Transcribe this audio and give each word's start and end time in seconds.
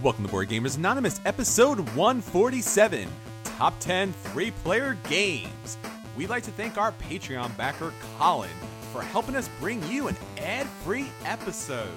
Welcome 0.00 0.26
to 0.26 0.30
Board 0.30 0.48
Gamers 0.48 0.76
Anonymous, 0.76 1.20
episode 1.24 1.80
147 1.96 3.08
Top 3.42 3.74
10 3.80 4.12
Three 4.12 4.52
Player 4.52 4.96
Games. 5.08 5.76
We'd 6.16 6.28
like 6.28 6.44
to 6.44 6.52
thank 6.52 6.78
our 6.78 6.92
Patreon 6.92 7.56
backer, 7.56 7.92
Colin, 8.16 8.48
for 8.92 9.02
helping 9.02 9.34
us 9.34 9.50
bring 9.58 9.82
you 9.88 10.06
an 10.06 10.16
ad 10.40 10.68
free 10.84 11.08
episode. 11.24 11.90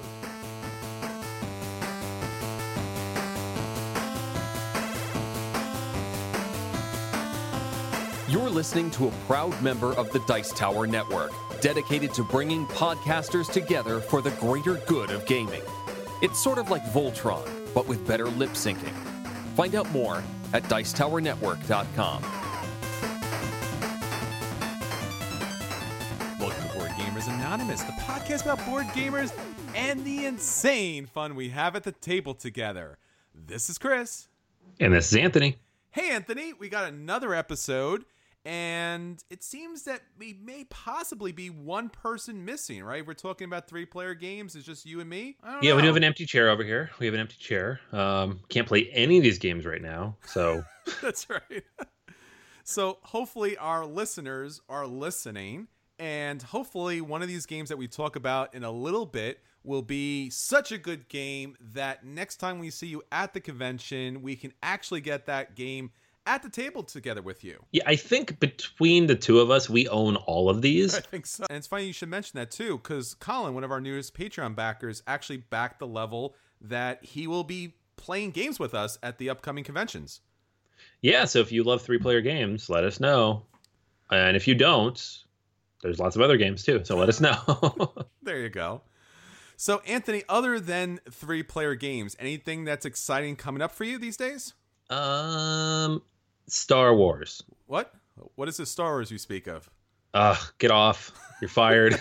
You're 8.27 8.49
listening 8.49 8.89
to 8.91 9.09
a 9.09 9.11
proud 9.27 9.61
member 9.61 9.93
of 9.93 10.09
the 10.11 10.23
Dice 10.25 10.51
Tower 10.51 10.87
Network, 10.87 11.33
dedicated 11.61 12.15
to 12.15 12.23
bringing 12.23 12.65
podcasters 12.65 13.51
together 13.51 13.99
for 13.99 14.23
the 14.23 14.31
greater 14.31 14.81
good 14.87 15.11
of 15.11 15.23
gaming. 15.27 15.61
It's 16.23 16.41
sort 16.41 16.57
of 16.57 16.71
like 16.71 16.83
Voltron, 16.85 17.60
but 17.73 17.87
with 17.87 18.05
better 18.07 18.27
lip 18.27 18.51
syncing. 18.51 18.93
Find 19.55 19.75
out 19.75 19.89
more 19.91 20.23
at 20.53 20.63
Dicetowernetwork.com. 20.63 22.21
Welcome 26.39 26.67
to 26.69 26.73
Board 26.75 26.91
Gamers 26.91 27.27
Anonymous, 27.33 27.83
the 27.83 27.91
podcast 27.93 28.43
about 28.43 28.65
board 28.65 28.85
gamers 28.87 29.31
and 29.75 30.03
the 30.03 30.25
insane 30.25 31.05
fun 31.05 31.35
we 31.35 31.49
have 31.49 31.75
at 31.75 31.83
the 31.83 31.91
table 31.91 32.33
together. 32.33 32.97
This 33.33 33.69
is 33.69 33.77
Chris. 33.77 34.27
And 34.79 34.93
this 34.93 35.11
is 35.11 35.17
Anthony. 35.17 35.57
Hey, 35.91 36.11
Anthony, 36.11 36.53
we 36.53 36.69
got 36.69 36.87
another 36.89 37.33
episode, 37.33 38.05
and 38.43 39.23
it 39.29 39.43
seems 39.43 39.83
that 39.83 40.01
we 40.17 40.33
may 40.33 40.63
possibly 40.65 41.31
be 41.31 41.49
one 41.51 41.89
person 41.89 42.43
missing, 42.43 42.83
right? 42.83 43.05
We're 43.05 43.13
talking 43.13 43.45
about 43.45 43.67
three 43.67 43.85
player 43.85 44.15
games. 44.15 44.55
It's 44.55 44.65
just 44.65 44.85
you 44.85 44.99
and 44.99 45.09
me? 45.09 45.37
Yeah, 45.61 45.75
we 45.75 45.81
do 45.81 45.87
have 45.87 45.95
an 45.95 46.03
empty 46.03 46.25
chair 46.25 46.49
over 46.49 46.63
here. 46.63 46.89
We 46.99 47.05
have 47.05 47.13
an 47.13 47.19
empty 47.19 47.37
chair. 47.39 47.79
Um, 47.91 48.39
can't 48.49 48.67
play 48.67 48.89
any 48.93 49.17
of 49.17 49.23
these 49.23 49.37
games 49.37 49.65
right 49.65 49.81
now. 49.81 50.17
So, 50.25 50.63
That's 51.01 51.29
right. 51.29 51.63
so 52.63 52.97
hopefully 53.03 53.57
our 53.57 53.85
listeners 53.85 54.59
are 54.67 54.87
listening, 54.87 55.67
and 55.99 56.41
hopefully 56.41 56.99
one 56.99 57.21
of 57.21 57.27
these 57.27 57.45
games 57.45 57.69
that 57.69 57.77
we 57.77 57.87
talk 57.87 58.15
about 58.15 58.55
in 58.55 58.63
a 58.63 58.71
little 58.71 59.05
bit 59.05 59.39
will 59.63 59.83
be 59.83 60.31
such 60.31 60.71
a 60.71 60.77
good 60.79 61.07
game 61.07 61.55
that 61.59 62.03
next 62.03 62.37
time 62.37 62.57
we 62.57 62.71
see 62.71 62.87
you 62.87 63.03
at 63.11 63.35
the 63.35 63.39
convention, 63.39 64.23
we 64.23 64.35
can 64.35 64.51
actually 64.63 65.01
get 65.01 65.27
that 65.27 65.55
game 65.55 65.91
at 66.25 66.43
the 66.43 66.49
table 66.49 66.83
together 66.83 67.21
with 67.21 67.43
you. 67.43 67.63
yeah, 67.71 67.83
I 67.85 67.95
think 67.95 68.39
between 68.39 69.07
the 69.07 69.15
two 69.15 69.39
of 69.39 69.49
us, 69.49 69.69
we 69.69 69.87
own 69.87 70.15
all 70.17 70.49
of 70.49 70.61
these. 70.61 70.95
I 70.97 71.01
think 71.01 71.25
so. 71.25 71.45
And 71.49 71.57
it's 71.57 71.67
funny 71.67 71.85
you 71.85 71.93
should 71.93 72.09
mention 72.09 72.37
that 72.39 72.51
too, 72.51 72.77
because 72.77 73.13
Colin, 73.15 73.53
one 73.53 73.63
of 73.63 73.71
our 73.71 73.81
newest 73.81 74.13
Patreon 74.15 74.55
backers, 74.55 75.03
actually 75.07 75.37
backed 75.37 75.79
the 75.79 75.87
level 75.87 76.35
that 76.61 77.03
he 77.03 77.27
will 77.27 77.43
be 77.43 77.75
playing 77.95 78.31
games 78.31 78.59
with 78.59 78.73
us 78.73 78.97
at 79.03 79.17
the 79.17 79.29
upcoming 79.29 79.63
conventions. 79.63 80.21
Yeah, 81.01 81.25
so 81.25 81.39
if 81.39 81.51
you 81.51 81.63
love 81.63 81.81
three 81.81 81.99
player 81.99 82.21
games, 82.21 82.69
let 82.69 82.83
us 82.83 82.99
know. 82.99 83.43
And 84.09 84.35
if 84.35 84.47
you 84.47 84.55
don't, 84.55 85.23
there's 85.81 85.99
lots 85.99 86.15
of 86.15 86.21
other 86.21 86.37
games 86.37 86.63
too. 86.63 86.81
So 86.83 86.97
let 86.97 87.09
us 87.09 87.19
know. 87.19 87.93
There 88.23 88.39
you 88.39 88.49
go. 88.49 88.83
So, 89.57 89.81
Anthony, 89.87 90.23
other 90.29 90.59
than 90.59 90.99
three 91.09 91.41
player 91.41 91.73
games, 91.73 92.15
anything 92.19 92.65
that's 92.65 92.85
exciting 92.85 93.35
coming 93.35 93.63
up 93.63 93.71
for 93.71 93.83
you 93.83 93.97
these 93.97 94.15
days? 94.15 94.53
um, 94.91 96.01
Star 96.51 96.93
Wars. 96.93 97.41
What? 97.67 97.93
What 98.35 98.49
is 98.49 98.57
the 98.57 98.65
Star 98.65 98.91
Wars 98.91 99.09
you 99.09 99.17
speak 99.17 99.47
of? 99.47 99.69
Ugh, 100.13 100.37
get 100.57 100.69
off. 100.69 101.17
You're 101.41 101.47
fired. 101.47 101.97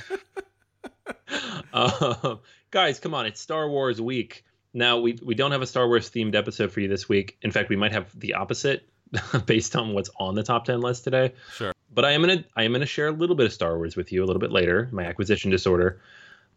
um, 1.73 2.41
guys, 2.73 2.99
come 2.99 3.15
on. 3.15 3.27
It's 3.27 3.41
Star 3.41 3.69
Wars 3.69 4.01
week. 4.01 4.45
Now, 4.75 4.99
we, 4.99 5.17
we 5.23 5.37
don't 5.37 5.53
have 5.53 5.63
a 5.63 5.67
Star 5.67 5.87
Wars 5.87 6.11
themed 6.11 6.35
episode 6.35 6.73
for 6.73 6.81
you 6.81 6.89
this 6.89 7.09
week. 7.09 7.39
In 7.43 7.53
fact, 7.53 7.69
we 7.69 7.77
might 7.77 7.93
have 7.93 8.19
the 8.19 8.35
opposite 8.35 8.89
based 9.47 9.77
on 9.77 9.95
what's 9.95 10.11
on 10.19 10.35
the 10.35 10.43
top 10.43 10.65
10 10.65 10.81
list 10.81 11.05
today. 11.05 11.33
Sure. 11.55 11.73
But 11.95 12.05
I 12.05 12.11
am 12.11 12.23
going 12.23 12.39
to 12.39 12.45
I 12.57 12.65
am 12.65 12.73
going 12.73 12.81
to 12.81 12.87
share 12.87 13.07
a 13.07 13.13
little 13.13 13.37
bit 13.37 13.47
of 13.47 13.53
Star 13.53 13.77
Wars 13.77 13.95
with 13.95 14.11
you 14.11 14.25
a 14.25 14.27
little 14.27 14.41
bit 14.41 14.51
later, 14.51 14.89
my 14.91 15.05
acquisition 15.05 15.53
disorder. 15.53 16.01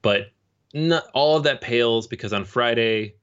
But 0.02 0.32
not 0.74 1.06
all 1.14 1.38
of 1.38 1.44
that 1.44 1.62
pales 1.62 2.08
because 2.08 2.34
on 2.34 2.46
Friday, 2.46 3.18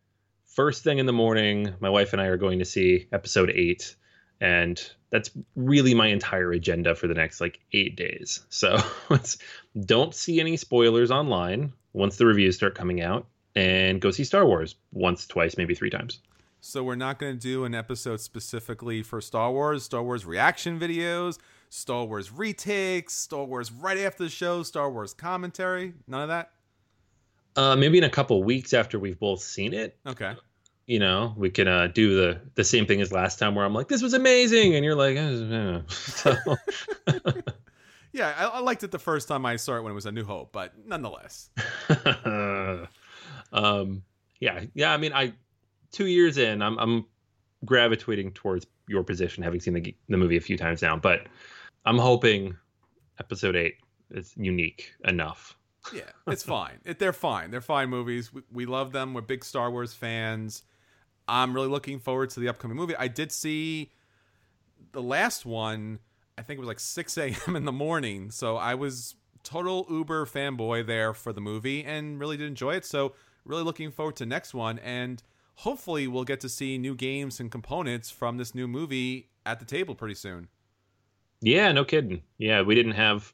first 0.47 0.85
thing 0.85 0.99
in 0.99 1.07
the 1.07 1.13
morning, 1.13 1.75
my 1.81 1.91
wife 1.91 2.13
and 2.13 2.23
I 2.23 2.27
are 2.27 2.37
going 2.37 2.61
to 2.61 2.65
see 2.65 3.09
episode 3.13 3.51
8 3.51 3.97
and 4.41 4.91
that's 5.11 5.31
really 5.57 5.95
my 5.95 6.07
entire 6.07 6.53
agenda 6.53 6.95
for 6.95 7.07
the 7.07 7.15
next 7.15 7.41
like 7.41 7.61
eight 7.73 7.97
days. 7.97 8.41
So 8.49 8.79
don't 9.85 10.15
see 10.15 10.41
any 10.41 10.57
spoilers 10.57 11.11
online 11.11 11.73
once 11.93 12.17
the 12.17 12.27
reviews 12.27 12.57
start 12.57 12.75
coming 12.75 13.01
out, 13.01 13.27
and 13.57 14.01
go 14.01 14.11
see 14.11 14.25
Star 14.25 14.47
Wars 14.47 14.77
once, 14.93 15.27
twice, 15.27 15.57
maybe 15.57 15.75
three 15.75 15.91
times. 15.91 16.21
So, 16.63 16.85
we're 16.85 16.95
not 16.95 17.19
going 17.19 17.33
to 17.33 17.39
do 17.39 17.65
an 17.65 17.75
episode 17.75 18.21
specifically 18.21 19.03
for 19.03 19.23
Star 19.23 19.51
Wars, 19.51 19.83
Star 19.83 20.03
Wars 20.03 20.27
reaction 20.27 20.79
videos, 20.79 21.39
Star 21.71 22.05
Wars 22.05 22.31
retakes, 22.31 23.15
Star 23.15 23.45
Wars 23.45 23.73
right 23.73 23.97
after 23.97 24.25
the 24.25 24.29
show, 24.29 24.63
Star 24.63 24.91
Wars 24.91 25.15
commentary. 25.15 25.95
None 26.07 26.23
of 26.23 26.29
that? 26.29 26.51
Uh, 27.57 27.77
maybe 27.77 27.97
in 27.97 28.05
a 28.05 28.11
couple 28.11 28.43
weeks 28.45 28.75
after 28.75 28.99
we've 28.99 29.19
both 29.19 29.41
seen 29.41 29.73
it, 29.73 29.97
Okay. 30.07 30.35
You 30.87 30.99
know, 30.99 31.35
we 31.37 31.51
can 31.51 31.69
uh, 31.69 31.87
do 31.89 32.17
the 32.17 32.41
the 32.55 32.65
same 32.65 32.87
thing 32.87 33.01
as 33.01 33.13
last 33.13 33.39
time, 33.39 33.55
where 33.55 33.65
I'm 33.65 33.75
like, 33.75 33.89
"This 33.89 34.03
was 34.03 34.15
amazing," 34.15 34.75
and 34.75 34.85
you're 34.85 34.97
like, 34.97 35.17
eh, 35.17 35.21
eh. 35.21 35.81
so, 35.89 36.37
Yeah, 38.13 38.35
I, 38.37 38.45
I 38.45 38.61
liked 38.61 38.83
it 38.83 38.91
the 38.91 38.99
first 38.99 39.29
time 39.29 39.47
I 39.47 39.57
saw 39.57 39.77
it 39.77 39.83
when 39.83 39.93
it 39.93 39.95
was 39.95 40.07
A 40.07 40.13
New 40.13 40.25
Hope, 40.25 40.53
but 40.53 40.73
nonetheless. 40.85 41.51
um, 43.53 44.03
yeah, 44.41 44.65
yeah. 44.75 44.93
I 44.93 44.97
mean, 44.97 45.13
I 45.13 45.33
two 45.93 46.07
years 46.07 46.39
in, 46.39 46.63
I'm 46.63 46.79
I'm 46.79 47.07
gravitating 47.65 48.33
towards 48.33 48.67
your 48.89 49.05
position, 49.05 49.43
having 49.43 49.61
seen 49.61 49.75
the 49.75 49.95
the 50.09 50.17
movie 50.17 50.37
a 50.37 50.41
few 50.41 50.57
times 50.57 50.83
now. 50.83 50.97
But 50.97 51.27
I'm 51.85 51.99
hoping 51.99 52.57
episode 53.21 53.55
eight 53.55 53.77
is 54.11 54.33
unique 54.37 54.93
enough. 55.05 55.57
Yeah, 55.95 56.03
it's 56.27 56.43
fine. 56.43 56.81
It, 56.85 56.99
they're 56.99 57.13
fine. 57.13 57.51
They're 57.51 57.61
fine 57.61 57.89
movies. 57.89 58.33
We, 58.33 58.43
we 58.53 58.67
love 58.67 58.93
them. 58.93 59.15
We're 59.15 59.23
big 59.23 59.45
Star 59.45 59.71
Wars 59.71 59.95
fans. 59.95 60.63
I'm 61.29 61.55
really 61.55 61.69
looking 61.69 61.99
forward 61.99 62.31
to 62.31 62.41
the 62.41 62.49
upcoming 62.49 62.77
movie. 62.77 62.97
I 62.97 63.09
did 63.09 63.33
see 63.33 63.93
the 64.93 65.03
last 65.03 65.47
one. 65.47 66.01
I 66.37 66.43
think 66.43 66.59
it 66.59 66.61
was 66.61 66.69
like 66.69 66.81
6 66.81 67.19
a.m. 67.19 67.57
in 67.57 67.65
the 67.65 67.73
morning. 67.73 68.31
So 68.31 68.57
I 68.57 68.75
was 68.75 69.15
total 69.43 69.87
Uber 69.89 70.27
fanboy 70.27 70.87
there 70.87 71.15
for 71.15 71.33
the 71.33 71.41
movie 71.41 71.85
and 71.85 72.21
really 72.21 72.37
did 72.37 72.47
enjoy 72.47 72.75
it. 72.75 72.85
So 72.85 73.15
really 73.45 73.63
looking 73.63 73.91
forward 73.91 74.17
to 74.17 74.27
next 74.27 74.53
one 74.55 74.79
and 74.81 75.23
hopefully 75.57 76.07
we'll 76.07 76.25
get 76.25 76.41
to 76.41 76.49
see 76.49 76.79
new 76.79 76.95
games 76.95 77.41
and 77.41 77.51
components 77.51 78.11
from 78.11 78.37
this 78.37 78.55
new 78.55 78.69
movie 78.69 79.31
at 79.47 79.59
the 79.59 79.65
table 79.65 79.95
pretty 79.95 80.15
soon. 80.15 80.49
Yeah, 81.41 81.73
no 81.73 81.85
kidding. 81.85 82.23
Yeah, 82.39 82.63
we 82.63 82.75
didn't 82.75 82.93
have 82.93 83.33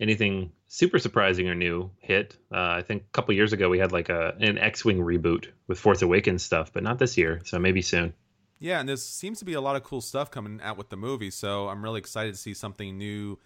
anything 0.00 0.52
super 0.68 0.98
surprising 0.98 1.48
or 1.48 1.54
new 1.54 1.90
hit. 1.98 2.36
Uh, 2.52 2.78
I 2.78 2.82
think 2.82 3.02
a 3.02 3.12
couple 3.12 3.34
years 3.34 3.52
ago 3.52 3.68
we 3.68 3.78
had 3.78 3.92
like 3.92 4.08
a 4.08 4.34
an 4.40 4.58
X-wing 4.58 4.98
reboot 4.98 5.48
with 5.66 5.78
Force 5.78 6.02
Awakens 6.02 6.42
stuff, 6.42 6.72
but 6.72 6.82
not 6.82 6.98
this 6.98 7.16
year. 7.18 7.40
So 7.44 7.58
maybe 7.58 7.82
soon. 7.82 8.14
Yeah, 8.58 8.80
and 8.80 8.88
there 8.88 8.96
seems 8.96 9.38
to 9.38 9.44
be 9.44 9.54
a 9.54 9.60
lot 9.60 9.76
of 9.76 9.84
cool 9.84 10.00
stuff 10.00 10.30
coming 10.30 10.60
out 10.62 10.76
with 10.76 10.90
the 10.90 10.96
movie, 10.96 11.30
so 11.30 11.68
I'm 11.68 11.82
really 11.82 11.98
excited 11.98 12.34
to 12.34 12.40
see 12.40 12.52
something 12.52 12.98
new 12.98 13.38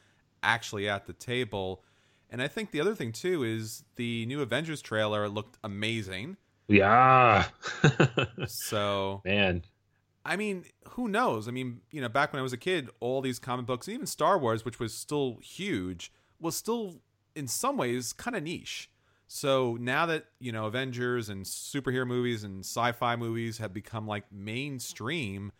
actually 0.42 0.88
at 0.88 1.06
the 1.06 1.12
table. 1.12 1.82
And 2.30 2.42
I 2.42 2.48
think 2.48 2.72
the 2.72 2.80
other 2.80 2.94
thing 2.94 3.12
too 3.12 3.44
is 3.44 3.84
the 3.96 4.26
new 4.26 4.40
Avengers 4.42 4.82
trailer 4.82 5.28
looked 5.28 5.56
amazing. 5.62 6.36
Yeah. 6.66 7.44
so 8.46 9.22
man, 9.24 9.62
I 10.24 10.36
mean, 10.36 10.64
who 10.90 11.08
knows? 11.08 11.48
I 11.48 11.50
mean, 11.50 11.80
you 11.90 12.00
know, 12.00 12.08
back 12.08 12.32
when 12.32 12.40
I 12.40 12.42
was 12.42 12.52
a 12.52 12.58
kid, 12.58 12.88
all 13.00 13.20
these 13.20 13.38
comic 13.38 13.66
books, 13.66 13.88
even 13.88 14.06
Star 14.06 14.38
Wars, 14.38 14.64
which 14.64 14.80
was 14.80 14.94
still 14.94 15.38
huge, 15.42 16.10
was 16.44 16.56
still 16.56 17.00
in 17.34 17.48
some 17.48 17.76
ways 17.76 18.12
kind 18.12 18.36
of 18.36 18.42
niche. 18.42 18.90
So 19.26 19.76
now 19.80 20.06
that, 20.06 20.26
you 20.38 20.52
know, 20.52 20.66
Avengers 20.66 21.28
and 21.28 21.44
superhero 21.44 22.06
movies 22.06 22.44
and 22.44 22.60
sci-fi 22.60 23.16
movies 23.16 23.58
have 23.58 23.72
become 23.72 24.06
like 24.06 24.30
mainstream, 24.30 25.50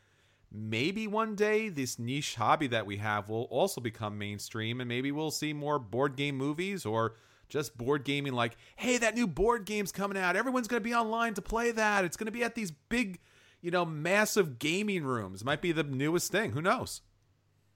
maybe 0.53 1.09
one 1.09 1.35
day 1.35 1.69
this 1.71 1.99
niche 1.99 2.37
hobby 2.37 2.69
that 2.69 2.87
we 2.87 2.99
have 2.99 3.29
will 3.29 3.45
also 3.45 3.81
become 3.81 4.17
mainstream 4.19 4.81
and 4.81 4.89
maybe 4.89 5.11
we'll 5.11 5.33
see 5.33 5.53
more 5.53 5.79
board 5.79 6.15
game 6.15 6.37
movies 6.37 6.87
or 6.87 7.17
just 7.49 7.77
board 7.77 8.05
gaming 8.05 8.33
like, 8.33 8.57
"Hey, 8.77 8.99
that 8.99 9.15
new 9.15 9.27
board 9.27 9.65
game's 9.65 9.93
coming 9.93 10.17
out. 10.17 10.37
Everyone's 10.37 10.69
going 10.69 10.81
to 10.83 10.89
be 10.89 10.95
online 10.95 11.35
to 11.35 11.43
play 11.43 11.73
that. 11.73 12.05
It's 12.05 12.17
going 12.17 12.27
to 12.27 12.33
be 12.33 12.45
at 12.45 12.55
these 12.55 12.71
big 12.71 13.19
you 13.65 13.71
know, 13.71 13.87
massive 13.87 14.59
gaming 14.59 15.05
rooms. 15.05 15.43
Might 15.43 15.63
be 15.63 15.73
the 15.73 15.83
newest 15.83 16.31
thing. 16.31 16.53
Who 16.53 16.61
knows? 16.61 17.01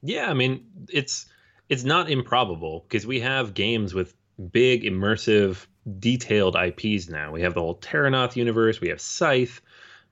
Yeah, 0.03 0.29
I 0.29 0.35
mean, 0.35 0.67
it's 0.91 1.25
it's 1.69 1.85
not 1.85 2.11
improbable 2.11 2.85
because 2.89 3.07
we 3.07 3.21
have 3.21 3.55
games 3.55 3.95
with 3.95 4.15
big, 4.53 4.85
immersive, 4.85 5.67
detailed 5.99 6.57
IPs 6.57 7.09
now. 7.09 7.33
We 7.33 7.43
have 7.43 7.55
the 7.55 7.61
whole 7.61 7.77
Terrinoth 7.77 8.37
universe. 8.37 8.81
We 8.81 8.89
have 8.89 9.01
Scythe. 9.01 9.61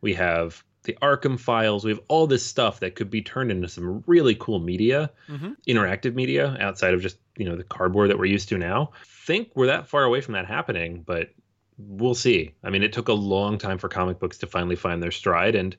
We 0.01 0.15
have 0.15 0.63
the 0.83 0.97
Arkham 1.03 1.39
files. 1.39 1.85
We 1.85 1.91
have 1.91 2.01
all 2.09 2.27
this 2.27 2.45
stuff 2.45 2.81
that 2.81 2.95
could 2.95 3.11
be 3.11 3.23
turned 3.23 3.51
into 3.51 3.69
some 3.69 4.03
really 4.07 4.35
cool 4.35 4.59
media, 4.59 5.11
mm-hmm. 5.29 5.53
interactive 5.67 6.15
media 6.15 6.57
outside 6.61 6.95
of 6.95 7.03
just 7.03 7.19
you 7.37 7.45
know 7.45 7.57
the 7.57 7.65
cardboard 7.65 8.11
that 8.11 8.19
we're 8.19 8.27
used 8.27 8.49
to 8.51 8.59
now. 8.59 8.93
Think 9.05 9.51
we're 9.55 9.67
that 9.67 9.89
far 9.89 10.05
away 10.05 10.21
from 10.21 10.35
that 10.35 10.47
happening, 10.47 11.03
but 11.05 11.31
we'll 11.79 12.15
see. 12.15 12.55
I 12.63 12.71
mean, 12.71 12.83
it 12.83 12.93
took 12.93 13.09
a 13.09 13.13
long 13.13 13.59
time 13.59 13.79
for 13.79 13.89
comic 13.89 14.19
books 14.19 14.39
to 14.39 14.47
finally 14.47 14.77
find 14.77 15.03
their 15.03 15.11
stride, 15.11 15.55
and 15.55 15.77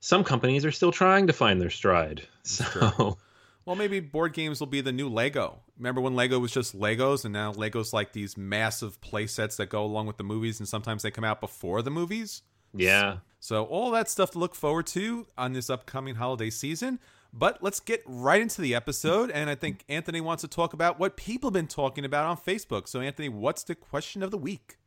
some 0.00 0.24
companies 0.24 0.64
are 0.64 0.72
still 0.72 0.92
trying 0.92 1.26
to 1.26 1.32
find 1.32 1.60
their 1.60 1.70
stride. 1.70 2.26
So, 2.42 3.18
well, 3.64 3.76
maybe 3.76 4.00
board 4.00 4.32
games 4.32 4.60
will 4.60 4.66
be 4.66 4.80
the 4.80 4.92
new 4.92 5.08
Lego. 5.08 5.60
Remember 5.76 6.00
when 6.00 6.14
Lego 6.14 6.38
was 6.38 6.52
just 6.52 6.78
Legos, 6.78 7.24
and 7.24 7.32
now 7.32 7.52
Legos 7.52 7.92
like 7.92 8.12
these 8.12 8.36
massive 8.36 9.00
play 9.00 9.26
sets 9.26 9.56
that 9.56 9.68
go 9.68 9.84
along 9.84 10.06
with 10.06 10.16
the 10.16 10.24
movies, 10.24 10.58
and 10.60 10.68
sometimes 10.68 11.02
they 11.02 11.10
come 11.10 11.24
out 11.24 11.40
before 11.40 11.82
the 11.82 11.90
movies. 11.90 12.42
Yeah. 12.74 13.18
So 13.38 13.64
all 13.64 13.90
that 13.92 14.08
stuff 14.08 14.32
to 14.32 14.38
look 14.38 14.54
forward 14.54 14.86
to 14.88 15.26
on 15.36 15.52
this 15.52 15.70
upcoming 15.70 16.16
holiday 16.16 16.50
season. 16.50 16.98
But 17.32 17.62
let's 17.62 17.80
get 17.80 18.02
right 18.06 18.40
into 18.40 18.60
the 18.60 18.74
episode. 18.74 19.30
And 19.30 19.48
I 19.48 19.54
think 19.54 19.84
Anthony 19.88 20.20
wants 20.20 20.42
to 20.42 20.48
talk 20.48 20.72
about 20.72 20.98
what 20.98 21.16
people 21.16 21.48
have 21.48 21.54
been 21.54 21.68
talking 21.68 22.04
about 22.04 22.26
on 22.26 22.36
Facebook. 22.36 22.88
So, 22.88 23.00
Anthony, 23.00 23.28
what's 23.28 23.62
the 23.62 23.74
question 23.74 24.22
of 24.22 24.30
the 24.30 24.38
week? 24.38 24.78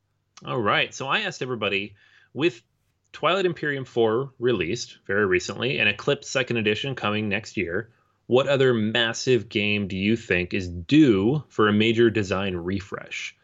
All 0.46 0.60
right. 0.60 0.94
So 0.94 1.08
I 1.08 1.22
asked 1.22 1.42
everybody 1.42 1.96
with 2.34 2.62
Twilight 3.14 3.46
Imperium 3.46 3.86
4 3.86 4.34
released 4.40 4.98
very 5.08 5.26
recently 5.26 5.80
and 5.80 5.88
Eclipse 5.88 6.30
Second 6.30 6.58
Edition 6.58 6.96
coming 6.96 7.30
next 7.30 7.56
year, 7.56 7.92
what 8.34 8.48
other 8.48 8.74
massive 8.74 9.48
game 9.48 9.88
do 9.88 9.96
you 9.96 10.16
think 10.16 10.56
is 10.56 10.68
due 10.68 11.44
for 11.50 11.68
a 11.68 11.72
major 11.72 12.10
design 12.10 12.56
refresh? 12.56 13.36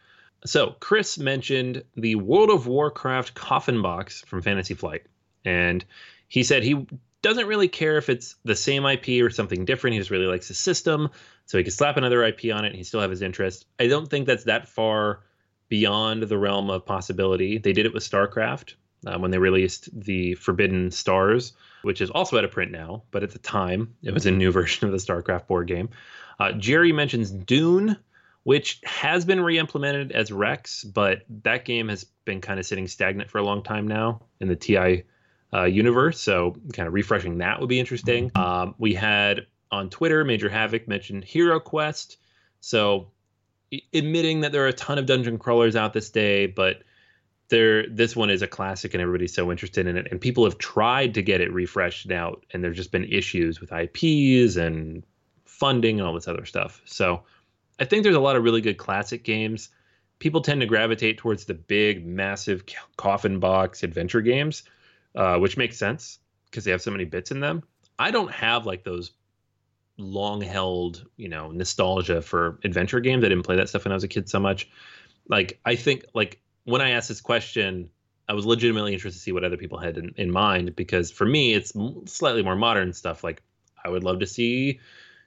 So, 0.44 0.74
Chris 0.80 1.16
mentioned 1.16 1.84
the 1.94 2.16
World 2.16 2.50
of 2.50 2.66
Warcraft 2.66 3.32
coffin 3.34 3.82
box 3.82 4.22
from 4.22 4.42
Fantasy 4.42 4.74
Flight. 4.74 5.04
And 5.44 5.84
he 6.26 6.42
said 6.42 6.64
he 6.64 6.88
doesn't 7.22 7.46
really 7.46 7.68
care 7.68 7.98
if 7.98 8.08
it's 8.08 8.34
the 8.44 8.56
same 8.56 8.84
IP 8.84 9.22
or 9.22 9.30
something 9.30 9.64
different. 9.64 9.94
He 9.94 10.00
just 10.00 10.10
really 10.10 10.26
likes 10.26 10.48
the 10.48 10.54
system. 10.54 11.10
So 11.46 11.56
he 11.56 11.62
could 11.62 11.72
slap 11.72 11.96
another 11.96 12.24
IP 12.24 12.52
on 12.52 12.64
it 12.64 12.70
and 12.70 12.76
he 12.76 12.82
still 12.82 13.00
have 13.00 13.10
his 13.10 13.22
interest. 13.22 13.66
I 13.78 13.86
don't 13.86 14.10
think 14.10 14.26
that's 14.26 14.44
that 14.44 14.66
far 14.66 15.20
beyond 15.68 16.24
the 16.24 16.36
realm 16.36 16.68
of 16.68 16.84
possibility. 16.84 17.58
They 17.58 17.72
did 17.72 17.86
it 17.86 17.94
with 17.94 18.02
StarCraft 18.02 18.74
uh, 19.06 19.20
when 19.20 19.30
they 19.30 19.38
released 19.38 19.88
the 19.92 20.34
Forbidden 20.34 20.90
Stars, 20.90 21.52
which 21.82 22.00
is 22.00 22.10
also 22.10 22.38
out 22.38 22.44
of 22.44 22.50
print 22.50 22.72
now, 22.72 23.02
but 23.10 23.22
at 23.22 23.30
the 23.30 23.38
time 23.38 23.94
it 24.02 24.12
was 24.12 24.26
a 24.26 24.30
new 24.30 24.52
version 24.60 24.86
of 24.86 24.92
the 24.92 24.98
StarCraft 24.98 25.46
board 25.46 25.66
game. 25.66 25.90
Uh, 26.38 26.52
Jerry 26.52 26.92
mentions 26.92 27.30
Dune, 27.30 27.96
which 28.44 28.80
has 28.84 29.24
been 29.24 29.40
re-implemented 29.40 30.12
as 30.12 30.32
Rex, 30.32 30.84
but 30.84 31.22
that 31.42 31.64
game 31.64 31.88
has 31.88 32.04
been 32.24 32.40
kind 32.40 32.58
of 32.58 32.66
sitting 32.66 32.88
stagnant 32.88 33.30
for 33.30 33.38
a 33.38 33.42
long 33.42 33.62
time 33.62 33.86
now 33.86 34.22
in 34.40 34.48
the 34.48 34.56
TI 34.56 35.04
uh, 35.52 35.64
universe. 35.64 36.20
So 36.20 36.56
kind 36.72 36.86
of 36.86 36.94
refreshing 36.94 37.38
that 37.38 37.60
would 37.60 37.68
be 37.68 37.80
interesting. 37.80 38.30
Um, 38.34 38.74
we 38.78 38.94
had 38.94 39.46
on 39.70 39.90
Twitter, 39.90 40.24
Major 40.24 40.48
Havoc 40.48 40.88
mentioned 40.88 41.24
Hero 41.24 41.60
Quest. 41.60 42.16
So 42.60 43.10
admitting 43.92 44.40
that 44.40 44.52
there 44.52 44.64
are 44.64 44.68
a 44.68 44.72
ton 44.72 44.98
of 44.98 45.06
dungeon 45.06 45.38
crawlers 45.38 45.76
out 45.76 45.92
this 45.92 46.10
day, 46.10 46.46
but 46.46 46.82
there 47.50 47.86
this 47.88 48.16
one 48.16 48.30
is 48.30 48.42
a 48.42 48.46
classic 48.46 48.94
and 48.94 49.02
everybody's 49.02 49.34
so 49.34 49.50
interested 49.50 49.86
in 49.86 49.96
it. 49.96 50.08
And 50.10 50.20
people 50.20 50.44
have 50.44 50.58
tried 50.58 51.14
to 51.14 51.22
get 51.22 51.40
it 51.40 51.52
refreshed 51.52 52.10
out, 52.10 52.44
and 52.52 52.64
there's 52.64 52.76
just 52.76 52.92
been 52.92 53.04
issues 53.04 53.60
with 53.60 53.72
IPs 53.72 54.56
and 54.56 55.04
funding 55.44 56.00
and 56.00 56.08
all 56.08 56.14
this 56.14 56.28
other 56.28 56.46
stuff. 56.46 56.80
So 56.86 57.22
I 57.78 57.84
think 57.84 58.02
there's 58.02 58.16
a 58.16 58.20
lot 58.20 58.36
of 58.36 58.44
really 58.44 58.60
good 58.60 58.78
classic 58.78 59.24
games. 59.24 59.68
People 60.18 60.40
tend 60.40 60.60
to 60.60 60.66
gravitate 60.66 61.18
towards 61.18 61.44
the 61.44 61.54
big, 61.54 62.06
massive 62.06 62.64
coffin 62.96 63.40
box 63.40 63.82
adventure 63.82 64.20
games, 64.20 64.62
uh, 65.14 65.38
which 65.38 65.56
makes 65.56 65.76
sense 65.76 66.18
because 66.46 66.64
they 66.64 66.70
have 66.70 66.82
so 66.82 66.90
many 66.90 67.04
bits 67.04 67.30
in 67.30 67.40
them. 67.40 67.62
I 67.98 68.10
don't 68.10 68.30
have 68.32 68.66
like 68.66 68.84
those 68.84 69.12
long 70.00 70.40
held, 70.40 71.06
you 71.16 71.28
know, 71.28 71.50
nostalgia 71.50 72.22
for 72.22 72.58
adventure 72.64 73.00
games. 73.00 73.24
I 73.24 73.28
didn't 73.28 73.44
play 73.44 73.56
that 73.56 73.68
stuff 73.68 73.84
when 73.84 73.92
I 73.92 73.94
was 73.96 74.04
a 74.04 74.08
kid 74.08 74.28
so 74.28 74.40
much. 74.40 74.68
Like, 75.28 75.60
I 75.64 75.76
think, 75.76 76.06
like, 76.14 76.40
when 76.64 76.80
I 76.80 76.90
asked 76.90 77.08
this 77.08 77.20
question, 77.20 77.90
I 78.28 78.32
was 78.32 78.46
legitimately 78.46 78.92
interested 78.92 79.18
to 79.18 79.22
see 79.22 79.32
what 79.32 79.44
other 79.44 79.56
people 79.56 79.78
had 79.78 79.98
in, 79.98 80.14
in 80.16 80.30
mind 80.30 80.76
because 80.76 81.10
for 81.10 81.26
me, 81.26 81.52
it's 81.52 81.72
slightly 82.06 82.42
more 82.42 82.56
modern 82.56 82.92
stuff. 82.92 83.24
Like, 83.24 83.42
I 83.84 83.88
would 83.88 84.04
love 84.04 84.20
to 84.20 84.26
see 84.26 84.78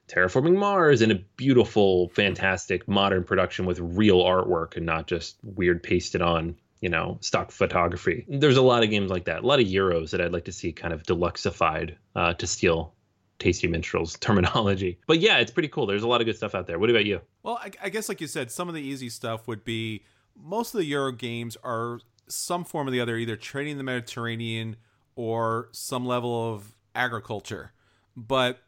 terraforming 0.08 0.56
Mars 0.56 1.02
in 1.02 1.10
a 1.10 1.16
beautiful, 1.36 2.08
fantastic 2.10 2.86
modern 2.88 3.24
production 3.24 3.66
with 3.66 3.78
real 3.80 4.22
artwork 4.22 4.76
and 4.76 4.86
not 4.86 5.06
just 5.06 5.36
weird 5.42 5.82
pasted 5.82 6.22
on, 6.22 6.56
you 6.80 6.88
know, 6.88 7.18
stock 7.20 7.50
photography. 7.50 8.24
There's 8.28 8.56
a 8.56 8.62
lot 8.62 8.82
of 8.82 8.90
games 8.90 9.10
like 9.10 9.24
that, 9.26 9.42
a 9.42 9.46
lot 9.46 9.60
of 9.60 9.66
Euros 9.66 10.10
that 10.10 10.20
I'd 10.20 10.32
like 10.32 10.44
to 10.46 10.52
see 10.52 10.72
kind 10.72 10.92
of 10.92 11.02
deluxeified 11.02 11.96
uh, 12.14 12.34
to 12.34 12.46
steal 12.46 12.94
tasty 13.38 13.66
minstrels 13.66 14.16
terminology. 14.20 14.98
But 15.06 15.20
yeah, 15.20 15.38
it's 15.38 15.50
pretty 15.50 15.68
cool. 15.68 15.86
There's 15.86 16.02
a 16.02 16.08
lot 16.08 16.20
of 16.20 16.26
good 16.26 16.36
stuff 16.36 16.54
out 16.54 16.66
there. 16.66 16.78
What 16.78 16.90
about 16.90 17.04
you? 17.04 17.20
Well, 17.42 17.58
I, 17.62 17.70
I 17.82 17.88
guess 17.88 18.08
like 18.08 18.20
you 18.20 18.26
said, 18.26 18.50
some 18.50 18.68
of 18.68 18.74
the 18.74 18.82
easy 18.82 19.08
stuff 19.08 19.48
would 19.48 19.64
be 19.64 20.04
most 20.36 20.74
of 20.74 20.78
the 20.78 20.86
Euro 20.86 21.12
games 21.12 21.56
are 21.62 22.00
some 22.28 22.64
form 22.64 22.88
or 22.88 22.90
the 22.90 23.00
other, 23.00 23.16
either 23.16 23.36
trading 23.36 23.78
the 23.78 23.84
Mediterranean 23.84 24.76
or 25.16 25.68
some 25.72 26.06
level 26.06 26.52
of 26.52 26.74
agriculture. 26.94 27.72
But 28.16 28.60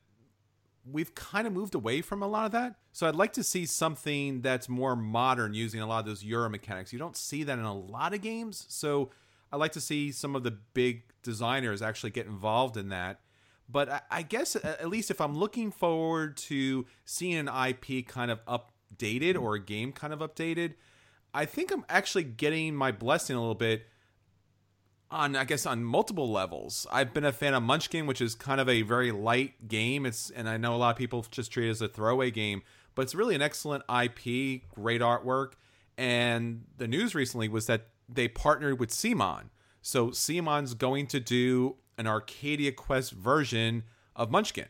we've 0.84 1.14
kind 1.14 1.46
of 1.46 1.52
moved 1.52 1.74
away 1.74 2.02
from 2.02 2.22
a 2.22 2.28
lot 2.28 2.46
of 2.46 2.52
that. 2.52 2.76
So 2.92 3.08
I'd 3.08 3.14
like 3.14 3.32
to 3.34 3.42
see 3.42 3.66
something 3.66 4.40
that's 4.40 4.68
more 4.68 4.96
modern 4.96 5.54
using 5.54 5.80
a 5.80 5.86
lot 5.86 6.00
of 6.00 6.06
those 6.06 6.24
Euro 6.24 6.48
mechanics. 6.48 6.92
You 6.92 6.98
don't 6.98 7.16
see 7.16 7.42
that 7.44 7.58
in 7.58 7.64
a 7.64 7.76
lot 7.76 8.14
of 8.14 8.20
games. 8.20 8.64
So 8.68 9.10
I'd 9.52 9.58
like 9.58 9.72
to 9.72 9.80
see 9.80 10.12
some 10.12 10.36
of 10.36 10.42
the 10.42 10.52
big 10.74 11.02
designers 11.22 11.82
actually 11.82 12.10
get 12.10 12.26
involved 12.26 12.76
in 12.76 12.88
that 12.90 13.20
but 13.68 14.06
I, 14.10 14.22
guess 14.22 14.56
at 14.56 14.88
least 14.88 15.10
if 15.10 15.20
I'm 15.20 15.36
looking 15.36 15.70
forward 15.70 16.36
to 16.38 16.86
seeing 17.04 17.34
an 17.34 17.48
IP 17.48 18.06
kind 18.06 18.30
of 18.30 18.44
updated 18.46 19.40
or 19.40 19.54
a 19.54 19.60
game 19.60 19.92
kind 19.92 20.12
of 20.12 20.20
updated, 20.20 20.74
I 21.36 21.44
think 21.44 21.70
I'm 21.70 21.84
actually 21.90 22.24
getting 22.24 22.74
my 22.74 22.92
blessing 22.92 23.36
a 23.36 23.38
little 23.38 23.54
bit 23.54 23.86
on 25.10 25.36
I 25.36 25.44
guess 25.44 25.66
on 25.66 25.84
multiple 25.84 26.32
levels. 26.32 26.86
I've 26.90 27.12
been 27.12 27.26
a 27.26 27.32
fan 27.32 27.52
of 27.52 27.62
Munchkin, 27.62 28.06
which 28.06 28.22
is 28.22 28.34
kind 28.34 28.58
of 28.58 28.70
a 28.70 28.80
very 28.80 29.12
light 29.12 29.68
game. 29.68 30.06
It's 30.06 30.30
and 30.30 30.48
I 30.48 30.56
know 30.56 30.74
a 30.74 30.78
lot 30.78 30.90
of 30.90 30.96
people 30.96 31.26
just 31.30 31.52
treat 31.52 31.68
it 31.68 31.70
as 31.70 31.82
a 31.82 31.88
throwaway 31.88 32.30
game, 32.30 32.62
but 32.94 33.02
it's 33.02 33.14
really 33.14 33.34
an 33.34 33.42
excellent 33.42 33.84
IP, 33.84 34.62
great 34.74 35.02
artwork. 35.02 35.52
And 35.98 36.64
the 36.78 36.88
news 36.88 37.14
recently 37.14 37.50
was 37.50 37.66
that 37.66 37.88
they 38.08 38.28
partnered 38.28 38.80
with 38.80 38.88
CMON. 38.88 39.50
So 39.82 40.08
CMON's 40.08 40.72
going 40.72 41.06
to 41.08 41.20
do 41.20 41.76
an 41.98 42.06
Arcadia 42.06 42.72
Quest 42.72 43.12
version 43.12 43.84
of 44.16 44.30
Munchkin. 44.30 44.68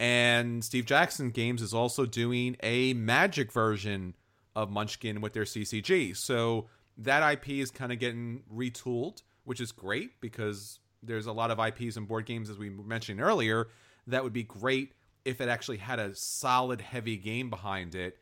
And 0.00 0.64
Steve 0.64 0.86
Jackson 0.86 1.30
Games 1.30 1.60
is 1.60 1.74
also 1.74 2.06
doing 2.06 2.56
a 2.62 2.94
Magic 2.94 3.52
version 3.52 4.14
of 4.54 4.70
Munchkin 4.70 5.20
with 5.20 5.32
their 5.32 5.44
CCG. 5.44 6.16
So 6.16 6.66
that 6.96 7.32
IP 7.32 7.50
is 7.50 7.70
kind 7.70 7.92
of 7.92 7.98
getting 7.98 8.42
retooled, 8.52 9.22
which 9.44 9.60
is 9.60 9.72
great 9.72 10.20
because 10.20 10.80
there's 11.02 11.26
a 11.26 11.32
lot 11.32 11.50
of 11.50 11.58
IPs 11.58 11.96
and 11.96 12.08
board 12.08 12.26
games, 12.26 12.50
as 12.50 12.58
we 12.58 12.70
mentioned 12.70 13.20
earlier, 13.20 13.68
that 14.06 14.24
would 14.24 14.32
be 14.32 14.42
great 14.42 14.92
if 15.24 15.40
it 15.40 15.48
actually 15.48 15.76
had 15.76 15.98
a 15.98 16.14
solid, 16.14 16.80
heavy 16.80 17.16
game 17.16 17.50
behind 17.50 17.94
it. 17.94 18.18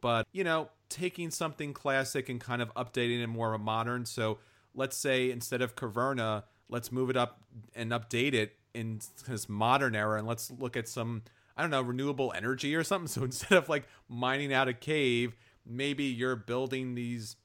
But, 0.00 0.26
you 0.32 0.44
know, 0.44 0.68
taking 0.88 1.30
something 1.30 1.72
classic 1.72 2.28
and 2.28 2.40
kind 2.40 2.62
of 2.62 2.72
updating 2.74 3.22
it 3.22 3.26
more 3.26 3.54
of 3.54 3.60
a 3.60 3.64
modern. 3.64 4.04
So 4.04 4.38
let's 4.74 4.96
say 4.96 5.30
instead 5.30 5.62
of 5.62 5.74
Caverna, 5.74 6.44
let's 6.68 6.92
move 6.92 7.10
it 7.10 7.16
up 7.16 7.40
and 7.74 7.90
update 7.90 8.34
it 8.34 8.56
in 8.74 9.00
this 9.26 9.48
modern 9.48 9.96
era 9.96 10.18
and 10.18 10.26
let's 10.26 10.50
look 10.50 10.76
at 10.76 10.88
some 10.88 11.22
I 11.56 11.62
don't 11.62 11.70
know 11.70 11.82
renewable 11.82 12.32
energy 12.36 12.76
or 12.76 12.84
something. 12.84 13.08
So 13.12 13.24
instead 13.24 13.58
of 13.58 13.68
like 13.68 13.88
mining 14.08 14.52
out 14.52 14.68
a 14.68 14.72
cave, 14.72 15.34
maybe 15.68 16.04
you're 16.04 16.36
building 16.36 16.94
these 16.94 17.36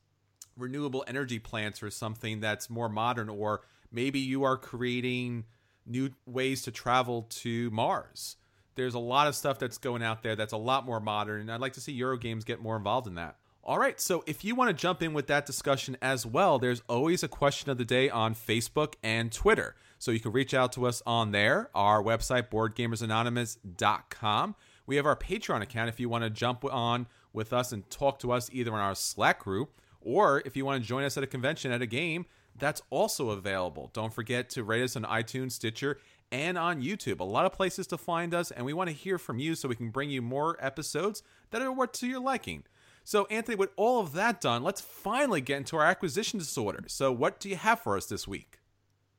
renewable 0.58 1.04
energy 1.08 1.40
plants 1.40 1.84
or 1.84 1.90
something 1.90 2.40
that's 2.40 2.70
more 2.70 2.90
modern 2.90 3.30
or 3.30 3.62
maybe 3.92 4.20
you 4.20 4.44
are 4.44 4.58
creating 4.58 5.46
new 5.86 6.10
ways 6.26 6.62
to 6.64 6.72
travel 6.72 7.24
to 7.30 7.70
Mars. 7.72 8.38
There's 8.76 8.94
a 8.94 9.00
lot 9.00 9.28
of 9.28 9.36
stuff 9.36 9.60
that's 9.60 9.78
going 9.78 10.04
out 10.04 10.24
there 10.24 10.36
that's 10.36 10.54
a 10.54 10.58
lot 10.58 10.86
more 10.86 11.00
modern 11.00 11.42
and 11.42 11.52
I'd 11.52 11.62
like 11.62 11.74
to 11.74 11.82
see 11.82 12.00
Eurogames 12.00 12.46
get 12.46 12.62
more 12.62 12.78
involved 12.78 13.08
in 13.08 13.16
that. 13.16 13.38
All 13.66 13.80
right, 13.80 14.00
so 14.00 14.24
if 14.28 14.44
you 14.44 14.56
want 14.56 14.70
to 14.70 14.74
jump 14.74 15.02
in 15.02 15.14
with 15.14 15.28
that 15.28 15.46
discussion 15.46 15.96
as 16.02 16.26
well, 16.26 16.60
there's 16.60 16.82
always 16.90 17.24
a 17.24 17.30
question 17.30 17.72
of 17.72 17.78
the 17.78 17.86
day 17.86 18.10
on 18.10 18.36
Facebook 18.36 18.96
and 19.02 19.32
Twitter. 19.32 19.76
So 20.00 20.12
you 20.12 20.20
can 20.20 20.34
reach 20.34 20.54
out 20.54 20.74
to 20.74 20.86
us 20.86 21.02
on 21.06 21.32
there, 21.32 21.70
our 21.74 22.04
website, 22.04 22.50
boardgamersanonymous.com. 22.50 24.56
We 24.86 24.98
have 24.98 25.06
our 25.06 25.16
Patreon 25.16 25.62
account 25.62 25.88
if 25.88 25.98
you 25.98 26.10
want 26.10 26.26
to 26.26 26.30
jump 26.30 26.66
on 26.66 27.08
with 27.34 27.52
us 27.52 27.72
and 27.72 27.90
talk 27.90 28.20
to 28.20 28.32
us 28.32 28.50
either 28.54 28.72
in 28.72 28.80
our 28.80 28.96
Slack 28.96 29.40
group 29.40 29.72
or 30.04 30.42
if 30.46 30.56
you 30.56 30.66
want 30.66 30.82
to 30.82 30.88
join 30.88 31.04
us 31.04 31.18
at 31.18 31.24
a 31.24 31.28
convention 31.28 31.72
at 31.72 31.82
a 31.82 31.86
game, 31.86 32.26
that's 32.58 32.82
also 32.90 33.32
available. 33.32 33.90
Don't 33.94 34.14
forget 34.14 34.50
to 34.52 34.64
rate 34.64 34.84
us 34.84 34.96
on 34.96 35.04
iTunes, 35.04 35.54
Stitcher, 35.54 36.00
and 36.32 36.58
on 36.58 36.82
YouTube. 36.82 37.20
A 37.20 37.24
lot 37.24 37.46
of 37.46 37.54
places 37.54 37.88
to 37.88 37.98
find 37.98 38.34
us, 38.34 38.52
and 38.52 38.66
we 38.66 38.74
want 38.74 38.90
to 38.90 38.96
hear 38.96 39.18
from 39.18 39.40
you 39.40 39.56
so 39.56 39.68
we 39.68 39.76
can 39.76 39.90
bring 39.90 40.10
you 40.10 40.22
more 40.22 40.58
episodes 40.60 41.24
that 41.52 41.62
are 41.62 41.72
what 41.72 41.94
to 41.96 42.08
your 42.08 42.20
liking. 42.20 42.64
So, 43.04 43.26
Anthony, 43.30 43.56
with 43.56 43.72
all 43.76 44.00
of 44.00 44.14
that 44.14 44.40
done, 44.40 44.64
let's 44.64 44.82
finally 44.82 45.42
get 45.42 45.58
into 45.58 45.76
our 45.76 45.86
acquisition 45.86 46.40
disorder. 46.40 46.84
So, 46.88 47.12
what 47.12 47.40
do 47.40 47.50
you 47.50 47.56
have 47.56 47.82
for 47.82 47.98
us 47.98 48.06
this 48.06 48.28
week? 48.28 48.60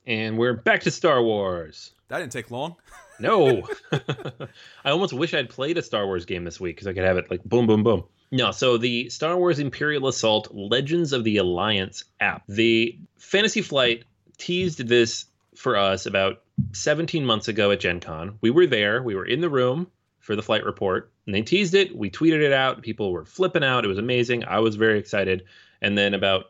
And 0.07 0.37
we're 0.39 0.55
back 0.55 0.83
to 0.83 0.91
Star 0.91 1.23
Wars. 1.23 1.93
That 2.09 2.19
didn't 2.19 2.33
take 2.33 2.51
long. 2.51 2.77
No. 3.19 3.67
I 4.85 4.91
almost 4.91 5.13
wish 5.13 5.33
I'd 5.33 5.49
played 5.49 5.79
a 5.79 5.83
Star 5.83 6.07
Wars 6.07 6.27
game 6.27 6.45
this 6.45 6.61
week 6.61 6.77
because 6.77 6.87
I 6.87 6.93
could 6.93 7.05
have 7.05 7.17
it 7.17 7.31
like 7.31 7.43
boom, 7.45 7.67
boom, 7.67 7.83
boom. 7.83 8.05
No, 8.31 8.51
so 8.51 8.77
the 8.77 9.09
Star 9.11 9.37
Wars 9.37 9.59
Imperial 9.59 10.09
Assault 10.09 10.49
Legends 10.53 11.13
of 11.13 11.25
the 11.25 11.39
Alliance 11.39 12.05
app. 12.21 12.43
The 12.49 12.99
Fantasy 13.17 13.63
Flight 13.63 14.05
teased 14.39 14.87
this 14.87 15.27
for 15.55 15.77
us 15.77 16.07
about 16.07 16.43
17 16.73 17.25
months 17.25 17.49
ago 17.49 17.71
at 17.71 17.81
Gen 17.81 18.01
Con. 18.01 18.39
We 18.41 18.51
were 18.51 18.67
there, 18.67 19.03
we 19.03 19.15
were 19.15 19.25
in 19.25 19.41
the 19.41 19.49
room 19.49 19.87
for 20.19 20.37
the 20.37 20.43
flight 20.43 20.65
report. 20.65 21.13
And 21.27 21.35
they 21.35 21.43
teased 21.43 21.75
it. 21.75 21.97
We 21.97 22.11
tweeted 22.11 22.43
it 22.43 22.53
out. 22.53 22.83
People 22.83 23.13
were 23.13 23.25
flipping 23.25 23.65
out. 23.65 23.85
It 23.85 23.89
was 23.89 23.99
amazing. 23.99 24.45
I 24.45 24.59
was 24.59 24.77
very 24.77 24.99
excited. 24.99 25.45
And 25.81 25.97
then 25.97 26.13
about 26.13 26.47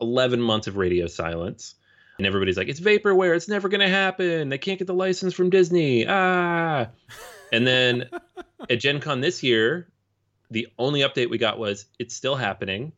11 0.00 0.40
months 0.40 0.66
of 0.66 0.76
radio 0.76 1.06
silence. 1.06 1.74
And 2.18 2.26
everybody's 2.26 2.56
like, 2.56 2.68
it's 2.68 2.80
vaporware. 2.80 3.34
It's 3.34 3.48
never 3.48 3.68
going 3.68 3.80
to 3.80 3.88
happen. 3.88 4.48
They 4.48 4.58
can't 4.58 4.78
get 4.78 4.86
the 4.86 4.94
license 4.94 5.34
from 5.34 5.50
Disney. 5.50 6.06
Ah. 6.06 6.88
And 7.52 7.66
then 7.66 8.08
at 8.70 8.80
Gen 8.80 9.00
Con 9.00 9.20
this 9.20 9.42
year, 9.42 9.88
the 10.50 10.68
only 10.78 11.00
update 11.00 11.30
we 11.30 11.38
got 11.38 11.58
was 11.58 11.86
it's 11.98 12.14
still 12.14 12.36
happening, 12.36 12.92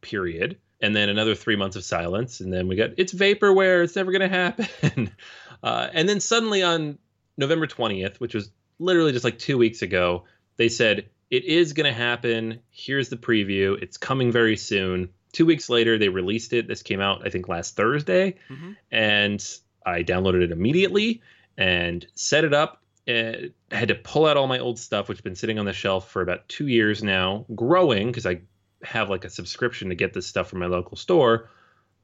period. 0.00 0.58
And 0.80 0.94
then 0.94 1.08
another 1.08 1.34
three 1.34 1.56
months 1.56 1.74
of 1.74 1.84
silence. 1.84 2.40
And 2.40 2.52
then 2.52 2.68
we 2.68 2.76
got, 2.76 2.90
it's 2.98 3.12
vaporware. 3.12 3.82
It's 3.82 3.96
never 3.96 4.12
going 4.12 4.28
to 4.30 4.36
happen. 4.36 5.10
Uh, 5.62 5.88
and 5.94 6.06
then 6.06 6.20
suddenly 6.20 6.62
on 6.62 6.98
November 7.38 7.66
20th, 7.66 8.18
which 8.18 8.34
was 8.34 8.50
literally 8.78 9.10
just 9.10 9.24
like 9.24 9.38
two 9.38 9.58
weeks 9.58 9.82
ago, 9.82 10.24
they 10.58 10.68
said 10.68 11.08
it 11.30 11.44
is 11.44 11.72
going 11.72 11.86
to 11.86 11.98
happen. 11.98 12.60
Here's 12.70 13.08
the 13.08 13.16
preview. 13.16 13.80
It's 13.82 13.96
coming 13.96 14.30
very 14.30 14.56
soon. 14.56 15.08
Two 15.36 15.44
weeks 15.44 15.68
later, 15.68 15.98
they 15.98 16.08
released 16.08 16.54
it. 16.54 16.66
This 16.66 16.82
came 16.82 16.98
out, 16.98 17.26
I 17.26 17.28
think, 17.28 17.46
last 17.46 17.76
Thursday, 17.76 18.36
mm-hmm. 18.48 18.72
and 18.90 19.46
I 19.84 20.02
downloaded 20.02 20.42
it 20.42 20.50
immediately 20.50 21.20
and 21.58 22.06
set 22.14 22.44
it 22.44 22.54
up. 22.54 22.80
And 23.06 23.52
I 23.70 23.74
had 23.74 23.88
to 23.88 23.96
pull 23.96 24.24
out 24.24 24.38
all 24.38 24.46
my 24.46 24.60
old 24.60 24.78
stuff, 24.78 25.10
which 25.10 25.18
has 25.18 25.22
been 25.22 25.36
sitting 25.36 25.58
on 25.58 25.66
the 25.66 25.74
shelf 25.74 26.10
for 26.10 26.22
about 26.22 26.48
two 26.48 26.68
years 26.68 27.02
now, 27.02 27.44
growing 27.54 28.06
because 28.06 28.24
I 28.24 28.40
have 28.82 29.10
like 29.10 29.26
a 29.26 29.28
subscription 29.28 29.90
to 29.90 29.94
get 29.94 30.14
this 30.14 30.26
stuff 30.26 30.48
from 30.48 30.60
my 30.60 30.68
local 30.68 30.96
store, 30.96 31.50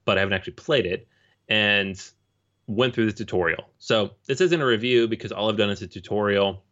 but 0.04 0.18
I 0.18 0.20
haven't 0.20 0.34
actually 0.34 0.52
played 0.52 0.84
it. 0.84 1.08
And 1.48 1.98
went 2.66 2.94
through 2.94 3.06
the 3.06 3.12
tutorial. 3.14 3.64
So 3.78 4.10
this 4.26 4.42
isn't 4.42 4.60
a 4.60 4.66
review 4.66 5.08
because 5.08 5.32
all 5.32 5.48
I've 5.48 5.56
done 5.56 5.70
is 5.70 5.80
a 5.80 5.86
tutorial, 5.86 6.62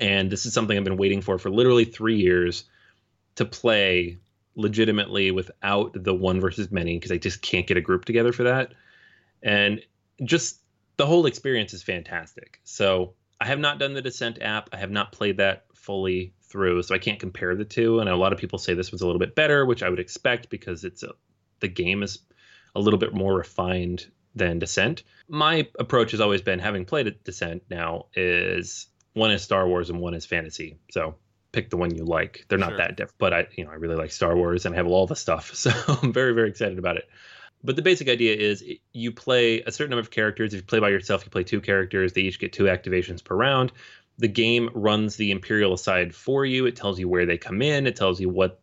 and 0.00 0.32
this 0.32 0.46
is 0.46 0.52
something 0.52 0.76
I've 0.76 0.82
been 0.82 0.96
waiting 0.96 1.20
for 1.20 1.38
for 1.38 1.48
literally 1.48 1.84
three 1.84 2.16
years 2.16 2.64
to 3.36 3.44
play 3.44 4.18
legitimately 4.56 5.30
without 5.30 5.92
the 6.02 6.14
one 6.14 6.40
versus 6.40 6.70
many 6.70 6.96
because 6.96 7.12
I 7.12 7.18
just 7.18 7.42
can't 7.42 7.66
get 7.66 7.76
a 7.76 7.82
group 7.82 8.04
together 8.04 8.32
for 8.32 8.44
that. 8.44 8.72
And 9.42 9.82
just 10.24 10.60
the 10.96 11.06
whole 11.06 11.26
experience 11.26 11.74
is 11.74 11.82
fantastic. 11.82 12.60
So 12.64 13.14
I 13.40 13.46
have 13.46 13.58
not 13.58 13.78
done 13.78 13.94
the 13.94 14.02
Descent 14.02 14.40
app. 14.40 14.70
I 14.72 14.78
have 14.78 14.90
not 14.90 15.12
played 15.12 15.36
that 15.36 15.66
fully 15.74 16.32
through, 16.42 16.82
so 16.82 16.94
I 16.94 16.98
can't 16.98 17.20
compare 17.20 17.54
the 17.54 17.64
two. 17.64 18.00
And 18.00 18.08
a 18.08 18.16
lot 18.16 18.32
of 18.32 18.38
people 18.38 18.58
say 18.58 18.72
this 18.74 18.92
was 18.92 19.02
a 19.02 19.06
little 19.06 19.20
bit 19.20 19.34
better, 19.34 19.66
which 19.66 19.82
I 19.82 19.90
would 19.90 20.00
expect 20.00 20.48
because 20.48 20.84
it's 20.84 21.02
a, 21.02 21.12
the 21.60 21.68
game 21.68 22.02
is 22.02 22.20
a 22.74 22.80
little 22.80 22.98
bit 22.98 23.14
more 23.14 23.34
refined 23.34 24.06
than 24.34 24.58
Descent. 24.58 25.02
My 25.28 25.68
approach 25.78 26.12
has 26.12 26.20
always 26.20 26.42
been, 26.42 26.58
having 26.58 26.84
played 26.84 27.22
Descent 27.24 27.62
now, 27.70 28.06
is 28.14 28.86
one 29.12 29.30
is 29.30 29.42
Star 29.42 29.66
Wars 29.66 29.90
and 29.90 30.00
one 30.00 30.14
is 30.14 30.26
fantasy. 30.26 30.78
So 30.90 31.16
pick 31.56 31.70
the 31.70 31.78
one 31.78 31.94
you 31.94 32.04
like. 32.04 32.44
They're 32.48 32.58
not 32.58 32.70
sure. 32.70 32.76
that 32.78 32.96
different, 32.96 33.18
but 33.18 33.32
I, 33.32 33.46
you 33.56 33.64
know, 33.64 33.70
I 33.70 33.74
really 33.74 33.96
like 33.96 34.12
Star 34.12 34.36
Wars 34.36 34.66
and 34.66 34.74
I 34.74 34.76
have 34.76 34.86
all 34.86 35.06
the 35.06 35.16
stuff, 35.16 35.54
so 35.54 35.70
I'm 35.88 36.12
very, 36.12 36.34
very 36.34 36.50
excited 36.50 36.78
about 36.78 36.98
it. 36.98 37.08
But 37.64 37.74
the 37.74 37.82
basic 37.82 38.08
idea 38.08 38.36
is 38.36 38.62
you 38.92 39.12
play 39.12 39.62
a 39.62 39.72
certain 39.72 39.90
number 39.90 40.02
of 40.02 40.10
characters. 40.10 40.52
If 40.52 40.58
you 40.58 40.66
play 40.66 40.78
by 40.78 40.90
yourself, 40.90 41.24
you 41.24 41.30
play 41.30 41.42
two 41.42 41.62
characters. 41.62 42.12
They 42.12 42.20
each 42.20 42.38
get 42.38 42.52
two 42.52 42.64
activations 42.64 43.24
per 43.24 43.34
round. 43.34 43.72
The 44.18 44.28
game 44.28 44.68
runs 44.74 45.16
the 45.16 45.30
Imperial 45.30 45.72
aside 45.72 46.14
for 46.14 46.44
you. 46.44 46.66
It 46.66 46.76
tells 46.76 46.98
you 47.00 47.08
where 47.08 47.26
they 47.26 47.38
come 47.38 47.62
in. 47.62 47.86
It 47.86 47.96
tells 47.96 48.20
you 48.20 48.28
what 48.28 48.60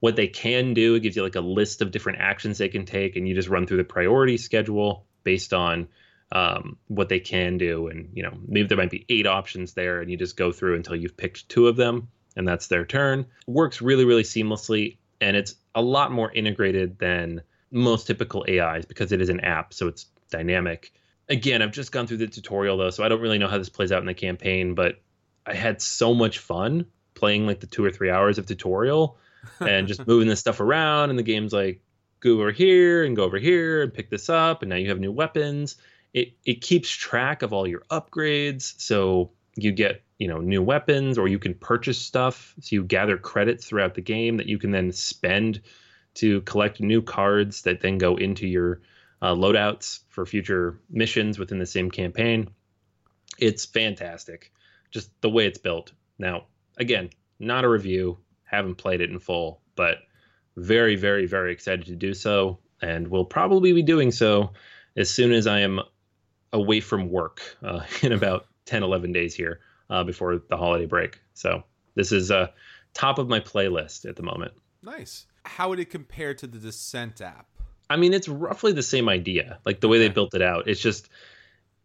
what 0.00 0.16
they 0.16 0.26
can 0.26 0.74
do. 0.74 0.96
It 0.96 1.00
gives 1.00 1.14
you 1.14 1.22
like 1.22 1.36
a 1.36 1.40
list 1.40 1.80
of 1.80 1.92
different 1.92 2.18
actions 2.20 2.58
they 2.58 2.68
can 2.68 2.84
take, 2.84 3.14
and 3.14 3.26
you 3.26 3.36
just 3.36 3.48
run 3.48 3.66
through 3.66 3.76
the 3.76 3.84
priority 3.84 4.36
schedule 4.36 5.06
based 5.22 5.54
on 5.54 5.86
um, 6.32 6.78
what 6.88 7.08
they 7.08 7.20
can 7.20 7.58
do. 7.58 7.88
And, 7.88 8.10
you 8.14 8.22
know, 8.22 8.36
maybe 8.46 8.66
there 8.66 8.78
might 8.78 8.90
be 8.90 9.04
eight 9.08 9.26
options 9.26 9.74
there, 9.74 10.00
and 10.00 10.10
you 10.10 10.16
just 10.16 10.36
go 10.36 10.50
through 10.50 10.76
until 10.76 10.96
you've 10.96 11.16
picked 11.16 11.48
two 11.48 11.68
of 11.68 11.76
them, 11.76 12.08
and 12.36 12.46
that's 12.46 12.66
their 12.66 12.84
turn. 12.84 13.26
Works 13.46 13.80
really, 13.80 14.04
really 14.04 14.22
seamlessly, 14.22 14.96
and 15.20 15.36
it's 15.36 15.54
a 15.74 15.82
lot 15.82 16.12
more 16.12 16.32
integrated 16.32 16.98
than 16.98 17.42
most 17.70 18.06
typical 18.06 18.44
AIs 18.48 18.84
because 18.84 19.12
it 19.12 19.20
is 19.20 19.28
an 19.28 19.40
app, 19.40 19.72
so 19.72 19.88
it's 19.88 20.06
dynamic. 20.30 20.92
Again, 21.28 21.62
I've 21.62 21.72
just 21.72 21.92
gone 21.92 22.06
through 22.06 22.18
the 22.18 22.26
tutorial 22.26 22.76
though, 22.76 22.90
so 22.90 23.04
I 23.04 23.08
don't 23.08 23.20
really 23.20 23.38
know 23.38 23.48
how 23.48 23.58
this 23.58 23.68
plays 23.68 23.92
out 23.92 24.00
in 24.00 24.06
the 24.06 24.14
campaign, 24.14 24.74
but 24.74 25.00
I 25.46 25.54
had 25.54 25.80
so 25.80 26.14
much 26.14 26.38
fun 26.38 26.86
playing 27.14 27.46
like 27.46 27.60
the 27.60 27.66
two 27.66 27.84
or 27.84 27.90
three 27.90 28.10
hours 28.10 28.38
of 28.38 28.46
tutorial 28.46 29.16
and 29.60 29.88
just 29.88 30.06
moving 30.06 30.28
this 30.28 30.40
stuff 30.40 30.60
around 30.60 31.10
and 31.10 31.18
the 31.18 31.22
game's 31.22 31.52
like 31.52 31.80
go 32.20 32.32
over 32.32 32.52
here 32.52 33.04
and 33.04 33.16
go 33.16 33.24
over 33.24 33.38
here 33.38 33.82
and 33.82 33.92
pick 33.92 34.10
this 34.10 34.28
up 34.28 34.62
and 34.62 34.70
now 34.70 34.76
you 34.76 34.88
have 34.88 35.00
new 35.00 35.12
weapons 35.12 35.76
it 36.12 36.32
it 36.44 36.60
keeps 36.60 36.90
track 36.90 37.42
of 37.42 37.52
all 37.52 37.66
your 37.66 37.82
upgrades 37.90 38.74
so 38.80 39.30
you 39.56 39.72
get 39.72 40.02
you 40.18 40.28
know 40.28 40.38
new 40.38 40.62
weapons 40.62 41.18
or 41.18 41.28
you 41.28 41.38
can 41.38 41.54
purchase 41.54 41.98
stuff. 41.98 42.54
So 42.60 42.76
you 42.76 42.84
gather 42.84 43.16
credits 43.16 43.66
throughout 43.66 43.94
the 43.94 44.00
game 44.00 44.36
that 44.38 44.46
you 44.46 44.58
can 44.58 44.70
then 44.70 44.92
spend 44.92 45.60
to 46.14 46.42
collect 46.42 46.80
new 46.80 47.02
cards 47.02 47.62
that 47.62 47.80
then 47.80 47.98
go 47.98 48.16
into 48.16 48.46
your 48.46 48.80
uh, 49.20 49.34
loadouts 49.34 50.00
for 50.08 50.26
future 50.26 50.78
missions 50.90 51.38
within 51.38 51.58
the 51.58 51.66
same 51.66 51.90
campaign. 51.90 52.50
It's 53.38 53.64
fantastic. 53.64 54.52
Just 54.90 55.10
the 55.22 55.30
way 55.30 55.46
it's 55.46 55.58
built. 55.58 55.92
Now 56.18 56.46
again 56.76 57.10
not 57.38 57.64
a 57.64 57.68
review. 57.68 58.18
Haven't 58.44 58.76
played 58.76 59.00
it 59.00 59.10
in 59.10 59.18
full 59.18 59.62
but 59.76 59.98
very, 60.56 60.96
very, 60.96 61.26
very 61.26 61.52
excited 61.52 61.86
to 61.86 61.96
do 61.96 62.14
so, 62.14 62.58
and 62.80 63.08
will 63.08 63.24
probably 63.24 63.72
be 63.72 63.82
doing 63.82 64.10
so 64.10 64.52
as 64.96 65.10
soon 65.10 65.32
as 65.32 65.46
I 65.46 65.60
am 65.60 65.80
away 66.52 66.80
from 66.80 67.08
work 67.08 67.40
uh, 67.62 67.80
in 68.02 68.12
about 68.12 68.46
10, 68.66 68.82
11 68.82 69.12
days 69.12 69.34
here 69.34 69.60
uh, 69.90 70.04
before 70.04 70.42
the 70.48 70.56
holiday 70.56 70.86
break. 70.86 71.20
So 71.34 71.64
this 71.94 72.12
is 72.12 72.30
uh, 72.30 72.48
top 72.94 73.18
of 73.18 73.28
my 73.28 73.40
playlist 73.40 74.08
at 74.08 74.16
the 74.16 74.22
moment. 74.22 74.52
Nice. 74.82 75.26
How 75.44 75.68
would 75.68 75.80
it 75.80 75.90
compare 75.90 76.34
to 76.34 76.46
the 76.46 76.58
Descent 76.58 77.20
app? 77.20 77.46
I 77.90 77.96
mean, 77.96 78.14
it's 78.14 78.28
roughly 78.28 78.72
the 78.72 78.82
same 78.82 79.08
idea, 79.08 79.58
like 79.66 79.80
the 79.80 79.88
way 79.88 79.98
okay. 79.98 80.08
they 80.08 80.14
built 80.14 80.34
it 80.34 80.42
out. 80.42 80.68
It's 80.68 80.80
just 80.80 81.08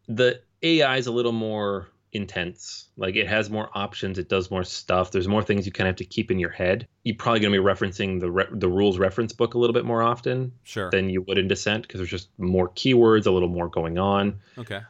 the 0.08 0.42
AI 0.64 0.98
is 0.98 1.08
a 1.08 1.12
little 1.12 1.32
more 1.34 1.90
intense. 2.14 2.88
Like 2.96 3.16
it 3.16 3.28
has 3.28 3.50
more 3.50 3.70
options, 3.76 4.18
it 4.18 4.30
does 4.30 4.50
more 4.50 4.64
stuff. 4.64 5.12
There's 5.12 5.28
more 5.28 5.44
things 5.44 5.66
you 5.66 5.72
kind 5.72 5.88
of 5.88 5.92
have 5.94 5.98
to 5.98 6.06
keep 6.06 6.32
in 6.32 6.40
your 6.40 6.50
head. 6.50 6.88
You're 7.04 7.18
probably 7.18 7.42
going 7.42 7.52
to 7.54 7.60
be 7.60 7.66
referencing 7.66 8.22
the 8.22 8.32
re- 8.32 8.48
the 8.52 8.70
rules 8.70 8.98
reference 8.98 9.34
book 9.34 9.54
a 9.56 9.58
little 9.58 9.74
bit 9.74 9.84
more 9.86 10.02
often 10.02 10.54
Sure. 10.64 10.90
than 10.90 11.10
you 11.10 11.24
would 11.24 11.38
in 11.38 11.48
Descent 11.50 11.84
because 11.84 12.00
there's 12.00 12.10
just 12.10 12.30
more 12.38 12.70
keywords, 12.70 13.28
a 13.28 13.32
little 13.32 13.50
more 13.50 13.68
going 13.68 13.98
on. 13.98 14.40
okay. 14.58 14.82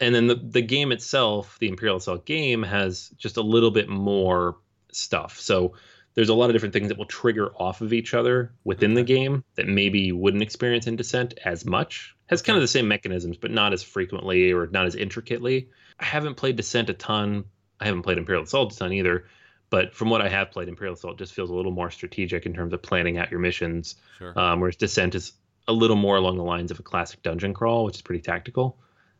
And 0.00 0.14
then 0.14 0.26
the 0.26 0.34
the 0.34 0.62
game 0.62 0.92
itself, 0.92 1.58
the 1.58 1.68
Imperial 1.68 1.96
Assault 1.96 2.26
game, 2.26 2.62
has 2.62 3.10
just 3.16 3.36
a 3.36 3.42
little 3.42 3.70
bit 3.70 3.88
more 3.88 4.56
stuff. 4.92 5.40
So 5.40 5.74
there's 6.14 6.28
a 6.30 6.34
lot 6.34 6.48
of 6.48 6.54
different 6.54 6.72
things 6.72 6.88
that 6.88 6.98
will 6.98 7.06
trigger 7.06 7.52
off 7.56 7.82
of 7.82 7.92
each 7.92 8.14
other 8.14 8.52
within 8.64 8.94
the 8.94 9.02
game 9.02 9.44
that 9.54 9.68
maybe 9.68 10.00
you 10.00 10.16
wouldn't 10.16 10.42
experience 10.42 10.86
in 10.86 10.96
Descent 10.96 11.34
as 11.44 11.64
much. 11.64 12.16
Has 12.26 12.42
kind 12.42 12.56
of 12.56 12.62
the 12.62 12.68
same 12.68 12.88
mechanisms, 12.88 13.36
but 13.36 13.50
not 13.50 13.72
as 13.72 13.82
frequently 13.82 14.52
or 14.52 14.66
not 14.66 14.86
as 14.86 14.94
intricately. 14.94 15.68
I 16.00 16.04
haven't 16.04 16.36
played 16.36 16.56
Descent 16.56 16.90
a 16.90 16.94
ton. 16.94 17.44
I 17.78 17.84
haven't 17.84 18.02
played 18.02 18.18
Imperial 18.18 18.44
Assault 18.44 18.72
a 18.72 18.76
ton 18.76 18.92
either. 18.92 19.26
But 19.68 19.94
from 19.94 20.10
what 20.10 20.22
I 20.22 20.28
have 20.28 20.52
played, 20.52 20.68
Imperial 20.68 20.94
Assault 20.94 21.18
just 21.18 21.34
feels 21.34 21.50
a 21.50 21.54
little 21.54 21.72
more 21.72 21.90
strategic 21.90 22.46
in 22.46 22.54
terms 22.54 22.72
of 22.72 22.82
planning 22.82 23.18
out 23.18 23.30
your 23.30 23.40
missions. 23.40 23.96
Sure. 24.18 24.38
Um, 24.38 24.60
whereas 24.60 24.76
Descent 24.76 25.14
is 25.14 25.32
a 25.68 25.72
little 25.72 25.96
more 25.96 26.16
along 26.16 26.36
the 26.36 26.44
lines 26.44 26.70
of 26.70 26.78
a 26.78 26.82
classic 26.82 27.22
dungeon 27.22 27.52
crawl, 27.52 27.84
which 27.84 27.96
is 27.96 28.02
pretty 28.02 28.22
tactical. 28.22 28.78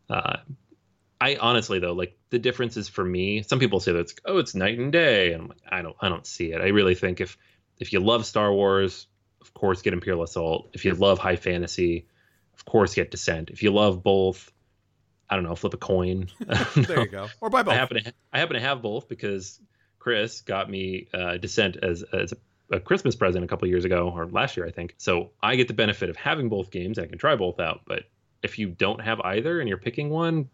Uh, 0.09 0.37
I 1.19 1.37
honestly 1.39 1.79
though, 1.79 1.93
like 1.93 2.17
the 2.29 2.39
differences 2.39 2.87
for 2.87 3.03
me, 3.03 3.41
some 3.41 3.59
people 3.59 3.79
say 3.79 3.91
that 3.93 3.99
it's 3.99 4.15
oh 4.25 4.37
it's 4.37 4.53
night 4.55 4.77
and 4.77 4.91
day, 4.91 5.33
and 5.33 5.43
I'm 5.43 5.47
like 5.49 5.61
I 5.67 5.81
don't 5.81 5.95
I 5.99 6.09
don't 6.09 6.25
see 6.25 6.51
it. 6.51 6.61
I 6.61 6.67
really 6.67 6.95
think 6.95 7.21
if 7.21 7.37
if 7.79 7.93
you 7.93 7.99
love 7.99 8.25
Star 8.25 8.53
Wars, 8.53 9.07
of 9.41 9.53
course 9.53 9.81
get 9.81 9.93
Imperial 9.93 10.23
Assault. 10.23 10.69
If 10.73 10.85
you 10.85 10.93
love 10.93 11.17
high 11.17 11.35
fantasy, 11.35 12.07
of 12.53 12.65
course 12.65 12.93
get 12.93 13.11
Descent. 13.11 13.49
If 13.49 13.63
you 13.63 13.71
love 13.71 14.03
both, 14.03 14.51
I 15.29 15.35
don't 15.35 15.43
know, 15.43 15.55
flip 15.55 15.73
a 15.73 15.77
coin. 15.77 16.27
there 16.75 17.01
you 17.01 17.07
go. 17.07 17.27
Or 17.41 17.49
buy 17.49 17.63
both. 17.63 17.73
I 17.73 17.77
happen 17.77 18.03
to 18.03 18.13
I 18.31 18.39
happen 18.39 18.55
to 18.55 18.61
have 18.61 18.81
both 18.83 19.07
because 19.07 19.59
Chris 19.97 20.41
got 20.41 20.69
me 20.69 21.07
uh, 21.13 21.37
Descent 21.37 21.77
as 21.77 22.03
as 22.13 22.33
a, 22.33 22.75
a 22.75 22.79
Christmas 22.79 23.15
present 23.15 23.43
a 23.43 23.47
couple 23.47 23.67
years 23.67 23.85
ago 23.85 24.11
or 24.15 24.27
last 24.27 24.55
year 24.55 24.67
I 24.67 24.71
think. 24.71 24.93
So 24.97 25.31
I 25.41 25.55
get 25.55 25.67
the 25.67 25.73
benefit 25.73 26.11
of 26.11 26.15
having 26.15 26.49
both 26.49 26.69
games. 26.69 26.99
I 26.99 27.07
can 27.07 27.17
try 27.17 27.35
both 27.35 27.59
out. 27.59 27.81
But 27.87 28.03
if 28.43 28.59
you 28.59 28.67
don't 28.67 29.01
have 29.01 29.19
either 29.21 29.59
and 29.59 29.67
you're 29.67 29.79
picking 29.79 30.09
one, 30.09 30.49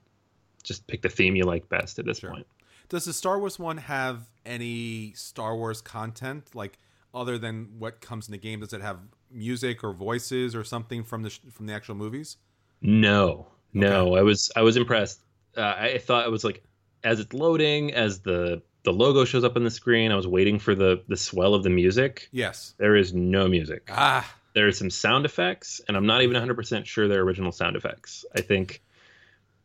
just 0.64 0.88
pick 0.88 1.02
the 1.02 1.10
theme 1.10 1.36
you 1.36 1.44
like 1.44 1.68
best 1.70 2.00
at 2.00 2.06
this 2.06 2.20
Sure. 2.20 2.32
point. 2.32 2.48
Does 2.90 3.06
the 3.06 3.14
Star 3.14 3.40
Wars 3.40 3.58
one 3.60 3.78
have 3.78 4.30
any 4.46 5.14
Star 5.16 5.56
Wars 5.56 5.82
content 5.82 6.54
like 6.54 6.78
other 7.14 7.38
than 7.38 7.70
what 7.80 8.02
comes 8.02 8.28
in 8.28 8.32
the 8.32 8.38
game? 8.38 8.60
Does 8.60 8.74
it 8.74 8.82
have 8.82 9.00
music 9.32 9.84
or 9.84 9.94
voices 9.94 10.56
or 10.56 10.64
something 10.64 11.04
from 11.04 11.24
the 11.24 11.30
sh- 11.30 11.40
from 11.52 11.66
the 11.66 11.74
actual 11.74 11.96
movies? 11.96 12.38
No, 12.82 13.48
no, 13.74 14.16
I 14.16 14.22
was 14.22 14.52
I 14.56 14.62
was 14.62 14.76
impressed. 14.78 15.22
Uh, 15.56 15.74
I 15.78 15.98
thought 16.00 16.26
it 16.26 16.32
was 16.32 16.44
like 16.44 16.64
as 17.04 17.20
it's 17.20 17.34
loading, 17.34 17.94
as 17.94 18.20
the 18.20 18.62
the 18.84 18.92
logo 18.92 19.24
shows 19.24 19.44
up 19.46 19.56
on 19.56 19.64
the 19.64 19.72
screen, 19.72 20.12
I 20.12 20.16
was 20.16 20.28
waiting 20.28 20.60
for 20.60 20.76
the 20.76 21.02
the 21.08 21.18
swell 21.18 21.54
of 21.56 21.64
the 21.64 21.70
music. 21.70 22.28
Yes. 22.32 22.74
There 22.78 22.96
is 22.96 23.14
no 23.14 23.48
music. 23.48 23.90
Ah, 23.90 24.30
there 24.54 24.68
are 24.68 24.72
some 24.74 24.90
sound 24.90 25.26
effects, 25.26 25.80
and 25.88 25.96
I'm 25.98 26.06
not 26.06 26.22
even 26.22 26.36
100% 26.36 26.86
sure 26.86 27.08
they're 27.08 27.22
original 27.22 27.52
sound 27.52 27.76
effects. 27.76 28.26
I 28.36 28.42
think 28.42 28.82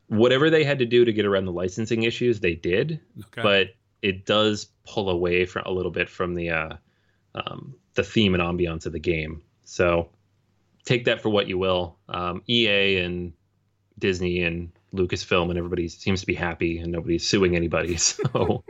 whatever 0.08 0.50
they 0.50 0.64
had 0.64 0.78
to 0.80 0.86
do 0.86 1.04
to 1.04 1.12
get 1.12 1.26
around 1.26 1.44
the 1.44 1.52
licensing 1.52 2.02
issues, 2.02 2.40
they 2.40 2.54
did, 2.54 3.00
okay. 3.20 3.42
but 3.42 3.68
it 4.02 4.26
does 4.26 4.68
pull 4.86 5.10
away 5.10 5.44
from 5.44 5.62
a 5.66 5.70
little 5.70 5.90
bit 5.90 6.08
from 6.08 6.34
the 6.34 6.50
uh, 6.50 6.76
um, 7.34 7.74
the 7.94 8.02
theme 8.02 8.34
and 8.34 8.42
ambiance 8.42 8.86
of 8.86 8.92
the 8.92 8.98
game. 8.98 9.42
So 9.64 10.08
take 10.84 11.04
that 11.04 11.20
for 11.20 11.28
what 11.28 11.48
you 11.48 11.58
will. 11.58 11.98
Um, 12.08 12.42
EA 12.48 12.98
and 12.98 13.32
Disney 13.98 14.42
and 14.42 14.70
Lucasfilm 14.94 15.50
and 15.50 15.58
everybody 15.58 15.88
seems 15.88 16.20
to 16.20 16.26
be 16.26 16.34
happy, 16.34 16.78
and 16.78 16.90
nobody's 16.90 17.26
suing 17.26 17.56
anybody. 17.56 17.96
So, 18.32 18.64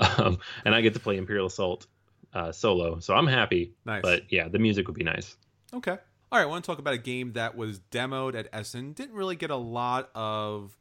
um, 0.00 0.38
and 0.64 0.74
I 0.74 0.80
get 0.80 0.94
to 0.94 1.00
play 1.00 1.16
Imperial 1.16 1.46
Assault 1.46 1.86
uh, 2.32 2.52
solo, 2.52 3.00
so 3.00 3.14
I'm 3.14 3.26
happy. 3.26 3.74
nice. 3.84 4.02
But 4.02 4.30
yeah, 4.30 4.48
the 4.48 4.58
music 4.58 4.86
would 4.86 4.96
be 4.96 5.04
nice. 5.04 5.36
Okay. 5.72 5.92
All 6.32 6.38
right. 6.38 6.42
I 6.42 6.46
want 6.46 6.64
to 6.64 6.70
talk 6.70 6.78
about 6.78 6.94
a 6.94 6.98
game 6.98 7.32
that 7.34 7.56
was 7.56 7.80
demoed 7.90 8.34
at 8.34 8.48
Essen. 8.52 8.92
Didn't 8.92 9.14
really 9.14 9.36
get 9.36 9.50
a 9.50 9.56
lot 9.56 10.10
of, 10.14 10.76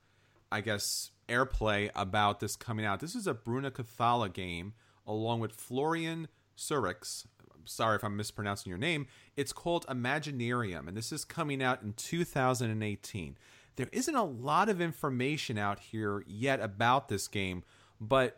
I 0.53 0.61
guess, 0.61 1.09
airplay 1.27 1.89
about 1.95 2.39
this 2.39 2.55
coming 2.55 2.85
out. 2.85 2.99
This 2.99 3.15
is 3.15 3.25
a 3.25 3.33
Bruno 3.33 3.71
Cathala 3.71 4.31
game 4.31 4.73
along 5.07 5.39
with 5.39 5.51
Florian 5.51 6.27
Sirieix. 6.55 7.25
Sorry 7.65 7.95
if 7.95 8.03
I'm 8.03 8.15
mispronouncing 8.15 8.69
your 8.69 8.77
name. 8.77 9.07
It's 9.35 9.51
called 9.51 9.87
Imaginarium, 9.87 10.87
and 10.87 10.95
this 10.95 11.11
is 11.11 11.25
coming 11.25 11.63
out 11.63 11.81
in 11.81 11.93
2018. 11.93 13.37
There 13.77 13.89
isn't 13.91 14.15
a 14.15 14.23
lot 14.23 14.69
of 14.69 14.79
information 14.79 15.57
out 15.57 15.79
here 15.79 16.23
yet 16.27 16.59
about 16.59 17.07
this 17.07 17.27
game, 17.27 17.63
but 17.99 18.37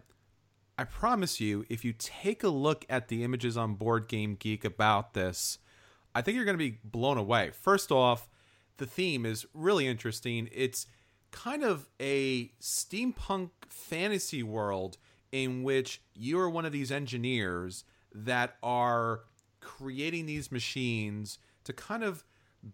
I 0.78 0.86
promise 0.86 1.41
you, 1.41 1.65
if 1.67 1.84
you 1.84 1.93
take 1.97 2.43
a 2.43 2.49
look 2.49 2.86
at 2.89 3.10
the 3.10 3.25
images 3.25 3.58
on 3.58 3.75
Board 3.75 4.08
Game 4.08 4.36
Geek 4.36 4.63
about 4.63 5.13
this, 5.15 5.58
I 6.13 6.21
think 6.21 6.36
you're 6.36 6.45
going 6.45 6.58
to 6.58 6.71
be 6.71 6.80
blown 6.84 7.17
away. 7.17 7.51
First 7.51 7.91
off, 7.91 8.30
the 8.78 8.86
theme 8.86 9.25
is 9.25 9.45
really 9.54 9.88
interesting. 9.88 10.47
It's 10.54 10.88
kind 11.36 11.63
of 11.63 11.89
a 12.00 12.48
steampunk 12.62 13.50
fantasy 13.67 14.41
world 14.41 14.98
in 15.34 15.63
which 15.63 16.02
you 16.13 16.39
are 16.39 16.50
one 16.50 16.65
of 16.65 16.71
these 16.71 16.93
engineers 16.93 17.84
that 18.13 18.56
are 18.63 19.21
creating 19.60 20.26
these 20.26 20.50
machines 20.50 21.38
to 21.65 21.74
kind 21.74 22.04
of 22.06 22.24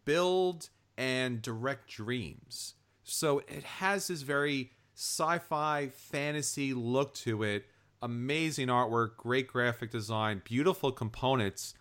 build 0.06 0.70
and 0.96 1.42
direct 1.42 1.90
dreams. 1.90 2.76
So 3.04 3.40
it 3.48 3.64
has 3.64 4.08
this 4.08 4.22
very 4.22 4.70
sci 4.96 5.40
fi 5.40 5.88
fantasy 5.88 6.74
look 6.76 7.16
to 7.16 7.42
it. 7.42 7.66
Amazing 8.04 8.68
artwork, 8.68 9.18
great 9.18 9.48
graphic 9.48 9.90
design, 9.90 10.44
beautiful 10.46 10.92
components 10.92 11.74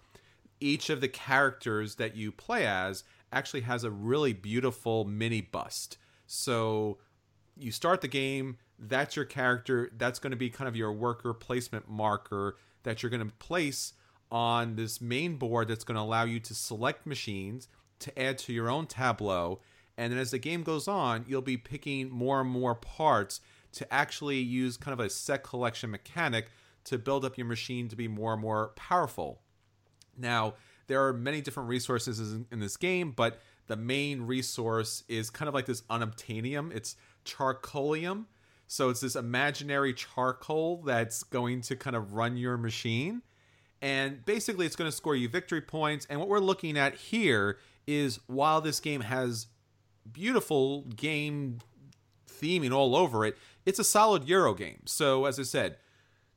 each 0.61 0.91
of 0.91 1.01
the 1.01 1.09
characters 1.09 1.97
that 1.97 2.17
you 2.17 2.31
play 2.31 2.67
as 2.67 3.05
actually 3.33 3.63
has 3.63 3.85
a 3.85 3.91
really 3.91 4.33
beautiful 4.33 5.05
mini 5.05 5.41
bust. 5.41 5.97
So 6.33 6.99
you 7.59 7.73
start 7.73 8.03
the 8.03 8.09
game, 8.09 8.59
that's 8.79 9.17
your 9.17 9.25
character, 9.25 9.91
that's 9.97 10.21
going 10.21 10.31
to 10.31 10.37
be 10.37 10.49
kind 10.49 10.69
of 10.69 10.77
your 10.77 10.93
worker 10.93 11.35
placement 11.35 11.91
marker 11.91 12.57
that 12.85 13.03
you're 13.03 13.11
going 13.11 13.27
to 13.27 13.35
place 13.39 13.95
on 14.31 14.77
this 14.77 15.01
main 15.01 15.39
board 15.39 15.67
that's 15.67 15.83
going 15.83 15.97
to 15.97 16.01
allow 16.01 16.23
you 16.23 16.39
to 16.39 16.55
select 16.55 17.05
machines 17.05 17.67
to 17.99 18.17
add 18.17 18.39
to 18.39 18.53
your 18.53 18.71
own 18.71 18.87
tableau. 18.87 19.59
And 19.99 20.13
then 20.13 20.21
as 20.21 20.31
the 20.31 20.39
game 20.39 20.63
goes 20.63 20.87
on, 20.87 21.25
you'll 21.27 21.43
be 21.43 21.57
picking 21.57 22.09
more 22.09 22.41
and 22.41 22.49
more 22.49 22.77
parts 22.77 23.41
to 23.73 23.93
actually 23.93 24.39
use 24.39 24.77
kind 24.77 24.93
of 24.93 25.05
a 25.05 25.11
set 25.11 25.43
collection 25.43 25.91
mechanic 25.91 26.47
to 26.85 26.97
build 26.97 27.25
up 27.25 27.39
your 27.39 27.49
machine 27.49 27.89
to 27.89 27.97
be 27.97 28.07
more 28.07 28.35
and 28.35 28.43
more 28.43 28.69
powerful. 28.77 29.41
Now, 30.17 30.55
there 30.87 31.07
are 31.07 31.13
many 31.13 31.41
different 31.41 31.69
resources 31.69 32.33
in, 32.51 32.61
this 32.61 32.77
game, 32.77 33.13
but 33.13 33.41
the 33.71 33.77
main 33.77 34.23
resource 34.23 35.05
is 35.09 35.31
kind 35.31 35.49
of 35.49 35.55
like 35.55 35.65
this 35.65 35.83
unobtainium. 35.83 36.75
It's 36.75 36.97
charcoalium. 37.25 38.25
So 38.67 38.89
it's 38.89 38.99
this 38.99 39.15
imaginary 39.15 39.95
charcoal 39.95 40.83
that's 40.83 41.23
going 41.23 41.61
to 41.63 41.77
kind 41.77 41.95
of 41.95 42.15
run 42.15 42.37
your 42.37 42.57
machine. 42.57 43.23
And 43.81 44.25
basically, 44.25 44.67
it's 44.67 44.75
going 44.75 44.91
to 44.91 44.97
score 44.97 45.15
you 45.15 45.29
victory 45.29 45.61
points. 45.61 46.05
And 46.11 46.19
what 46.19 46.29
we're 46.29 46.41
looking 46.41 46.77
at 46.77 46.97
here 46.97 47.59
is 47.87 48.19
while 48.27 48.61
this 48.61 48.81
game 48.81 49.03
has 49.03 49.47
beautiful 50.11 50.83
game 50.97 51.61
theming 52.29 52.73
all 52.73 52.97
over 52.97 53.25
it, 53.25 53.39
it's 53.65 53.79
a 53.79 53.85
solid 53.85 54.27
Euro 54.27 54.53
game. 54.53 54.83
So, 54.87 55.27
as 55.27 55.39
I 55.39 55.45
said, 55.45 55.77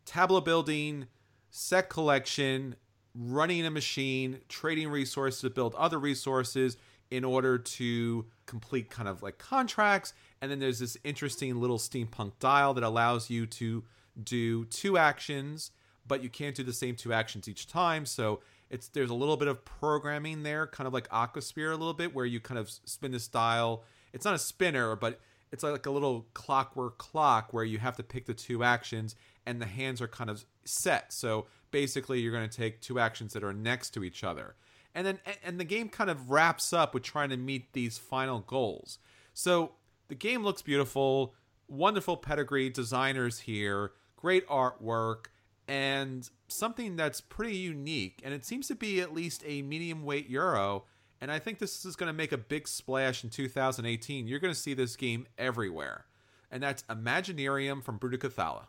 tableau 0.05 0.39
building, 0.39 1.07
set 1.49 1.89
collection, 1.89 2.75
running 3.15 3.65
a 3.65 3.71
machine, 3.71 4.41
trading 4.49 4.89
resources 4.89 5.41
to 5.41 5.49
build 5.49 5.73
other 5.73 5.97
resources 5.97 6.77
in 7.11 7.23
order 7.23 7.57
to 7.57 8.25
complete 8.45 8.89
kind 8.89 9.07
of 9.07 9.21
like 9.21 9.37
contracts. 9.37 10.13
And 10.41 10.49
then 10.51 10.59
there's 10.59 10.79
this 10.79 10.97
interesting 11.03 11.59
little 11.59 11.77
steampunk 11.77 12.33
dial 12.39 12.73
that 12.73 12.83
allows 12.83 13.29
you 13.29 13.45
to 13.47 13.83
do 14.21 14.65
two 14.65 14.97
actions, 14.97 15.71
but 16.07 16.23
you 16.23 16.29
can't 16.29 16.55
do 16.55 16.63
the 16.63 16.73
same 16.73 16.95
two 16.95 17.13
actions 17.13 17.47
each 17.47 17.67
time. 17.67 18.05
So 18.05 18.41
it's 18.69 18.87
there's 18.87 19.09
a 19.09 19.15
little 19.15 19.37
bit 19.37 19.47
of 19.47 19.63
programming 19.63 20.43
there, 20.43 20.67
kind 20.67 20.87
of 20.87 20.93
like 20.93 21.07
Aquasphere 21.09 21.69
a 21.69 21.75
little 21.75 21.93
bit, 21.93 22.15
where 22.15 22.25
you 22.25 22.39
kind 22.39 22.59
of 22.59 22.69
spin 22.69 23.11
this 23.11 23.27
dial. 23.27 23.83
It's 24.13 24.25
not 24.25 24.33
a 24.35 24.39
spinner, 24.39 24.95
but 24.95 25.19
it's 25.51 25.63
like 25.63 25.85
a 25.85 25.91
little 25.91 26.25
clockwork 26.33 26.97
clock 26.97 27.53
where 27.53 27.63
you 27.63 27.77
have 27.77 27.95
to 27.97 28.03
pick 28.03 28.25
the 28.25 28.33
two 28.33 28.63
actions 28.63 29.15
and 29.45 29.61
the 29.61 29.67
hands 29.67 30.01
are 30.01 30.07
kind 30.07 30.29
of 30.29 30.43
set. 30.65 31.13
So 31.13 31.45
basically 31.69 32.19
you're 32.19 32.31
going 32.31 32.49
to 32.49 32.57
take 32.57 32.81
two 32.81 32.99
actions 32.99 33.33
that 33.33 33.43
are 33.43 33.53
next 33.53 33.91
to 33.91 34.03
each 34.03 34.23
other. 34.23 34.55
And 34.95 35.07
then 35.07 35.19
and 35.43 35.59
the 35.59 35.65
game 35.65 35.89
kind 35.89 36.09
of 36.09 36.29
wraps 36.29 36.71
up 36.73 36.93
with 36.93 37.03
trying 37.03 37.29
to 37.29 37.37
meet 37.37 37.73
these 37.73 37.97
final 37.97 38.39
goals. 38.41 38.99
So 39.33 39.73
the 40.07 40.15
game 40.15 40.43
looks 40.43 40.61
beautiful, 40.61 41.33
wonderful 41.67 42.17
pedigree 42.17 42.69
designers 42.69 43.39
here, 43.39 43.91
great 44.15 44.47
artwork 44.47 45.25
and 45.67 46.29
something 46.49 46.95
that's 46.97 47.21
pretty 47.21 47.55
unique 47.55 48.19
and 48.23 48.33
it 48.33 48.45
seems 48.45 48.67
to 48.67 48.75
be 48.75 48.99
at 48.99 49.13
least 49.13 49.41
a 49.45 49.61
medium 49.61 50.03
weight 50.03 50.29
euro 50.29 50.83
and 51.21 51.31
I 51.31 51.39
think 51.39 51.59
this 51.59 51.85
is 51.85 51.95
going 51.95 52.07
to 52.07 52.13
make 52.13 52.33
a 52.33 52.37
big 52.37 52.67
splash 52.67 53.23
in 53.23 53.29
2018. 53.29 54.27
You're 54.27 54.39
going 54.39 54.53
to 54.53 54.59
see 54.59 54.73
this 54.73 54.97
game 54.97 55.25
everywhere. 55.37 56.05
and 56.51 56.61
that's 56.61 56.83
Imaginarium 56.83 57.81
from 57.81 57.97
Bruno 57.97 58.17
Cathala. 58.17 58.65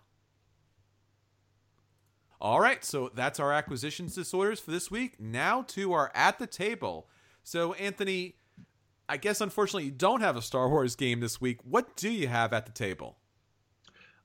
All 2.44 2.60
right, 2.60 2.84
so 2.84 3.10
that's 3.14 3.40
our 3.40 3.54
acquisitions 3.54 4.14
disorders 4.14 4.60
for 4.60 4.70
this 4.70 4.90
week. 4.90 5.18
Now 5.18 5.62
to 5.68 5.94
our 5.94 6.12
at 6.14 6.38
the 6.38 6.46
table. 6.46 7.08
So, 7.42 7.72
Anthony, 7.72 8.34
I 9.08 9.16
guess 9.16 9.40
unfortunately 9.40 9.84
you 9.84 9.92
don't 9.92 10.20
have 10.20 10.36
a 10.36 10.42
Star 10.42 10.68
Wars 10.68 10.94
game 10.94 11.20
this 11.20 11.40
week. 11.40 11.60
What 11.64 11.96
do 11.96 12.10
you 12.10 12.28
have 12.28 12.52
at 12.52 12.66
the 12.66 12.72
table? 12.72 13.16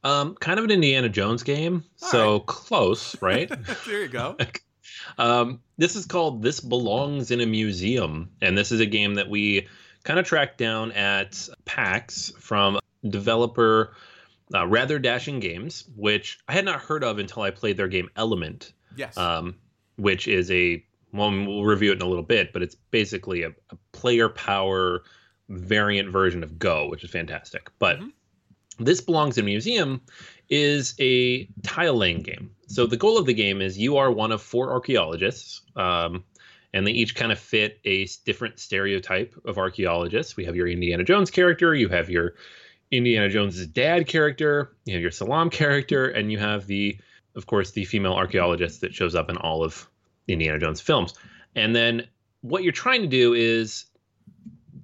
Um, 0.04 0.36
kind 0.36 0.60
of 0.60 0.66
an 0.66 0.72
Indiana 0.72 1.08
Jones 1.08 1.44
game, 1.44 1.86
All 2.02 2.10
so 2.10 2.34
right. 2.34 2.46
close, 2.46 3.22
right? 3.22 3.50
there 3.88 4.02
you 4.02 4.10
go. 4.10 4.36
um, 5.18 5.62
this 5.78 5.96
is 5.96 6.06
called 6.06 6.42
This 6.42 6.60
Belongs 6.60 7.32
in 7.32 7.40
a 7.40 7.46
Museum, 7.46 8.32
and 8.42 8.58
this 8.58 8.74
is 8.74 8.82
a 8.82 8.86
game 8.86 9.16
that 9.16 9.30
we 9.30 9.66
kind 10.04 10.20
of 10.20 10.26
tracked 10.26 10.58
down 10.58 10.92
at 10.92 11.48
PAX 11.64 12.34
from 12.38 12.80
developer 13.08 13.96
uh, 14.54 14.66
Rather 14.68 15.00
Dashing 15.00 15.40
Games, 15.40 15.86
which 15.96 16.40
I 16.48 16.54
had 16.54 16.66
not 16.66 16.82
heard 16.82 17.04
of 17.04 17.20
until 17.20 17.44
I 17.44 17.52
played 17.52 17.78
their 17.78 17.88
game 17.88 18.10
Element, 18.16 18.74
Yes. 18.96 19.18
um, 19.18 19.56
which 19.98 20.28
is 20.28 20.50
a 20.52 20.84
well, 21.12 21.32
we'll 21.32 21.64
review 21.64 21.92
it 21.92 21.96
in 21.96 22.02
a 22.04 22.08
little 22.08 22.24
bit, 22.24 22.54
but 22.54 22.62
it's 22.62 22.76
basically 22.76 23.42
a, 23.42 23.50
a 23.72 23.78
player 23.94 24.30
power 24.30 25.02
variant 25.50 26.10
version 26.12 26.44
of 26.44 26.60
Go, 26.60 26.88
which 26.88 27.04
is 27.04 27.10
fantastic. 27.10 27.72
But 27.80 28.00
Mhm. 28.00 28.12
this 28.78 29.02
belongs 29.02 29.38
in 29.40 29.44
a 29.44 29.48
museum 29.48 30.02
is 30.50 30.94
a 31.00 31.46
tile 31.64 31.96
laying 31.98 32.22
game. 32.22 32.52
So 32.68 32.86
the 32.86 32.96
goal 32.98 33.18
of 33.18 33.26
the 33.26 33.34
game 33.34 33.60
is 33.62 33.78
you 33.78 33.98
are 33.98 34.12
one 34.12 34.32
of 34.32 34.42
four 34.42 34.72
archaeologists, 34.72 35.62
um, 35.76 36.24
and 36.74 36.86
they 36.86 36.92
each 36.92 37.16
kind 37.16 37.32
of 37.32 37.40
fit 37.40 37.80
a 37.86 38.06
different 38.26 38.60
stereotype 38.60 39.34
of 39.46 39.58
archaeologists. 39.58 40.38
We 40.38 40.46
have 40.46 40.56
your 40.56 40.68
Indiana 40.68 41.04
Jones 41.04 41.32
character, 41.32 41.74
you 41.74 41.90
have 41.90 42.12
your 42.12 42.36
Indiana 42.91 43.30
Jones's 43.30 43.67
dad 43.67 44.08
character, 44.08 44.75
you 44.86 44.93
have 44.93 45.02
your 45.02 45.12
Sallah 45.12 45.49
character, 45.49 46.08
and 46.08 46.32
you 46.32 46.38
have 46.38 46.65
the, 46.65 46.97
of 47.36 47.45
course, 47.45 47.71
the 47.71 47.86
female 47.86 48.13
archaeologist 48.13 48.82
that 48.82 48.93
shows 48.93 49.15
up 49.15 49.30
in 49.30 49.38
all 49.38 49.63
of 49.63 49.88
Indiana 50.28 50.60
Jones 50.60 50.82
films. 50.82 51.13
And 51.56 51.75
then 51.75 52.08
what 52.41 52.63
you're 52.63 52.71
trying 52.71 53.02
to 53.02 53.08
do 53.08 53.34
is 53.34 53.86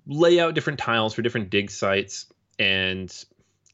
lay 0.06 0.40
out 0.40 0.54
different 0.54 0.80
tiles 0.80 1.14
for 1.14 1.22
different 1.22 1.50
dig 1.50 1.72
sites, 1.72 2.28
and 2.60 3.12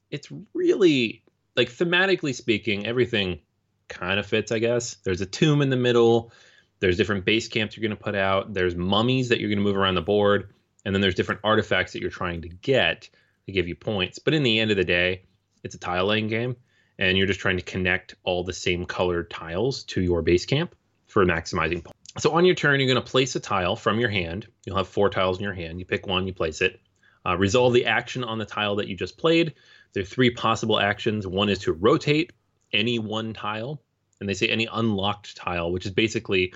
it's 0.10 0.30
really 0.54 1.24
like 1.56 1.70
thematically 1.70 2.34
speaking, 2.34 2.86
everything 2.86 3.40
kind 3.88 4.20
of 4.20 4.26
fits, 4.26 4.52
I 4.52 4.60
guess. 4.60 4.96
There's 5.04 5.22
a 5.22 5.26
tomb 5.26 5.62
in 5.62 5.70
the 5.70 5.78
middle. 5.78 6.32
There's 6.80 6.98
different 6.98 7.26
base 7.26 7.48
camps 7.48 7.76
you're 7.76 7.88
going 7.88 7.98
to 7.98 8.04
put 8.04 8.16
out. 8.16 8.54
There's 8.54 8.76
mummies 8.76 9.30
that 9.30 9.40
you're 9.40 9.50
going 9.50 9.60
to 9.60 9.64
move 9.64 9.78
around 9.78 9.96
the 9.96 10.02
board. 10.02 10.54
And 10.86 10.96
then 10.96 11.02
there's 11.02 11.16
different 11.16 11.42
artifacts 11.44 11.94
that 11.94 12.02
you're 12.02 12.10
trying 12.10 12.42
to 12.42 12.50
get 12.50 13.10
to 13.46 13.52
give 13.52 13.68
you 13.68 13.76
points. 13.76 14.20
But 14.20 14.34
in 14.34 14.44
the 14.44 14.60
end 14.60 14.72
of 14.72 14.78
the 14.78 14.84
day, 14.84 15.24
it's 15.64 15.76
a 15.76 15.80
tile 15.80 16.08
laying 16.08 16.28
game. 16.28 16.56
And 17.00 17.18
you're 17.18 17.28
just 17.28 17.40
trying 17.40 17.58
to 17.58 17.64
connect 17.64 18.16
all 18.24 18.44
the 18.44 18.54
same 18.54 18.86
colored 18.86 19.30
tiles 19.30 19.84
to 19.86 20.02
your 20.02 20.22
base 20.22 20.46
camp 20.46 20.76
for 21.08 21.26
maximizing 21.26 21.84
points. 21.84 21.98
So 22.20 22.34
on 22.34 22.46
your 22.46 22.56
turn, 22.56 22.80
you're 22.80 22.94
going 22.94 23.04
to 23.04 23.12
place 23.12 23.36
a 23.36 23.40
tile 23.40 23.76
from 23.76 24.00
your 24.00 24.10
hand. 24.10 24.48
You'll 24.66 24.78
have 24.78 24.88
four 24.88 25.10
tiles 25.10 25.38
in 25.38 25.44
your 25.44 25.54
hand. 25.54 25.80
You 25.80 25.86
pick 25.86 26.06
one, 26.06 26.28
you 26.28 26.34
place 26.34 26.62
it. 26.62 26.80
Uh, 27.26 27.38
resolve 27.38 27.74
the 27.74 27.86
action 27.86 28.24
on 28.24 28.38
the 28.38 28.46
tile 28.46 28.76
that 28.76 28.88
you 28.88 28.96
just 28.96 29.18
played. 29.18 29.54
There 29.94 30.04
are 30.04 30.06
three 30.06 30.32
possible 30.32 30.80
actions. 30.80 31.26
One 31.26 31.50
is 31.50 31.60
to 31.60 31.74
rotate 31.74 32.34
any 32.74 33.00
one 33.00 33.34
tile, 33.34 33.82
and 34.20 34.28
they 34.28 34.34
say 34.34 34.48
any 34.48 34.68
unlocked 34.72 35.36
tile, 35.36 35.72
which 35.72 35.86
is 35.86 35.92
basically 35.92 36.54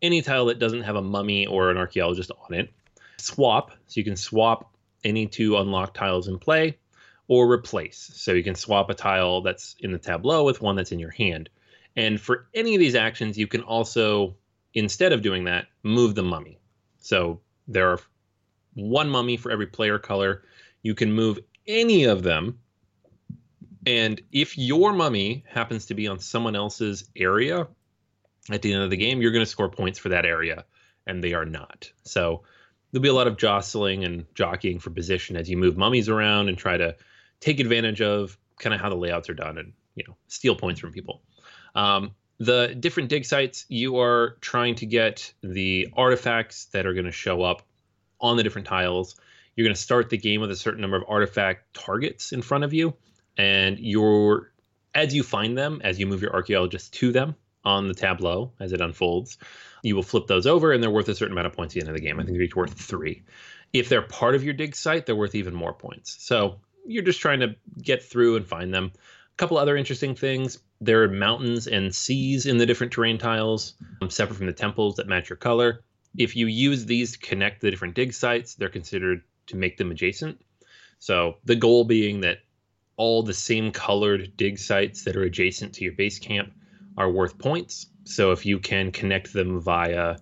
any 0.00 0.22
tile 0.22 0.46
that 0.46 0.58
doesn't 0.58 0.82
have 0.82 0.96
a 0.96 1.02
mummy 1.02 1.46
or 1.46 1.70
an 1.70 1.76
archaeologist 1.76 2.30
on 2.30 2.54
it. 2.54 2.70
Swap, 3.18 3.70
so 3.86 4.00
you 4.00 4.04
can 4.04 4.16
swap 4.16 4.71
any 5.04 5.26
two 5.26 5.56
unlocked 5.56 5.96
tiles 5.96 6.28
in 6.28 6.38
play, 6.38 6.78
or 7.28 7.50
replace, 7.50 8.10
so 8.14 8.32
you 8.32 8.42
can 8.42 8.54
swap 8.54 8.90
a 8.90 8.94
tile 8.94 9.40
that's 9.40 9.76
in 9.80 9.92
the 9.92 9.98
tableau 9.98 10.44
with 10.44 10.60
one 10.60 10.76
that's 10.76 10.92
in 10.92 10.98
your 10.98 11.10
hand. 11.10 11.48
And 11.96 12.20
for 12.20 12.48
any 12.54 12.74
of 12.74 12.80
these 12.80 12.94
actions, 12.94 13.38
you 13.38 13.46
can 13.46 13.62
also, 13.62 14.36
instead 14.74 15.12
of 15.12 15.22
doing 15.22 15.44
that, 15.44 15.66
move 15.82 16.14
the 16.14 16.22
mummy. 16.22 16.58
So 17.00 17.40
there 17.68 17.90
are 17.90 18.00
one 18.74 19.08
mummy 19.08 19.36
for 19.36 19.50
every 19.50 19.66
player 19.66 19.98
color. 19.98 20.42
You 20.82 20.94
can 20.94 21.12
move 21.12 21.38
any 21.66 22.04
of 22.04 22.22
them 22.22 22.58
and 23.86 24.20
if 24.30 24.56
your 24.56 24.92
mummy 24.92 25.44
happens 25.48 25.86
to 25.86 25.94
be 25.94 26.06
on 26.06 26.20
someone 26.20 26.54
else's 26.54 27.08
area 27.16 27.66
at 28.50 28.62
the 28.62 28.72
end 28.72 28.82
of 28.82 28.90
the 28.90 28.96
game, 28.96 29.20
you're 29.20 29.32
going 29.32 29.44
to 29.44 29.50
score 29.50 29.68
points 29.68 29.98
for 29.98 30.10
that 30.10 30.24
area, 30.24 30.64
and 31.06 31.22
they 31.22 31.34
are 31.34 31.44
not. 31.44 31.90
So 32.04 32.42
there'll 32.92 33.02
be 33.02 33.08
a 33.08 33.14
lot 33.14 33.26
of 33.26 33.36
jostling 33.36 34.04
and 34.04 34.26
jockeying 34.34 34.78
for 34.78 34.90
position 34.90 35.36
as 35.36 35.48
you 35.48 35.56
move 35.56 35.76
mummies 35.76 36.08
around 36.08 36.48
and 36.48 36.58
try 36.58 36.76
to 36.76 36.94
take 37.40 37.58
advantage 37.58 38.00
of 38.00 38.38
kind 38.58 38.74
of 38.74 38.80
how 38.80 38.88
the 38.88 38.96
layouts 38.96 39.28
are 39.28 39.34
done 39.34 39.58
and 39.58 39.72
you 39.94 40.04
know 40.06 40.16
steal 40.28 40.54
points 40.54 40.80
from 40.80 40.92
people. 40.92 41.22
Um, 41.74 42.12
the 42.38 42.74
different 42.78 43.08
dig 43.08 43.24
sites, 43.24 43.66
you 43.68 43.98
are 43.98 44.36
trying 44.40 44.74
to 44.76 44.86
get 44.86 45.32
the 45.42 45.88
artifacts 45.96 46.66
that 46.66 46.86
are 46.86 46.92
going 46.92 47.06
to 47.06 47.12
show 47.12 47.42
up 47.42 47.62
on 48.20 48.36
the 48.36 48.42
different 48.42 48.66
tiles. 48.66 49.16
You're 49.54 49.66
going 49.66 49.74
to 49.74 49.80
start 49.80 50.10
the 50.10 50.16
game 50.16 50.40
with 50.40 50.50
a 50.50 50.56
certain 50.56 50.80
number 50.80 50.96
of 50.96 51.04
artifact 51.08 51.74
targets 51.74 52.32
in 52.32 52.42
front 52.42 52.64
of 52.64 52.72
you 52.72 52.94
and 53.36 53.78
you're 53.78 54.52
as 54.94 55.14
you 55.14 55.22
find 55.22 55.56
them 55.56 55.80
as 55.84 55.98
you 55.98 56.06
move 56.06 56.20
your 56.20 56.32
archaeologist 56.32 56.92
to 56.94 57.12
them 57.12 57.34
on 57.64 57.88
the 57.88 57.94
tableau 57.94 58.52
as 58.60 58.72
it 58.72 58.80
unfolds. 58.80 59.38
You 59.82 59.96
will 59.96 60.02
flip 60.02 60.26
those 60.26 60.46
over 60.46 60.72
and 60.72 60.82
they're 60.82 60.90
worth 60.90 61.08
a 61.08 61.14
certain 61.14 61.32
amount 61.32 61.46
of 61.46 61.52
points 61.52 61.72
at 61.72 61.74
the 61.74 61.80
end 61.80 61.88
of 61.88 61.94
the 61.94 62.06
game. 62.06 62.18
I 62.18 62.24
think 62.24 62.36
they're 62.36 62.42
each 62.42 62.56
worth 62.56 62.74
three. 62.74 63.22
If 63.72 63.88
they're 63.88 64.02
part 64.02 64.34
of 64.34 64.44
your 64.44 64.54
dig 64.54 64.76
site 64.76 65.06
they're 65.06 65.16
worth 65.16 65.34
even 65.34 65.54
more 65.54 65.72
points. 65.72 66.16
So 66.20 66.60
you're 66.86 67.04
just 67.04 67.20
trying 67.20 67.40
to 67.40 67.54
get 67.80 68.02
through 68.02 68.36
and 68.36 68.46
find 68.46 68.72
them. 68.72 68.92
A 68.94 69.36
couple 69.36 69.56
other 69.56 69.76
interesting 69.76 70.14
things. 70.14 70.58
There 70.80 71.02
are 71.04 71.08
mountains 71.08 71.66
and 71.66 71.94
seas 71.94 72.46
in 72.46 72.58
the 72.58 72.66
different 72.66 72.92
terrain 72.92 73.18
tiles 73.18 73.74
um, 74.00 74.10
separate 74.10 74.36
from 74.36 74.46
the 74.46 74.52
temples 74.52 74.96
that 74.96 75.08
match 75.08 75.30
your 75.30 75.36
color. 75.36 75.82
If 76.16 76.36
you 76.36 76.46
use 76.46 76.84
these 76.84 77.12
to 77.12 77.18
connect 77.18 77.60
the 77.60 77.70
different 77.70 77.94
dig 77.94 78.12
sites 78.12 78.54
they're 78.54 78.68
considered 78.68 79.22
to 79.46 79.56
make 79.56 79.76
them 79.76 79.90
adjacent. 79.90 80.40
So 80.98 81.36
the 81.44 81.56
goal 81.56 81.84
being 81.84 82.20
that 82.20 82.38
all 82.96 83.22
the 83.22 83.34
same 83.34 83.72
colored 83.72 84.36
dig 84.36 84.58
sites 84.58 85.04
that 85.04 85.16
are 85.16 85.22
adjacent 85.22 85.74
to 85.74 85.84
your 85.84 85.94
base 85.94 86.18
camp 86.18 86.52
are 86.96 87.10
worth 87.10 87.38
points. 87.38 87.86
So 88.04 88.32
if 88.32 88.46
you 88.46 88.58
can 88.58 88.92
connect 88.92 89.32
them 89.32 89.60
via 89.60 90.16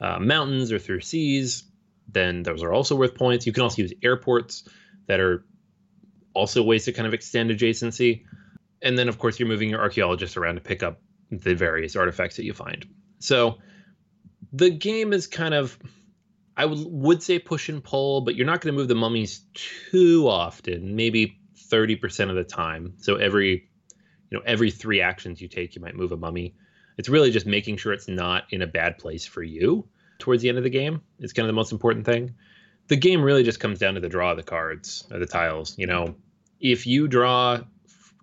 uh, 0.00 0.18
mountains 0.18 0.72
or 0.72 0.78
through 0.78 1.00
seas, 1.00 1.64
then 2.08 2.42
those 2.42 2.62
are 2.62 2.72
also 2.72 2.96
worth 2.96 3.14
points. 3.14 3.46
You 3.46 3.52
can 3.52 3.62
also 3.62 3.82
use 3.82 3.92
airports 4.02 4.68
that 5.06 5.20
are 5.20 5.44
also 6.34 6.62
ways 6.62 6.84
to 6.86 6.92
kind 6.92 7.06
of 7.06 7.14
extend 7.14 7.50
adjacency. 7.50 8.24
And 8.82 8.98
then, 8.98 9.08
of 9.08 9.18
course, 9.18 9.38
you're 9.38 9.48
moving 9.48 9.70
your 9.70 9.80
archaeologists 9.80 10.36
around 10.36 10.54
to 10.56 10.60
pick 10.60 10.82
up 10.82 11.00
the 11.30 11.54
various 11.54 11.96
artifacts 11.96 12.36
that 12.36 12.44
you 12.44 12.54
find. 12.54 12.86
So 13.18 13.58
the 14.52 14.70
game 14.70 15.12
is 15.12 15.26
kind 15.26 15.54
of, 15.54 15.78
I 16.56 16.64
would, 16.64 16.78
would 16.86 17.22
say 17.22 17.38
push 17.38 17.68
and 17.68 17.84
pull, 17.84 18.22
but 18.22 18.34
you're 18.34 18.46
not 18.46 18.60
going 18.60 18.74
to 18.74 18.78
move 18.78 18.88
the 18.88 18.94
mummies 18.94 19.42
too 19.54 20.26
often, 20.28 20.96
maybe 20.96 21.38
30% 21.68 22.30
of 22.30 22.36
the 22.36 22.44
time. 22.44 22.94
So 22.98 23.16
every 23.16 23.69
you 24.30 24.38
know 24.38 24.44
every 24.46 24.70
3 24.70 25.00
actions 25.00 25.40
you 25.40 25.48
take 25.48 25.74
you 25.74 25.82
might 25.82 25.96
move 25.96 26.12
a 26.12 26.16
mummy. 26.16 26.54
It's 26.96 27.08
really 27.08 27.30
just 27.30 27.46
making 27.46 27.76
sure 27.76 27.92
it's 27.92 28.08
not 28.08 28.44
in 28.50 28.62
a 28.62 28.66
bad 28.66 28.98
place 28.98 29.24
for 29.24 29.42
you 29.42 29.88
towards 30.18 30.42
the 30.42 30.48
end 30.48 30.58
of 30.58 30.64
the 30.64 30.70
game. 30.70 31.00
It's 31.18 31.32
kind 31.32 31.44
of 31.44 31.48
the 31.48 31.56
most 31.56 31.72
important 31.72 32.04
thing. 32.04 32.34
The 32.88 32.96
game 32.96 33.22
really 33.22 33.42
just 33.42 33.60
comes 33.60 33.78
down 33.78 33.94
to 33.94 34.00
the 34.00 34.08
draw 34.08 34.32
of 34.32 34.36
the 34.36 34.42
cards 34.42 35.06
or 35.10 35.18
the 35.18 35.26
tiles, 35.26 35.78
you 35.78 35.86
know. 35.86 36.14
If 36.60 36.86
you 36.86 37.08
draw 37.08 37.60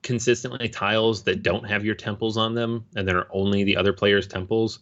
consistently 0.03 0.69
tiles 0.69 1.23
that 1.23 1.41
don't 1.41 1.67
have 1.67 1.83
your 1.83 1.95
temples 1.95 2.37
on 2.37 2.53
them 2.53 2.85
and 2.95 3.07
they're 3.07 3.27
only 3.31 3.63
the 3.63 3.77
other 3.77 3.93
player's 3.93 4.27
temples, 4.27 4.79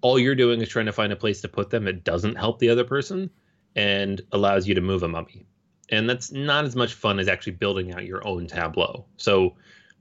all 0.00 0.18
you're 0.18 0.34
doing 0.34 0.60
is 0.60 0.68
trying 0.68 0.86
to 0.86 0.92
find 0.92 1.12
a 1.12 1.16
place 1.16 1.40
to 1.42 1.48
put 1.48 1.70
them 1.70 1.84
that 1.84 2.02
doesn't 2.02 2.36
help 2.36 2.58
the 2.58 2.70
other 2.70 2.84
person 2.84 3.30
and 3.76 4.20
allows 4.32 4.66
you 4.66 4.74
to 4.74 4.80
move 4.80 5.02
a 5.02 5.08
mummy 5.08 5.46
and 5.90 6.08
that's 6.08 6.32
not 6.32 6.64
as 6.64 6.76
much 6.76 6.94
fun 6.94 7.18
as 7.18 7.28
actually 7.28 7.52
building 7.52 7.92
out 7.92 8.04
your 8.04 8.26
own 8.26 8.46
tableau. 8.46 9.04
So 9.16 9.54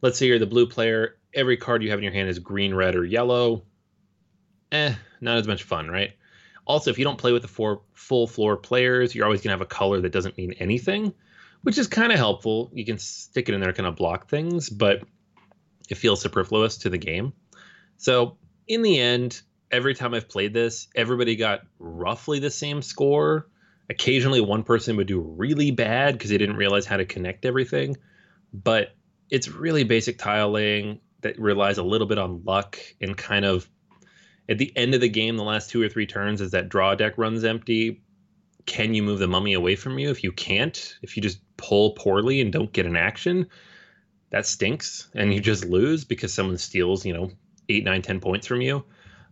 let's 0.04 0.20
say 0.20 0.28
you're 0.28 0.38
the 0.38 0.46
blue 0.46 0.68
player, 0.68 1.18
every 1.34 1.58
card 1.58 1.82
you 1.82 1.90
have 1.90 1.98
in 1.98 2.04
your 2.04 2.14
hand 2.14 2.30
is 2.30 2.38
green, 2.38 2.76
red, 2.76 2.96
or 2.96 3.06
yellow. 3.06 3.64
Eh, 4.72 4.94
not 5.22 5.38
as 5.38 5.48
much 5.48 5.64
fun, 5.64 5.88
right? 5.88 6.12
Also, 6.66 6.92
if 6.92 7.00
you 7.00 7.06
don't 7.06 7.18
play 7.18 7.32
with 7.32 7.42
the 7.42 7.48
four 7.48 7.82
full 7.94 8.28
floor 8.28 8.58
players, 8.58 9.16
you're 9.16 9.26
always 9.26 9.40
going 9.40 9.50
to 9.50 9.54
have 9.54 9.62
a 9.62 9.66
color 9.66 10.02
that 10.02 10.12
doesn't 10.12 10.38
mean 10.38 10.54
anything, 10.60 11.14
which 11.62 11.78
is 11.78 11.88
kind 11.88 12.12
of 12.12 12.20
helpful. 12.20 12.70
You 12.74 12.86
can 12.86 13.00
stick 13.00 13.50
it 13.50 13.56
in 13.56 13.62
there 13.62 13.74
kind 13.74 13.88
of 13.88 13.96
block 13.96 14.30
things, 14.30 14.70
but 14.70 15.04
it 15.90 15.96
feels 15.96 16.22
superfluous 16.22 16.78
to 16.80 16.90
the 16.90 16.98
game. 16.98 17.34
So, 17.98 18.38
in 18.68 18.82
the 18.82 19.00
end, 19.00 19.42
every 19.72 19.96
time 19.96 20.14
I've 20.14 20.30
played 20.30 20.54
this, 20.54 20.88
everybody 20.96 21.38
got 21.38 21.62
roughly 21.80 22.40
the 22.40 22.52
same 22.52 22.82
score 22.82 23.48
occasionally 23.90 24.40
one 24.40 24.64
person 24.64 24.96
would 24.96 25.08
do 25.08 25.20
really 25.20 25.70
bad 25.70 26.14
because 26.14 26.30
they 26.30 26.38
didn't 26.38 26.56
realize 26.56 26.86
how 26.86 26.96
to 26.96 27.04
connect 27.04 27.46
everything 27.46 27.98
but 28.54 28.96
it's 29.30 29.48
really 29.48 29.84
basic 29.84 30.18
tile 30.18 30.52
laying 30.52 31.00
that 31.22 31.40
relies 31.40 31.78
a 31.78 31.84
little 31.84 32.08
bit 32.08 32.18
on 32.18 32.44
luck 32.44 32.78
and 33.02 33.18
kind 33.18 33.46
of 33.46 33.70
at 34.50 34.58
the 34.58 34.76
end 34.76 34.94
of 34.94 35.02
the 35.02 35.10
game 35.10 35.38
the 35.38 35.44
last 35.44 35.70
two 35.70 35.82
or 35.82 35.88
three 35.88 36.06
turns 36.06 36.42
as 36.42 36.52
that 36.52 36.70
draw 36.70 36.96
deck 36.96 37.18
runs 37.18 37.44
empty 37.44 38.02
can 38.66 38.94
you 38.94 39.04
move 39.04 39.20
the 39.20 39.28
mummy 39.28 39.54
away 39.54 39.76
from 39.76 40.00
you? 40.00 40.10
If 40.10 40.24
you 40.24 40.32
can't, 40.32 40.98
if 41.02 41.16
you 41.16 41.24
just 41.24 41.40
pull 41.58 41.92
poorly 41.92 42.42
and 42.42 42.52
don't 42.52 42.72
get 42.72 42.86
an 42.86 42.96
action, 42.96 43.48
that 44.30 44.46
stinks, 44.46 45.10
and 45.14 45.34
you 45.34 45.40
just 45.40 45.66
lose 45.66 46.06
because 46.06 46.34
someone 46.34 46.58
steals, 46.58 47.06
you 47.06 47.14
know, 47.14 47.32
eight, 47.70 47.84
nine, 47.84 48.02
ten 48.02 48.20
points 48.20 48.48
from 48.48 48.62
you. 48.62 48.86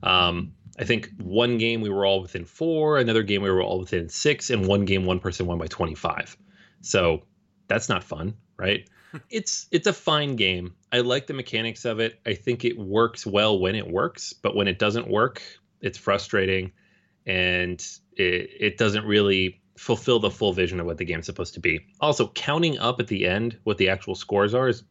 Um, 0.03 0.53
I 0.79 0.83
think 0.83 1.11
one 1.17 1.57
game 1.57 1.81
we 1.81 1.89
were 1.89 2.05
all 2.05 2.21
within 2.21 2.45
four, 2.45 2.97
another 2.97 3.23
game 3.23 3.41
we 3.41 3.49
were 3.49 3.61
all 3.61 3.79
within 3.79 4.09
six, 4.09 4.49
and 4.49 4.67
one 4.67 4.85
game 4.85 5.05
one 5.05 5.19
person 5.19 5.45
won 5.45 5.57
by 5.57 5.67
25. 5.67 6.37
So 6.81 7.23
that's 7.67 7.89
not 7.89 8.03
fun, 8.03 8.35
right? 8.57 8.87
It's 9.29 9.67
it's 9.71 9.87
a 9.87 9.93
fine 9.93 10.35
game. 10.35 10.75
I 10.91 10.99
like 10.99 11.27
the 11.27 11.33
mechanics 11.33 11.85
of 11.85 11.99
it. 11.99 12.19
I 12.25 12.33
think 12.33 12.65
it 12.65 12.77
works 12.77 13.25
well 13.25 13.59
when 13.59 13.75
it 13.75 13.87
works, 13.89 14.33
but 14.33 14.55
when 14.55 14.67
it 14.67 14.79
doesn't 14.79 15.07
work, 15.07 15.41
it's 15.81 15.97
frustrating 15.97 16.71
and 17.25 17.85
it, 18.15 18.49
it 18.59 18.77
doesn't 18.77 19.05
really 19.05 19.61
fulfill 19.77 20.19
the 20.19 20.29
full 20.29 20.53
vision 20.53 20.79
of 20.79 20.85
what 20.85 20.97
the 20.97 21.05
game's 21.05 21.25
supposed 21.25 21.55
to 21.55 21.59
be. 21.59 21.79
Also, 21.99 22.27
counting 22.27 22.77
up 22.77 22.99
at 22.99 23.07
the 23.07 23.25
end 23.25 23.57
what 23.63 23.77
the 23.77 23.89
actual 23.89 24.15
scores 24.15 24.53
are 24.53 24.67
is 24.67 24.83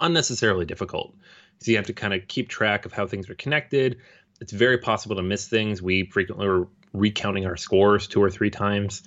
unnecessarily 0.00 0.64
difficult 0.64 1.14
So 1.60 1.70
you 1.70 1.76
have 1.76 1.86
to 1.86 1.92
kind 1.92 2.12
of 2.12 2.26
keep 2.26 2.48
track 2.48 2.84
of 2.86 2.92
how 2.92 3.06
things 3.06 3.30
are 3.30 3.34
connected. 3.34 3.98
It's 4.40 4.52
very 4.52 4.78
possible 4.78 5.16
to 5.16 5.22
miss 5.22 5.48
things. 5.48 5.80
We 5.80 6.06
frequently 6.06 6.46
were 6.46 6.68
recounting 6.92 7.46
our 7.46 7.56
scores 7.56 8.08
two 8.08 8.22
or 8.22 8.30
three 8.30 8.50
times. 8.50 9.02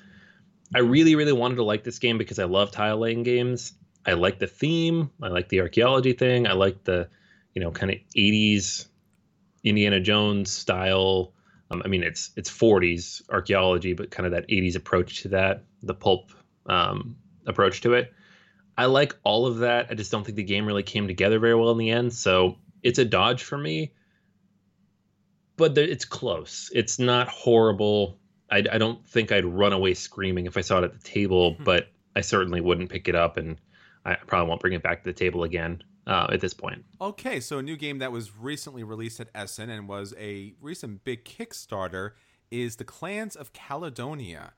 I 0.73 0.79
really, 0.79 1.15
really 1.15 1.33
wanted 1.33 1.55
to 1.55 1.63
like 1.63 1.83
this 1.83 1.99
game 1.99 2.17
because 2.17 2.39
I 2.39 2.45
love 2.45 2.71
tile 2.71 2.97
laying 2.97 3.23
games. 3.23 3.73
I 4.05 4.13
like 4.13 4.39
the 4.39 4.47
theme. 4.47 5.11
I 5.21 5.29
like 5.29 5.49
the 5.49 5.61
archaeology 5.61 6.13
thing. 6.13 6.47
I 6.47 6.53
like 6.53 6.83
the, 6.83 7.09
you 7.53 7.61
know, 7.61 7.71
kind 7.71 7.91
of 7.91 7.97
80s 8.15 8.87
Indiana 9.63 9.99
Jones 9.99 10.51
style. 10.51 11.33
Um, 11.71 11.81
I 11.83 11.87
mean, 11.87 12.03
it's 12.03 12.31
it's 12.35 12.49
40s 12.49 13.23
archaeology, 13.29 13.93
but 13.93 14.11
kind 14.11 14.25
of 14.25 14.33
that 14.33 14.47
80s 14.47 14.75
approach 14.75 15.23
to 15.23 15.29
that, 15.29 15.63
the 15.81 15.95
pulp 15.95 16.31
um, 16.67 17.17
approach 17.47 17.81
to 17.81 17.93
it. 17.93 18.13
I 18.77 18.85
like 18.85 19.15
all 19.23 19.47
of 19.47 19.59
that. 19.59 19.87
I 19.89 19.95
just 19.95 20.11
don't 20.11 20.23
think 20.23 20.35
the 20.35 20.43
game 20.43 20.65
really 20.65 20.83
came 20.83 21.07
together 21.07 21.39
very 21.39 21.55
well 21.55 21.71
in 21.71 21.77
the 21.77 21.91
end. 21.91 22.13
So 22.13 22.57
it's 22.83 22.99
a 22.99 23.05
dodge 23.05 23.43
for 23.43 23.57
me, 23.57 23.93
but 25.55 25.77
it's 25.77 26.05
close. 26.05 26.69
It's 26.73 26.99
not 26.99 27.29
horrible. 27.29 28.19
I, 28.51 28.57
I 28.57 28.77
don't 28.77 29.05
think 29.07 29.31
I'd 29.31 29.45
run 29.45 29.73
away 29.73 29.93
screaming 29.93 30.45
if 30.45 30.57
I 30.57 30.61
saw 30.61 30.79
it 30.79 30.83
at 30.83 30.93
the 30.93 30.99
table, 30.99 31.53
mm-hmm. 31.53 31.63
but 31.63 31.87
I 32.15 32.21
certainly 32.21 32.61
wouldn't 32.61 32.89
pick 32.89 33.07
it 33.07 33.15
up, 33.15 33.37
and 33.37 33.57
I 34.05 34.15
probably 34.27 34.49
won't 34.49 34.61
bring 34.61 34.73
it 34.73 34.83
back 34.83 35.03
to 35.03 35.09
the 35.09 35.13
table 35.13 35.43
again 35.43 35.83
uh, 36.07 36.27
at 36.31 36.39
this 36.39 36.53
point. 36.53 36.85
Okay, 37.01 37.39
so 37.39 37.57
a 37.57 37.63
new 37.63 37.75
game 37.75 37.99
that 37.99 38.11
was 38.11 38.35
recently 38.37 38.83
released 38.83 39.19
at 39.19 39.29
Essen 39.33 39.69
and 39.69 39.87
was 39.87 40.13
a 40.17 40.53
recent 40.61 41.03
big 41.03 41.25
Kickstarter 41.25 42.11
is 42.51 42.75
The 42.75 42.83
Clans 42.83 43.35
of 43.35 43.53
Caledonia. 43.53 44.53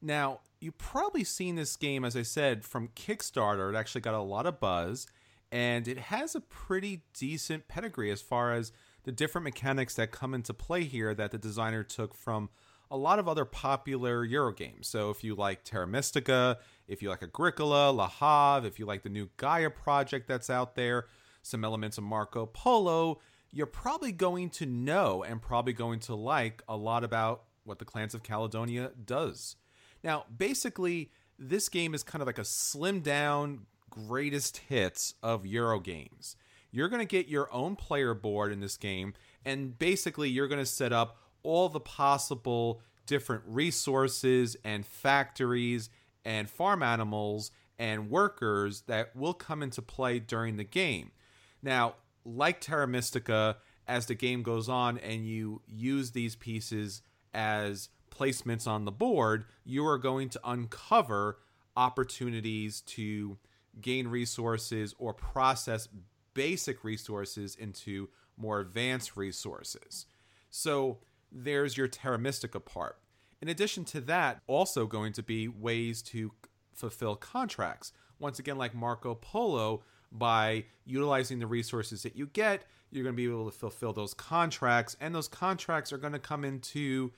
Now, 0.00 0.40
you've 0.60 0.78
probably 0.78 1.24
seen 1.24 1.56
this 1.56 1.76
game, 1.76 2.04
as 2.04 2.16
I 2.16 2.22
said, 2.22 2.64
from 2.64 2.88
Kickstarter. 2.88 3.72
It 3.72 3.76
actually 3.76 4.00
got 4.00 4.14
a 4.14 4.20
lot 4.20 4.46
of 4.46 4.60
buzz, 4.60 5.06
and 5.50 5.86
it 5.88 5.98
has 5.98 6.34
a 6.34 6.40
pretty 6.40 7.02
decent 7.12 7.68
pedigree 7.68 8.10
as 8.10 8.22
far 8.22 8.52
as 8.52 8.72
the 9.04 9.12
different 9.12 9.44
mechanics 9.44 9.94
that 9.96 10.12
come 10.12 10.34
into 10.34 10.54
play 10.54 10.84
here 10.84 11.14
that 11.14 11.32
the 11.32 11.38
designer 11.38 11.82
took 11.82 12.14
from 12.14 12.48
a 12.92 12.96
lot 12.96 13.18
of 13.18 13.26
other 13.26 13.46
popular 13.46 14.22
Euro 14.22 14.52
games. 14.52 14.86
So 14.86 15.08
if 15.08 15.24
you 15.24 15.34
like 15.34 15.64
Terra 15.64 15.86
Mystica, 15.86 16.58
if 16.86 17.02
you 17.02 17.08
like 17.08 17.22
Agricola, 17.22 17.90
Le 17.90 18.06
Havre, 18.06 18.68
if 18.68 18.78
you 18.78 18.84
like 18.84 19.02
the 19.02 19.08
new 19.08 19.30
Gaia 19.38 19.70
project 19.70 20.28
that's 20.28 20.50
out 20.50 20.74
there, 20.74 21.06
some 21.40 21.64
elements 21.64 21.96
of 21.96 22.04
Marco 22.04 22.44
Polo, 22.44 23.18
you're 23.50 23.64
probably 23.64 24.12
going 24.12 24.50
to 24.50 24.66
know 24.66 25.22
and 25.22 25.40
probably 25.40 25.72
going 25.72 26.00
to 26.00 26.14
like 26.14 26.62
a 26.68 26.76
lot 26.76 27.02
about 27.02 27.44
what 27.64 27.78
the 27.78 27.86
Clans 27.86 28.14
of 28.14 28.22
Caledonia 28.22 28.92
does. 29.02 29.56
Now, 30.04 30.26
basically, 30.36 31.10
this 31.38 31.70
game 31.70 31.94
is 31.94 32.02
kind 32.02 32.20
of 32.20 32.26
like 32.26 32.38
a 32.38 32.42
slimmed 32.42 33.04
down 33.04 33.66
greatest 33.88 34.58
hits 34.68 35.14
of 35.22 35.46
Euro 35.46 35.80
games. 35.80 36.36
You're 36.70 36.90
going 36.90 37.00
to 37.00 37.06
get 37.06 37.26
your 37.26 37.52
own 37.54 37.74
player 37.74 38.12
board 38.12 38.52
in 38.52 38.60
this 38.60 38.76
game, 38.76 39.14
and 39.46 39.78
basically, 39.78 40.28
you're 40.28 40.48
going 40.48 40.58
to 40.58 40.66
set 40.66 40.92
up 40.92 41.16
all 41.42 41.68
the 41.68 41.80
possible 41.80 42.80
different 43.06 43.42
resources 43.46 44.56
and 44.64 44.86
factories 44.86 45.90
and 46.24 46.48
farm 46.48 46.82
animals 46.82 47.50
and 47.78 48.10
workers 48.10 48.82
that 48.82 49.14
will 49.16 49.34
come 49.34 49.62
into 49.62 49.82
play 49.82 50.18
during 50.18 50.56
the 50.56 50.64
game. 50.64 51.10
Now, 51.62 51.96
like 52.24 52.60
Terra 52.60 52.86
Mystica, 52.86 53.56
as 53.88 54.06
the 54.06 54.14
game 54.14 54.42
goes 54.42 54.68
on 54.68 54.98
and 54.98 55.26
you 55.26 55.62
use 55.66 56.12
these 56.12 56.36
pieces 56.36 57.02
as 57.34 57.88
placements 58.10 58.66
on 58.66 58.84
the 58.84 58.92
board, 58.92 59.46
you 59.64 59.86
are 59.86 59.98
going 59.98 60.28
to 60.28 60.40
uncover 60.44 61.38
opportunities 61.76 62.80
to 62.82 63.38
gain 63.80 64.06
resources 64.08 64.94
or 64.98 65.14
process 65.14 65.88
basic 66.34 66.84
resources 66.84 67.54
into 67.56 68.08
more 68.36 68.60
advanced 68.60 69.16
resources. 69.16 70.06
So 70.50 70.98
there's 71.32 71.76
your 71.76 71.88
Terra 71.88 72.18
Mystica 72.18 72.60
part. 72.60 72.98
In 73.40 73.48
addition 73.48 73.84
to 73.86 74.00
that, 74.02 74.40
also 74.46 74.86
going 74.86 75.12
to 75.14 75.22
be 75.22 75.48
ways 75.48 76.02
to 76.02 76.32
fulfill 76.74 77.16
contracts. 77.16 77.92
Once 78.18 78.38
again, 78.38 78.56
like 78.56 78.74
Marco 78.74 79.14
Polo, 79.14 79.82
by 80.12 80.64
utilizing 80.84 81.38
the 81.38 81.46
resources 81.46 82.02
that 82.02 82.16
you 82.16 82.26
get, 82.26 82.64
you're 82.90 83.02
going 83.02 83.14
to 83.14 83.16
be 83.16 83.26
able 83.26 83.50
to 83.50 83.56
fulfill 83.56 83.92
those 83.92 84.14
contracts, 84.14 84.96
and 85.00 85.14
those 85.14 85.28
contracts 85.28 85.92
are 85.92 85.98
going 85.98 86.12
to 86.12 86.18
come 86.18 86.44
into, 86.44 87.10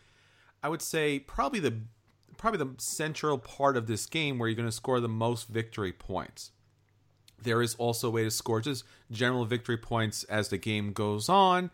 I 0.63 0.69
would 0.69 0.83
say, 0.83 1.19
probably 1.19 1.61
the 1.61 1.75
probably 2.37 2.59
the 2.59 2.75
central 2.79 3.39
part 3.39 3.77
of 3.77 3.87
this 3.87 4.07
game 4.07 4.39
where 4.39 4.49
you're 4.49 4.57
going 4.57 4.69
to 4.69 4.73
score 4.73 4.99
the 4.99 5.09
most 5.09 5.49
victory 5.49 5.93
points. 5.93 6.51
There 7.41 7.63
is 7.63 7.75
also 7.77 8.09
a 8.09 8.11
way 8.11 8.25
to 8.25 8.31
score 8.31 8.61
just 8.61 8.85
general 9.11 9.45
victory 9.45 9.77
points 9.77 10.25
as 10.25 10.49
the 10.49 10.59
game 10.59 10.93
goes 10.93 11.29
on, 11.29 11.71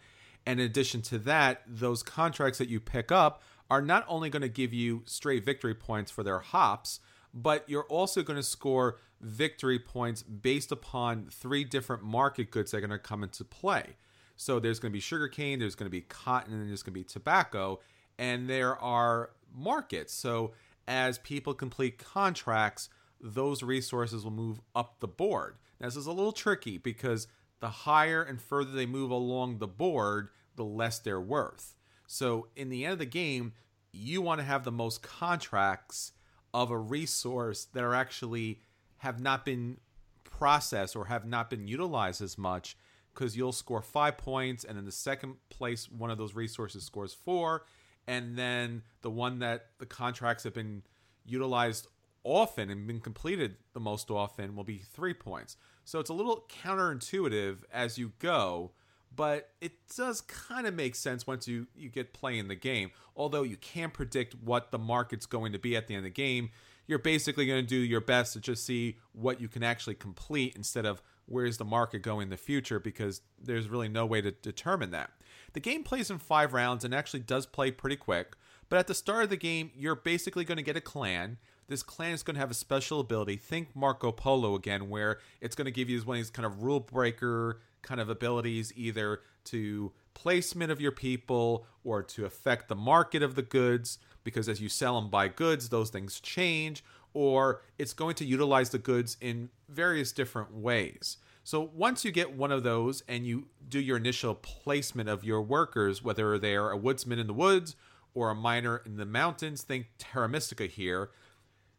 and 0.47 0.61
in 0.61 0.67
addition 0.67 1.03
to 1.03 1.19
that, 1.19 1.63
those 1.67 2.03
contracts 2.03 2.59
that 2.59 2.69
you 2.69 2.81
pick 2.81 3.13
up 3.13 3.43
are 3.71 3.83
not 3.83 4.05
only 4.09 4.31
going 4.31 4.43
to 4.43 4.49
give 4.49 4.73
you 4.73 5.03
straight 5.07 5.45
victory 5.45 5.75
points 5.75 6.11
for 6.11 6.23
their 6.23 6.41
hops, 6.41 7.01
but 7.33 7.65
you're 7.69 7.85
also 7.85 8.23
going 8.23 8.37
to 8.37 8.43
score 8.43 8.99
victory 9.21 9.79
points 9.79 10.23
based 10.23 10.73
upon 10.73 11.27
three 11.31 11.63
different 11.65 12.03
market 12.03 12.51
goods 12.51 12.71
that 12.71 12.79
are 12.79 12.81
going 12.81 12.91
to 12.91 12.99
come 12.99 13.23
into 13.23 13.45
play. 13.45 13.97
So 14.37 14.59
there's 14.59 14.81
going 14.81 14.91
to 14.91 14.97
be 14.97 15.01
sugarcane, 15.01 15.59
there's 15.59 15.75
going 15.75 15.87
to 15.87 15.91
be 15.91 16.01
cotton, 16.01 16.55
and 16.55 16.69
there's 16.69 16.83
going 16.83 16.95
to 16.95 17.01
be 17.01 17.05
tobacco, 17.05 17.81
and 18.19 18.49
there 18.49 18.77
are 18.79 19.31
markets. 19.55 20.15
So 20.15 20.53
as 20.89 21.19
people 21.19 21.55
complete 21.55 21.99
contracts, 21.99 22.89
those 23.21 23.63
resources 23.63 24.25
will 24.25 24.33
move 24.33 24.61
up 24.75 24.99
the 25.01 25.07
board. 25.07 25.57
Now, 25.79 25.87
this 25.87 25.97
is 25.97 26.07
a 26.07 26.13
little 26.13 26.33
tricky 26.33 26.79
because 26.79 27.29
the 27.61 27.69
higher 27.69 28.23
and 28.23 28.41
further 28.41 28.73
they 28.73 28.87
move 28.87 29.11
along 29.11 29.59
the 29.59 29.69
board, 29.69 30.29
the 30.57 30.65
less 30.65 30.99
they're 30.99 31.21
worth. 31.21 31.75
So, 32.07 32.49
in 32.57 32.71
the 32.71 32.85
end 32.85 32.95
of 32.95 32.99
the 32.99 33.07
game, 33.07 33.53
you 33.93 34.23
want 34.23 34.41
to 34.41 34.45
have 34.45 34.65
the 34.65 34.73
most 34.73 35.03
contracts 35.03 36.13
of 36.53 36.71
a 36.71 36.79
resource 36.79 37.67
that 37.73 37.85
are 37.85 37.95
actually 37.95 38.61
have 38.99 39.21
not 39.21 39.45
been 39.45 39.79
processed 40.25 40.97
or 40.97 41.07
have 41.07 41.25
not 41.25 41.51
been 41.51 41.69
utilized 41.69 42.23
as 42.23 42.37
much 42.37 42.77
because 43.15 43.37
you'll 43.37 43.53
score 43.53 43.83
five 43.83 44.17
points 44.17 44.65
and 44.65 44.79
in 44.79 44.85
the 44.85 44.93
second 44.93 45.35
place 45.51 45.91
one 45.91 46.11
of 46.11 46.19
those 46.19 46.35
resources 46.35 46.85
scores 46.85 47.13
four 47.13 47.65
and 48.07 48.37
then 48.37 48.83
the 49.03 49.11
one 49.11 49.39
that 49.41 49.67
the 49.79 49.87
contracts 49.87 50.45
have 50.45 50.55
been 50.55 50.83
utilized 51.27 51.89
often 52.25 52.71
and 52.71 52.87
been 52.87 53.01
completed 53.01 53.57
the 53.75 53.81
most 53.81 54.11
often 54.11 54.57
will 54.57 54.65
be 54.65 54.79
three 54.79 55.15
points 55.15 55.57
so 55.91 55.99
it's 55.99 56.09
a 56.09 56.15
little 56.15 56.47
counterintuitive 56.63 57.65
as 57.73 57.99
you 57.99 58.13
go, 58.21 58.71
but 59.17 59.51
it 59.61 59.73
does 59.97 60.21
kind 60.21 60.69
of 60.69 60.73
make 60.73 60.95
sense 60.95 61.27
once 61.27 61.49
you, 61.49 61.67
you 61.77 61.89
get 61.89 62.13
playing 62.13 62.47
the 62.47 62.55
game. 62.55 62.93
Although 63.17 63.43
you 63.43 63.57
can't 63.57 63.93
predict 63.93 64.37
what 64.41 64.71
the 64.71 64.79
market's 64.79 65.27
going 65.27 65.51
to 65.51 65.59
be 65.59 65.75
at 65.75 65.89
the 65.89 65.95
end 65.95 66.03
of 66.03 66.05
the 66.05 66.11
game, 66.11 66.51
you're 66.87 67.01
basically 67.01 67.45
going 67.45 67.65
to 67.65 67.69
do 67.69 67.75
your 67.75 68.01
best 68.01 68.35
to 68.35 68.41
just 68.41 68.65
see 68.65 68.99
what 69.15 69.41
you 69.41 69.49
can 69.49 69.65
actually 69.65 69.97
complete 69.97 70.55
instead 70.55 70.87
of 70.87 71.03
where's 71.27 71.59
the 71.59 71.65
market 71.65 72.03
going 72.03 72.27
in 72.27 72.31
the 72.31 72.37
future 72.37 72.79
because 72.79 73.23
there's 73.43 73.69
really 73.69 73.89
no 73.89 74.07
way 74.07 74.21
to 74.21 74.31
determine 74.31 74.93
that. 74.93 75.11
The 75.55 75.61
game 75.61 75.83
plays 75.83 76.09
in 76.09 76.21
five 76.21 76.53
rounds 76.53 76.85
and 76.85 76.95
actually 76.95 77.21
does 77.21 77.47
play 77.47 77.73
pretty 77.73 77.97
quick, 77.97 78.37
but 78.69 78.79
at 78.79 78.87
the 78.87 78.95
start 78.95 79.25
of 79.25 79.31
the 79.31 79.37
game, 79.37 79.73
you're 79.75 79.97
basically 79.97 80.45
going 80.45 80.57
to 80.57 80.63
get 80.63 80.77
a 80.77 80.81
clan 80.81 81.39
this 81.71 81.85
clan 81.85 82.13
is 82.13 82.25
going 82.25 82.35
to 82.35 82.41
have 82.41 82.51
a 82.51 82.55
special 82.55 82.99
ability. 82.99 83.37
Think 83.37 83.75
Marco 83.77 84.11
Polo 84.11 84.57
again, 84.57 84.91
where 84.91 85.21
it's 85.41 85.55
going 85.55 85.67
to 85.67 85.71
give 85.71 85.89
you 85.89 86.01
one 86.01 86.17
of 86.17 86.19
these 86.19 86.31
kind 86.31 86.45
of 86.45 86.65
rule 86.65 86.81
breaker 86.81 87.61
kind 87.83 88.01
of 88.01 88.11
abilities, 88.11 88.73
either 88.77 89.21
to 89.45 89.93
placement 90.13 90.73
of 90.73 90.81
your 90.81 90.91
people 90.91 91.65
or 91.85 92.03
to 92.03 92.25
affect 92.25 92.69
the 92.69 92.75
market 92.75 93.23
of 93.23 93.37
the 93.37 93.43
goods, 93.43 93.99
because 94.25 94.49
as 94.49 94.61
you 94.61 94.69
sell 94.69 94.99
and 94.99 95.13
buy 95.13 95.29
goods, 95.29 95.69
those 95.69 95.91
things 95.91 96.19
change, 96.19 96.85
or 97.15 97.63
it's 97.79 97.93
going 97.93 98.17
to 98.17 98.25
utilize 98.25 98.71
the 98.71 98.79
goods 98.79 99.17
in 99.21 99.49
various 99.69 100.11
different 100.11 100.53
ways. 100.53 101.19
So 101.45 101.71
once 101.73 102.05
you 102.05 102.11
get 102.11 102.37
one 102.37 102.51
of 102.51 102.65
those 102.65 103.03
and 103.09 103.25
you 103.25 103.47
do 103.69 103.79
your 103.79 103.97
initial 103.97 104.35
placement 104.35 105.09
of 105.09 105.23
your 105.23 105.41
workers, 105.41 106.03
whether 106.03 106.37
they 106.37 106.57
are 106.57 106.73
a 106.73 106.77
woodsman 106.77 107.21
in 107.21 107.29
the 107.29 107.33
woods 107.33 107.77
or 108.13 108.31
a 108.31 108.35
miner 108.35 108.83
in 108.85 108.97
the 108.97 109.07
mountains, 109.07 109.63
think 109.63 109.87
Terra 109.99 110.29
Mystica 110.29 110.67
here, 110.67 111.11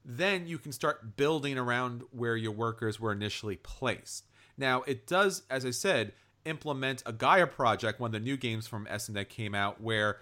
then 0.03 0.47
you 0.47 0.57
can 0.57 0.71
start 0.71 1.15
building 1.15 1.57
around 1.57 2.03
where 2.11 2.35
your 2.35 2.51
workers 2.51 2.99
were 2.99 3.11
initially 3.11 3.57
placed. 3.57 4.27
Now, 4.57 4.83
it 4.83 5.07
does, 5.07 5.43
as 5.49 5.65
I 5.65 5.71
said, 5.71 6.13
implement 6.45 7.03
a 7.05 7.13
Gaia 7.13 7.47
project, 7.47 7.99
one 7.99 8.09
of 8.09 8.13
the 8.13 8.19
new 8.19 8.37
games 8.37 8.67
from 8.67 8.87
that 9.09 9.29
came 9.29 9.53
out, 9.53 9.81
where 9.81 10.19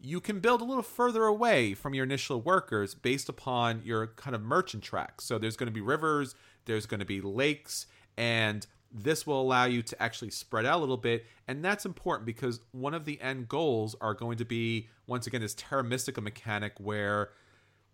you 0.00 0.20
can 0.20 0.40
build 0.40 0.60
a 0.60 0.64
little 0.64 0.82
further 0.82 1.24
away 1.24 1.74
from 1.74 1.94
your 1.94 2.04
initial 2.04 2.40
workers 2.40 2.94
based 2.94 3.28
upon 3.28 3.82
your 3.84 4.08
kind 4.08 4.34
of 4.34 4.42
merchant 4.42 4.82
tracks. 4.82 5.24
So 5.24 5.38
there's 5.38 5.56
going 5.56 5.68
to 5.68 5.72
be 5.72 5.80
rivers, 5.80 6.34
there's 6.64 6.86
going 6.86 7.00
to 7.00 7.06
be 7.06 7.20
lakes, 7.20 7.86
and 8.16 8.66
this 8.92 9.26
will 9.26 9.40
allow 9.40 9.64
you 9.64 9.82
to 9.82 10.02
actually 10.02 10.30
spread 10.30 10.66
out 10.66 10.78
a 10.78 10.80
little 10.80 10.96
bit. 10.96 11.24
And 11.48 11.64
that's 11.64 11.86
important 11.86 12.26
because 12.26 12.60
one 12.72 12.94
of 12.94 13.04
the 13.04 13.20
end 13.20 13.48
goals 13.48 13.96
are 14.00 14.12
going 14.12 14.38
to 14.38 14.44
be, 14.44 14.88
once 15.06 15.26
again, 15.26 15.40
this 15.40 15.54
Terra 15.54 15.84
Mystica 15.84 16.20
mechanic 16.20 16.72
where 16.78 17.30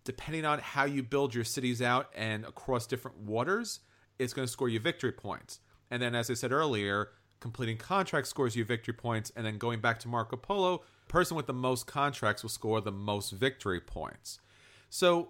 depending 0.03 0.45
on 0.45 0.59
how 0.59 0.85
you 0.85 1.03
build 1.03 1.35
your 1.35 1.43
cities 1.43 1.81
out 1.81 2.09
and 2.15 2.45
across 2.45 2.87
different 2.87 3.17
waters, 3.17 3.81
it's 4.17 4.33
going 4.33 4.45
to 4.45 4.51
score 4.51 4.69
you 4.69 4.79
victory 4.79 5.11
points. 5.11 5.59
And 5.91 6.01
then, 6.01 6.15
as 6.15 6.29
I 6.29 6.33
said 6.33 6.51
earlier, 6.51 7.09
completing 7.39 7.77
contracts 7.77 8.29
scores 8.29 8.55
you 8.55 8.65
victory 8.65 8.93
points. 8.93 9.31
And 9.35 9.45
then 9.45 9.57
going 9.57 9.79
back 9.79 9.99
to 9.99 10.07
Marco 10.07 10.35
Polo, 10.35 10.83
person 11.07 11.35
with 11.35 11.47
the 11.47 11.53
most 11.53 11.87
contracts 11.87 12.43
will 12.43 12.49
score 12.49 12.81
the 12.81 12.91
most 12.91 13.31
victory 13.31 13.81
points. 13.81 14.39
So 14.89 15.29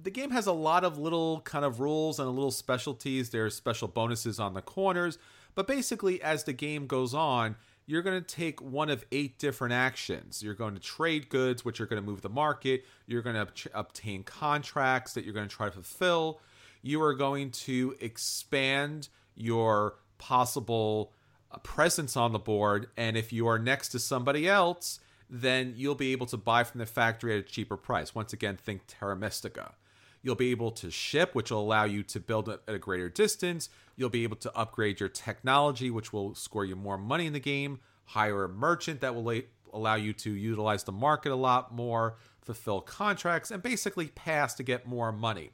the 0.00 0.10
game 0.10 0.30
has 0.30 0.46
a 0.46 0.52
lot 0.52 0.84
of 0.84 0.98
little 0.98 1.40
kind 1.42 1.64
of 1.64 1.80
rules 1.80 2.18
and 2.18 2.28
a 2.28 2.32
little 2.32 2.50
specialties. 2.50 3.30
There's 3.30 3.54
special 3.54 3.88
bonuses 3.88 4.40
on 4.40 4.54
the 4.54 4.62
corners. 4.62 5.18
But 5.54 5.66
basically, 5.66 6.22
as 6.22 6.44
the 6.44 6.52
game 6.52 6.86
goes 6.86 7.12
on, 7.12 7.56
you're 7.86 8.02
going 8.02 8.20
to 8.22 8.26
take 8.26 8.60
one 8.62 8.90
of 8.90 9.04
eight 9.12 9.38
different 9.38 9.74
actions. 9.74 10.42
You're 10.42 10.54
going 10.54 10.74
to 10.74 10.80
trade 10.80 11.28
goods, 11.28 11.64
which 11.64 11.80
are 11.80 11.86
going 11.86 12.02
to 12.02 12.06
move 12.06 12.22
the 12.22 12.28
market. 12.28 12.84
You're 13.06 13.22
going 13.22 13.36
to 13.36 13.48
obtain 13.74 14.22
contracts 14.22 15.14
that 15.14 15.24
you're 15.24 15.34
going 15.34 15.48
to 15.48 15.54
try 15.54 15.66
to 15.66 15.72
fulfill. 15.72 16.40
You 16.82 17.02
are 17.02 17.14
going 17.14 17.50
to 17.50 17.96
expand 18.00 19.08
your 19.34 19.96
possible 20.18 21.12
uh, 21.50 21.58
presence 21.58 22.16
on 22.16 22.32
the 22.32 22.38
board. 22.38 22.88
And 22.96 23.16
if 23.16 23.32
you 23.32 23.46
are 23.48 23.58
next 23.58 23.88
to 23.90 23.98
somebody 23.98 24.48
else, 24.48 25.00
then 25.28 25.74
you'll 25.76 25.94
be 25.94 26.12
able 26.12 26.26
to 26.26 26.36
buy 26.36 26.64
from 26.64 26.78
the 26.78 26.86
factory 26.86 27.36
at 27.36 27.40
a 27.40 27.42
cheaper 27.42 27.76
price. 27.76 28.14
Once 28.14 28.32
again, 28.32 28.56
think 28.56 28.82
Terra 28.86 29.16
Mystica. 29.16 29.74
You'll 30.22 30.36
be 30.36 30.52
able 30.52 30.70
to 30.72 30.90
ship, 30.90 31.34
which 31.34 31.50
will 31.50 31.60
allow 31.60 31.84
you 31.84 32.02
to 32.04 32.20
build 32.20 32.48
at 32.48 32.60
a 32.68 32.78
greater 32.78 33.08
distance. 33.08 33.68
You'll 33.96 34.08
be 34.08 34.22
able 34.22 34.36
to 34.36 34.56
upgrade 34.56 35.00
your 35.00 35.08
technology, 35.08 35.90
which 35.90 36.12
will 36.12 36.34
score 36.34 36.64
you 36.64 36.76
more 36.76 36.96
money 36.96 37.26
in 37.26 37.32
the 37.32 37.40
game. 37.40 37.80
Hire 38.04 38.44
a 38.44 38.48
merchant 38.48 39.00
that 39.00 39.14
will 39.14 39.42
allow 39.72 39.96
you 39.96 40.12
to 40.12 40.30
utilize 40.30 40.84
the 40.84 40.92
market 40.92 41.32
a 41.32 41.36
lot 41.36 41.74
more, 41.74 42.16
fulfill 42.40 42.80
contracts, 42.80 43.50
and 43.50 43.62
basically 43.62 44.08
pass 44.08 44.54
to 44.54 44.62
get 44.62 44.86
more 44.86 45.10
money. 45.10 45.50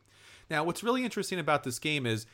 Now, 0.50 0.64
what's 0.64 0.82
really 0.82 1.04
interesting 1.04 1.38
about 1.38 1.64
this 1.64 1.78
game 1.78 2.04
is, 2.06 2.26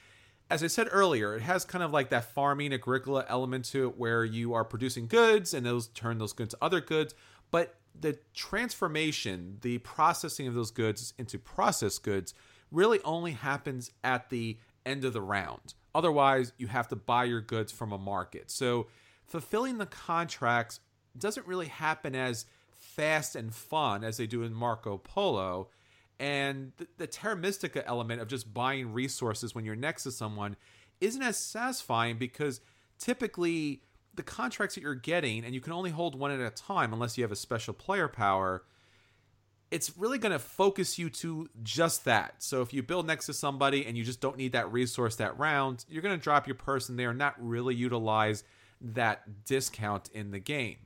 as 0.50 0.62
I 0.62 0.66
said 0.66 0.88
earlier, 0.90 1.34
it 1.36 1.42
has 1.42 1.64
kind 1.64 1.82
of 1.82 1.92
like 1.92 2.10
that 2.10 2.32
farming 2.32 2.72
agricola 2.72 3.24
element 3.28 3.64
to 3.66 3.88
it 3.88 3.96
where 3.96 4.24
you 4.24 4.54
are 4.54 4.64
producing 4.64 5.06
goods 5.06 5.54
and 5.54 5.64
those 5.64 5.88
turn 5.88 6.18
those 6.18 6.32
goods 6.32 6.50
to 6.50 6.58
other 6.60 6.80
goods. 6.80 7.14
But 7.50 7.76
the 7.98 8.18
transformation, 8.34 9.58
the 9.62 9.78
processing 9.78 10.46
of 10.46 10.54
those 10.54 10.70
goods 10.70 11.14
into 11.18 11.38
processed 11.38 12.02
goods, 12.02 12.34
really 12.70 13.00
only 13.04 13.32
happens 13.32 13.90
at 14.02 14.30
the 14.30 14.58
end 14.84 15.04
of 15.04 15.12
the 15.12 15.20
round. 15.20 15.74
Otherwise, 15.94 16.52
you 16.58 16.66
have 16.66 16.88
to 16.88 16.96
buy 16.96 17.24
your 17.24 17.40
goods 17.40 17.70
from 17.70 17.92
a 17.92 17.98
market. 17.98 18.50
So, 18.50 18.88
fulfilling 19.26 19.78
the 19.78 19.86
contracts 19.86 20.80
doesn't 21.16 21.46
really 21.46 21.68
happen 21.68 22.14
as 22.14 22.46
fast 22.72 23.36
and 23.36 23.54
fun 23.54 24.04
as 24.04 24.16
they 24.16 24.26
do 24.26 24.42
in 24.42 24.52
Marco 24.52 24.98
Polo. 24.98 25.68
And 26.18 26.72
the, 26.76 26.86
the 26.98 27.06
Terra 27.06 27.36
Mystica 27.36 27.86
element 27.86 28.20
of 28.20 28.28
just 28.28 28.52
buying 28.52 28.92
resources 28.92 29.54
when 29.54 29.64
you're 29.64 29.76
next 29.76 30.02
to 30.04 30.10
someone 30.10 30.56
isn't 31.00 31.22
as 31.22 31.36
satisfying 31.36 32.18
because 32.18 32.60
typically 32.98 33.82
the 34.14 34.22
contracts 34.22 34.74
that 34.74 34.82
you're 34.82 34.94
getting, 34.94 35.44
and 35.44 35.54
you 35.54 35.60
can 35.60 35.72
only 35.72 35.90
hold 35.90 36.18
one 36.18 36.30
at 36.30 36.40
a 36.40 36.50
time 36.50 36.92
unless 36.92 37.18
you 37.18 37.24
have 37.24 37.32
a 37.32 37.36
special 37.36 37.74
player 37.74 38.08
power, 38.08 38.64
it's 39.70 39.96
really 39.96 40.18
going 40.18 40.32
to 40.32 40.38
focus 40.38 40.98
you 40.98 41.10
to 41.10 41.48
just 41.62 42.04
that. 42.04 42.34
So 42.38 42.62
if 42.62 42.72
you 42.72 42.82
build 42.82 43.06
next 43.06 43.26
to 43.26 43.34
somebody 43.34 43.84
and 43.84 43.96
you 43.96 44.04
just 44.04 44.20
don't 44.20 44.36
need 44.36 44.52
that 44.52 44.72
resource 44.72 45.16
that 45.16 45.36
round, 45.38 45.84
you're 45.88 46.02
going 46.02 46.16
to 46.16 46.22
drop 46.22 46.46
your 46.46 46.54
person 46.54 46.96
there 46.96 47.10
and 47.10 47.18
not 47.18 47.34
really 47.38 47.74
utilize 47.74 48.44
that 48.80 49.44
discount 49.44 50.10
in 50.12 50.30
the 50.30 50.38
game. 50.38 50.76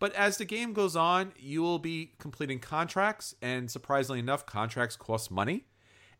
But 0.00 0.12
as 0.14 0.38
the 0.38 0.44
game 0.44 0.72
goes 0.72 0.96
on, 0.96 1.32
you 1.38 1.62
will 1.62 1.78
be 1.78 2.12
completing 2.18 2.58
contracts, 2.58 3.34
and 3.40 3.70
surprisingly 3.70 4.18
enough, 4.18 4.44
contracts 4.44 4.96
cost 4.96 5.30
money. 5.30 5.66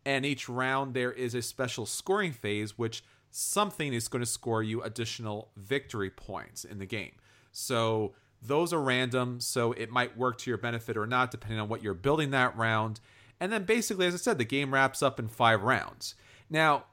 And 0.07 0.25
each 0.25 0.49
round, 0.49 0.95
there 0.95 1.13
is 1.13 1.35
a 1.35 1.43
special 1.43 1.87
scoring 1.87 2.33
phase, 2.33 2.79
which 2.79 3.03
something 3.37 3.93
is 3.93 4.07
going 4.07 4.23
to 4.23 4.31
score 4.31 4.63
you 4.63 4.81
additional 4.83 5.51
victory 5.57 6.09
points 6.09 6.65
in 6.65 6.79
the 6.79 6.87
game. 6.87 7.11
So 7.51 8.15
those 8.41 8.73
are 8.73 8.81
random, 8.81 9.41
so 9.41 9.73
it 9.73 9.91
might 9.91 10.17
work 10.17 10.39
to 10.39 10.51
your 10.51 10.59
benefit 10.59 10.97
or 10.97 11.07
not, 11.07 11.33
depending 11.33 11.59
on 11.59 11.69
what 11.69 11.83
you're 11.83 11.95
building 11.95 12.31
that 12.31 12.57
round. 12.57 13.01
And 13.41 13.53
then 13.53 13.65
basically, 13.65 14.07
as 14.07 14.15
I 14.15 14.19
said, 14.19 14.39
the 14.39 14.45
game 14.45 14.73
wraps 14.73 15.03
up 15.03 15.19
in 15.19 15.27
five 15.27 15.63
rounds. 15.63 16.15
Now, 16.49 16.85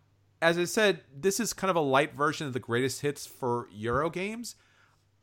as 0.41 0.57
I 0.57 0.63
said, 0.63 1.01
this 1.15 1.39
is 1.39 1.53
kind 1.53 1.69
of 1.69 1.75
a 1.75 1.81
light 1.81 2.15
version 2.15 2.47
of 2.47 2.53
the 2.53 2.59
greatest 2.59 3.01
hits 3.01 3.27
for 3.27 3.67
Euro 3.71 4.09
games. 4.09 4.55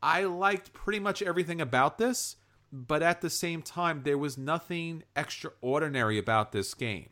I 0.00 0.22
liked 0.22 0.72
pretty 0.72 1.00
much 1.00 1.20
everything 1.20 1.60
about 1.60 1.98
this, 1.98 2.36
but 2.72 3.02
at 3.02 3.22
the 3.22 3.30
same 3.30 3.62
time, 3.62 4.02
there 4.04 4.18
was 4.18 4.38
nothing 4.38 5.02
extraordinary 5.16 6.16
about 6.16 6.52
this 6.52 6.74
game 6.74 7.08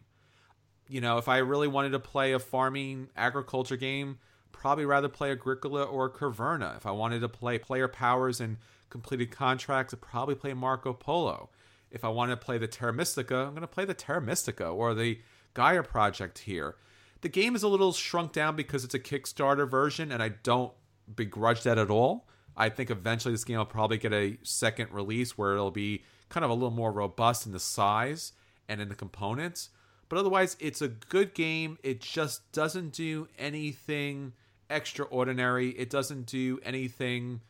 you 0.89 1.01
know, 1.01 1.19
if 1.19 1.29
I 1.29 1.39
really 1.39 1.69
wanted 1.69 1.91
to 1.91 1.99
play 1.99 2.33
a 2.33 2.39
farming 2.39 3.09
agriculture 3.17 3.77
game, 3.77 4.19
probably 4.53 4.85
rather 4.85 5.09
play 5.09 5.31
Agricola 5.31 5.85
or 5.85 6.11
Caverna. 6.11 6.77
If 6.77 6.87
I 6.87 6.91
wanted 6.91 7.21
to 7.21 7.29
play 7.29 7.59
player 7.59 7.89
powers 7.89 8.41
and 8.41 8.57
completed 8.91 9.31
contracts, 9.31 9.93
I'd 9.93 10.01
probably 10.01 10.35
play 10.35 10.55
Marco 10.55 10.93
Polo. 10.93 11.51
If 11.91 12.05
I 12.05 12.09
wanted 12.09 12.39
to 12.39 12.45
play 12.45 12.59
the 12.59 12.67
Terra 12.67 12.93
Mystica, 12.93 13.37
I'm 13.37 13.51
going 13.51 13.61
to 13.61 13.67
play 13.67 13.85
the 13.85 13.95
Terra 13.95 14.21
Mystica 14.21 14.67
or 14.67 14.95
the 14.95 15.21
Gaia 15.55 15.83
project 15.83 16.41
here. 16.41 16.77
The 17.21 17.29
game 17.29 17.55
is 17.57 17.63
a 17.63 17.69
little 17.69 17.93
shrunk 17.93 18.33
down 18.33 18.57
because 18.57 18.85
it's 18.85 18.95
a 18.95 18.99
Kickstarter 18.99 19.69
version, 19.69 20.13
and 20.13 20.23
I 20.23 20.29
don't 20.29 20.73
begrudge 21.15 21.63
that 21.63 21.79
at 21.79 21.91
all. 21.91 22.27
I 22.57 22.69
think 22.69 22.91
eventually 22.91 23.33
this 23.33 23.45
game 23.45 23.59
will 23.59 23.67
probably 23.67 23.99
get 23.99 24.13
a 24.13 24.39
second 24.43 24.93
release 24.93 25.37
where 25.37 25.53
it'll 25.53 25.71
be 25.71 26.05
kind 26.29 26.45
of 26.45 26.51
a 26.51 26.55
little 26.55 26.71
more 26.71 26.93
robust 26.93 27.47
in 27.47 27.53
the 27.53 27.61
size 27.61 28.33
and 28.69 28.81
in 28.81 28.89
the 28.89 28.95
components. 28.95 29.71
But 30.09 30.19
otherwise, 30.19 30.57
it's 30.61 30.83
a 30.83 30.89
good 30.89 31.35
game. 31.35 31.79
It 31.83 32.01
just 32.01 32.53
doesn't 32.53 32.93
do 32.93 33.29
anything 33.39 34.33
extraordinary. 34.71 35.71
It 35.71 35.91
doesn't 35.91 36.27
do 36.27 36.61
anything 36.65 37.41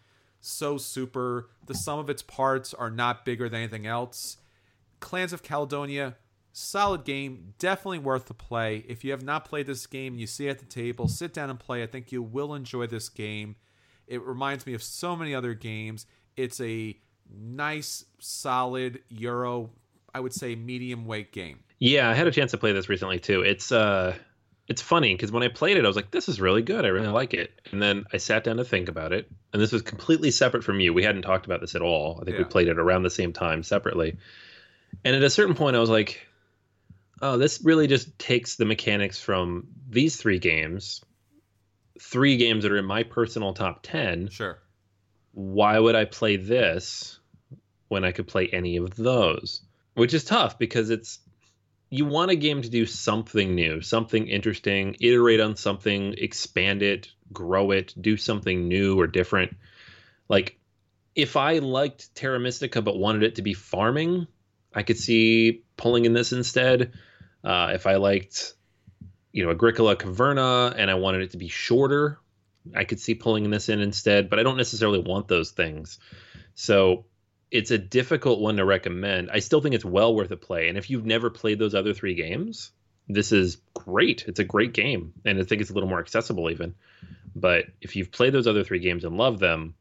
so 0.41 0.79
super. 0.79 1.49
The 1.67 1.75
sum 1.75 1.99
of 1.99 2.11
its 2.11 2.23
parts 2.23 2.73
are 2.73 2.91
not 2.91 3.25
bigger 3.25 3.49
than 3.49 3.61
anything 3.61 3.87
else. 3.87 4.39
Clans 5.01 5.33
of 5.33 5.43
Caledonia, 5.43 6.17
solid 6.53 7.05
game, 7.05 7.55
definitely 7.59 7.99
worth 7.99 8.27
the 8.27 8.35
play. 8.35 8.85
If 8.89 9.05
you 9.05 9.11
have 9.11 9.23
not 9.23 9.45
played 9.45 9.67
this 9.67 9.87
game 9.87 10.15
and 10.15 10.21
you 10.21 10.27
see 10.27 10.47
it 10.47 10.53
at 10.53 10.59
the 10.59 10.65
table, 10.65 11.09
sit 11.09 11.35
down 11.35 11.51
and 11.51 11.61
play. 11.61 11.83
I 11.83 11.87
think 11.87 12.13
you 12.13 12.23
will 12.23 12.55
enjoy 12.55 12.87
this 12.87 13.09
game. 13.09 13.57
It 14.07 14.23
reminds 14.23 14.67
me 14.67 14.73
of 14.73 14.83
so 14.83 15.17
many 15.17 15.35
other 15.35 15.53
games. 15.53 16.07
It's 16.37 16.61
a 16.61 16.97
nice, 17.31 18.05
solid 18.21 19.01
Euro, 19.09 19.71
I 20.15 20.21
would 20.21 20.33
say 20.33 20.55
medium 20.55 21.05
weight 21.05 21.33
game. 21.33 21.61
Yeah, 21.79 22.09
I 22.09 22.15
had 22.15 22.27
a 22.27 22.33
chance 22.33 22.53
to 22.53 22.59
play 22.59 22.73
this 22.73 22.89
recently 22.89 23.19
too. 23.19 23.43
It's 23.43 23.71
uh 23.71 24.17
it's 24.69 24.83
funny 24.83 25.15
because 25.15 25.31
when 25.31 25.43
I 25.43 25.49
played 25.49 25.77
it, 25.77 25.85
I 25.85 25.89
was 25.89 25.97
like, 25.97 26.11
"This 26.11 26.29
is 26.29 26.41
really 26.41 26.63
good. 26.63 26.85
I 26.85 26.89
really 26.89 27.09
like 27.09 27.35
it." 27.35 27.61
And 27.71 27.81
then 27.81 28.05
I 28.13 28.17
sat 28.17 28.45
down 28.45 28.57
to 28.57 28.65
think 28.65 28.89
about 28.89 29.13
it, 29.13 29.31
and 29.53 29.63
this 29.63 29.73
was 29.73 29.83
completely 29.83 30.31
separate 30.31 30.65
from 30.65 30.81
you. 30.81 30.93
We 30.93 31.05
hadn't 31.05 31.23
talked 31.23 31.47
about 31.47 31.61
this 31.61 31.75
at 31.75 31.83
all. 31.83 32.19
I 32.21 32.25
think 32.25 32.37
yeah. 32.37 32.43
we 32.43 32.49
played 32.49 32.69
it 32.69 32.79
around 32.79 33.03
the 33.03 33.11
same 33.11 33.33
time 33.33 33.63
separately. 33.63 34.17
And 35.05 35.15
at 35.15 35.23
a 35.23 35.31
certain 35.31 35.55
point, 35.55 35.77
I 35.77 35.81
was 35.81 35.91
like, 35.91 36.27
"Oh, 37.23 37.39
this 37.39 37.61
really 37.63 37.87
just 37.87 38.19
takes 38.19 38.57
the 38.57 38.65
mechanics 38.65 39.21
from 39.21 39.69
these 39.89 40.17
three 40.17 40.39
games, 40.39 41.05
three 42.01 42.37
games 42.37 42.65
that 42.65 42.73
are 42.73 42.79
in 42.79 42.87
my 42.87 43.05
personal 43.05 43.53
top 43.53 43.83
ten. 43.83 44.29
Sure. 44.31 44.59
Why 45.33 45.79
would 45.79 45.95
I 45.95 46.07
play 46.07 46.37
this 46.37 47.21
when 47.89 48.05
I 48.05 48.11
could 48.11 48.27
play 48.27 48.49
any 48.49 48.79
of 48.79 48.97
those?" 48.97 49.63
Which 49.95 50.13
is 50.13 50.25
tough 50.25 50.59
because 50.59 50.91
it's 50.91 51.21
you 51.89 52.05
want 52.05 52.31
a 52.31 52.37
game 52.37 52.63
to 52.63 52.69
do 52.69 52.85
something 52.87 53.55
new, 53.55 53.81
something 53.81 54.27
interesting, 54.27 54.97
iterate 55.01 55.41
on 55.41 55.57
something, 55.57 56.15
expand 56.19 56.83
it, 56.83 57.09
grow 57.33 57.71
it, 57.71 57.95
do 58.01 58.17
something 58.17 58.69
new 58.69 58.99
or 58.99 59.07
different. 59.07 59.57
Like 60.29 60.59
if 61.15 61.37
I 61.37 61.59
liked 61.59 62.15
Terra 62.15 62.41
Mystica 62.41 62.83
but 62.83 62.99
wanted 62.99 63.23
it 63.23 63.37
to 63.37 63.43
be 63.43 63.55
farming, 63.55 64.27
I 64.75 64.83
could 64.83 64.99
see 64.99 65.63
pulling 65.77 66.05
in 66.05 66.13
this 66.13 66.33
instead. 66.33 66.93
Uh, 67.45 67.71
if 67.75 67.87
I 67.87 67.97
liked, 67.97 68.55
you 69.33 69.45
know, 69.45 69.51
Agricola 69.51 69.97
Caverna 69.97 70.75
and 70.77 70.91
I 70.91 70.95
wanted 70.95 71.23
it 71.23 71.31
to 71.31 71.39
be 71.39 71.49
shorter, 71.49 72.19
I 72.75 72.85
could 72.85 72.99
see 72.99 73.15
pulling 73.15 73.49
this 73.49 73.69
in 73.69 73.81
instead. 73.81 74.29
But 74.29 74.41
I 74.41 74.43
don't 74.43 74.57
necessarily 74.57 74.99
want 74.99 75.29
those 75.29 75.53
things. 75.53 75.99
So 76.55 77.07
it's 77.51 77.71
a 77.71 77.79
difficult 77.79 78.41
one 78.41 78.57
to 78.57 78.65
recommend. 78.65 79.31
I 79.31 79.39
still 79.39 79.61
think 79.61 79.75
it's 79.75 79.85
well 79.85 80.15
worth 80.15 80.31
a 80.31 80.37
play. 80.37 80.69
And 80.69 80.77
if 80.77 80.91
you've 80.91 81.07
never 81.07 81.31
played 81.31 81.59
those 81.59 81.75
other 81.75 81.95
three 81.95 82.15
games, 82.15 82.73
this 83.09 83.33
is 83.33 83.59
great. 83.75 84.25
It's 84.27 84.41
a 84.41 84.45
great 84.45 84.73
game, 84.73 85.13
and 85.25 85.39
I 85.39 85.45
think 85.45 85.61
it's 85.61 85.71
a 85.71 85.75
little 85.75 85.89
more 85.89 86.01
accessible 86.01 86.51
even. 86.51 86.75
But 87.35 87.67
if 87.81 87.95
you've 87.95 88.11
played 88.11 88.33
those 88.33 88.47
other 88.47 88.65
three 88.65 88.81
games 88.81 89.05
and 89.05 89.17
love 89.17 89.39
them, 89.39 89.75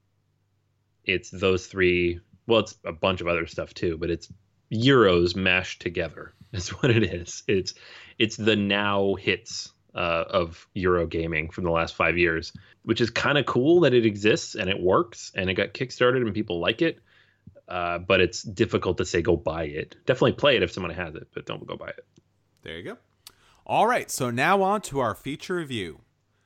it's 1.03 1.29
those 1.29 1.65
three. 1.65 2.19
Well, 2.47 2.59
it's 2.59 2.75
a 2.85 2.91
bunch 2.91 3.21
of 3.21 3.27
other 3.27 3.47
stuff 3.47 3.73
too, 3.73 3.97
but 3.97 4.11
it's 4.11 4.31
Euros 4.71 5.35
mashed 5.35 5.81
together. 5.81 6.33
Is 6.53 6.69
what 6.69 6.91
it 6.91 7.03
is. 7.03 7.43
It's 7.47 7.73
it's 8.17 8.37
the 8.37 8.55
now 8.55 9.15
hits 9.15 9.73
uh, 9.93 10.23
of 10.29 10.67
Euro 10.73 11.05
gaming 11.05 11.49
from 11.49 11.63
the 11.63 11.71
last 11.71 11.95
five 11.95 12.17
years, 12.17 12.53
which 12.83 13.01
is 13.01 13.09
kind 13.09 13.37
of 13.37 13.45
cool 13.45 13.81
that 13.81 13.93
it 13.93 14.05
exists 14.05 14.55
and 14.55 14.69
it 14.69 14.79
works 14.79 15.31
and 15.35 15.49
it 15.49 15.55
got 15.55 15.73
kickstarted 15.73 16.21
and 16.21 16.33
people 16.33 16.59
like 16.59 16.81
it. 16.81 16.99
Uh, 17.67 17.97
but 17.97 18.21
it's 18.21 18.43
difficult 18.43 18.97
to 18.97 19.05
say 19.05 19.21
go 19.21 19.35
buy 19.35 19.63
it. 19.63 19.95
Definitely 20.05 20.33
play 20.33 20.55
it 20.55 20.63
if 20.63 20.71
someone 20.71 20.93
has 20.93 21.15
it, 21.15 21.27
but 21.33 21.45
don't 21.45 21.65
go 21.65 21.75
buy 21.75 21.89
it. 21.89 22.05
There 22.61 22.77
you 22.77 22.83
go. 22.83 22.97
All 23.65 23.87
right, 23.87 24.11
so 24.11 24.29
now 24.29 24.61
on 24.61 24.81
to 24.81 24.99
our 24.99 25.15
feature 25.15 25.55
review. 25.55 26.01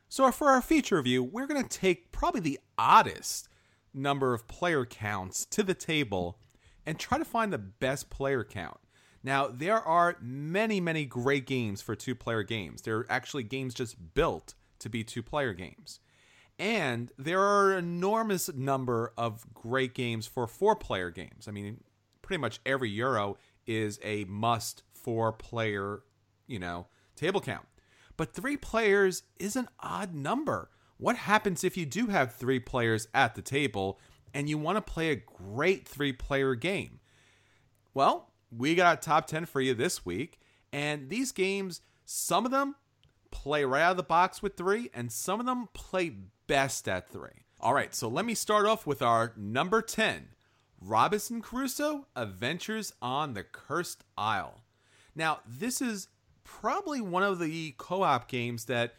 So 0.07 0.31
for 0.31 0.49
our 0.49 0.61
feature 0.61 0.97
review, 0.97 1.23
we're 1.23 1.47
going 1.47 1.61
to 1.61 1.69
take 1.69 2.11
probably 2.11 2.41
the 2.41 2.59
oddest 2.77 3.49
number 3.93 4.33
of 4.33 4.47
player 4.47 4.85
counts 4.85 5.45
to 5.45 5.61
the 5.61 5.73
table 5.73 6.39
and 6.85 6.97
try 6.97 7.17
to 7.17 7.25
find 7.25 7.51
the 7.51 7.57
best 7.57 8.09
player 8.09 8.43
count. 8.43 8.77
Now, 9.21 9.47
there 9.47 9.79
are 9.79 10.17
many, 10.21 10.79
many 10.79 11.05
great 11.05 11.45
games 11.45 11.81
for 11.81 11.93
two 11.93 12.15
player 12.15 12.43
games. 12.43 12.81
There 12.81 12.99
are 12.99 13.07
actually 13.09 13.43
games 13.43 13.73
just 13.73 14.13
built 14.13 14.53
to 14.79 14.89
be 14.89 15.03
two 15.03 15.21
player 15.21 15.53
games. 15.53 15.99
And 16.59 17.09
there 17.17 17.39
are 17.39 17.71
an 17.71 17.85
enormous 17.85 18.53
number 18.53 19.13
of 19.17 19.53
great 19.53 19.93
games 19.95 20.27
for 20.27 20.45
four 20.45 20.75
player 20.75 21.09
games. 21.09 21.47
I 21.47 21.51
mean, 21.51 21.81
pretty 22.21 22.41
much 22.41 22.59
every 22.65 22.89
Euro 22.91 23.37
is 23.65 23.97
a 24.03 24.25
must 24.25 24.83
four 24.91 25.31
player, 25.31 26.01
you 26.47 26.59
know, 26.59 26.87
table 27.15 27.39
count. 27.39 27.65
But 28.17 28.33
three 28.33 28.57
players 28.57 29.23
is 29.39 29.55
an 29.55 29.69
odd 29.79 30.13
number. 30.13 30.69
What 30.97 31.15
happens 31.15 31.63
if 31.63 31.77
you 31.77 31.85
do 31.85 32.07
have 32.07 32.35
three 32.35 32.59
players 32.59 33.07
at 33.13 33.35
the 33.35 33.41
table 33.41 33.97
and 34.33 34.49
you 34.49 34.57
want 34.57 34.75
to 34.75 34.81
play 34.81 35.11
a 35.11 35.15
great 35.15 35.87
three 35.87 36.11
player 36.11 36.55
game? 36.55 36.99
Well, 37.93 38.33
we 38.51 38.75
got 38.75 39.01
top 39.01 39.27
10 39.27 39.45
for 39.45 39.61
you 39.61 39.73
this 39.73 40.05
week. 40.05 40.41
And 40.73 41.09
these 41.09 41.31
games, 41.31 41.81
some 42.03 42.45
of 42.45 42.51
them 42.51 42.75
play 43.31 43.63
right 43.63 43.81
out 43.81 43.91
of 43.91 43.97
the 43.97 44.03
box 44.03 44.41
with 44.41 44.57
three, 44.57 44.89
and 44.93 45.11
some 45.11 45.39
of 45.39 45.45
them 45.45 45.69
play 45.73 46.15
best 46.49 46.89
at 46.89 47.07
three. 47.07 47.45
All 47.61 47.73
right, 47.73 47.93
so 47.93 48.09
let 48.09 48.25
me 48.25 48.33
start 48.33 48.65
off 48.65 48.87
with 48.87 49.01
our 49.01 49.33
number 49.37 49.81
10 49.81 50.29
Robinson 50.81 51.41
Crusoe 51.41 52.07
Adventures 52.15 52.91
on 53.01 53.33
the 53.33 53.43
Cursed 53.43 54.03
Isle. 54.17 54.63
Now, 55.15 55.41
this 55.47 55.79
is 55.79 56.07
probably 56.43 57.01
one 57.01 57.21
of 57.21 57.37
the 57.37 57.75
co-op 57.77 58.27
games 58.27 58.65
that 58.65 58.95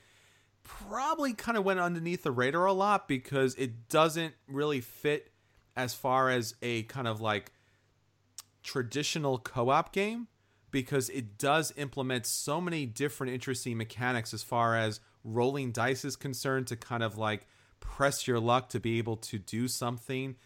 probably 0.62 1.32
kind 1.32 1.58
of 1.58 1.64
went 1.64 1.80
underneath 1.80 2.22
the 2.22 2.30
radar 2.30 2.66
a 2.66 2.72
lot 2.72 3.08
because 3.08 3.56
it 3.56 3.88
doesn't 3.88 4.34
really 4.46 4.80
fit 4.80 5.32
as 5.74 5.92
far 5.92 6.30
as 6.30 6.54
a 6.62 6.84
kind 6.84 7.08
of 7.08 7.20
like 7.20 7.52
traditional 8.62 9.38
co-op 9.38 9.92
game 9.92 10.28
because 10.70 11.08
it 11.08 11.36
does 11.36 11.72
implement 11.76 12.26
so 12.26 12.60
many 12.60 12.86
different 12.86 13.32
interesting 13.32 13.76
mechanics 13.76 14.32
as 14.32 14.44
far 14.44 14.76
as 14.76 15.00
rolling 15.24 15.72
dice 15.72 16.04
is 16.04 16.16
concerned 16.16 16.66
to 16.66 16.76
kind 16.76 17.02
of 17.02 17.18
like 17.18 17.46
press 17.80 18.26
your 18.26 18.40
luck 18.40 18.68
to 18.68 18.80
be 18.80 18.98
able 18.98 19.16
to 19.16 19.38
do 19.38 19.68
something 19.68 20.36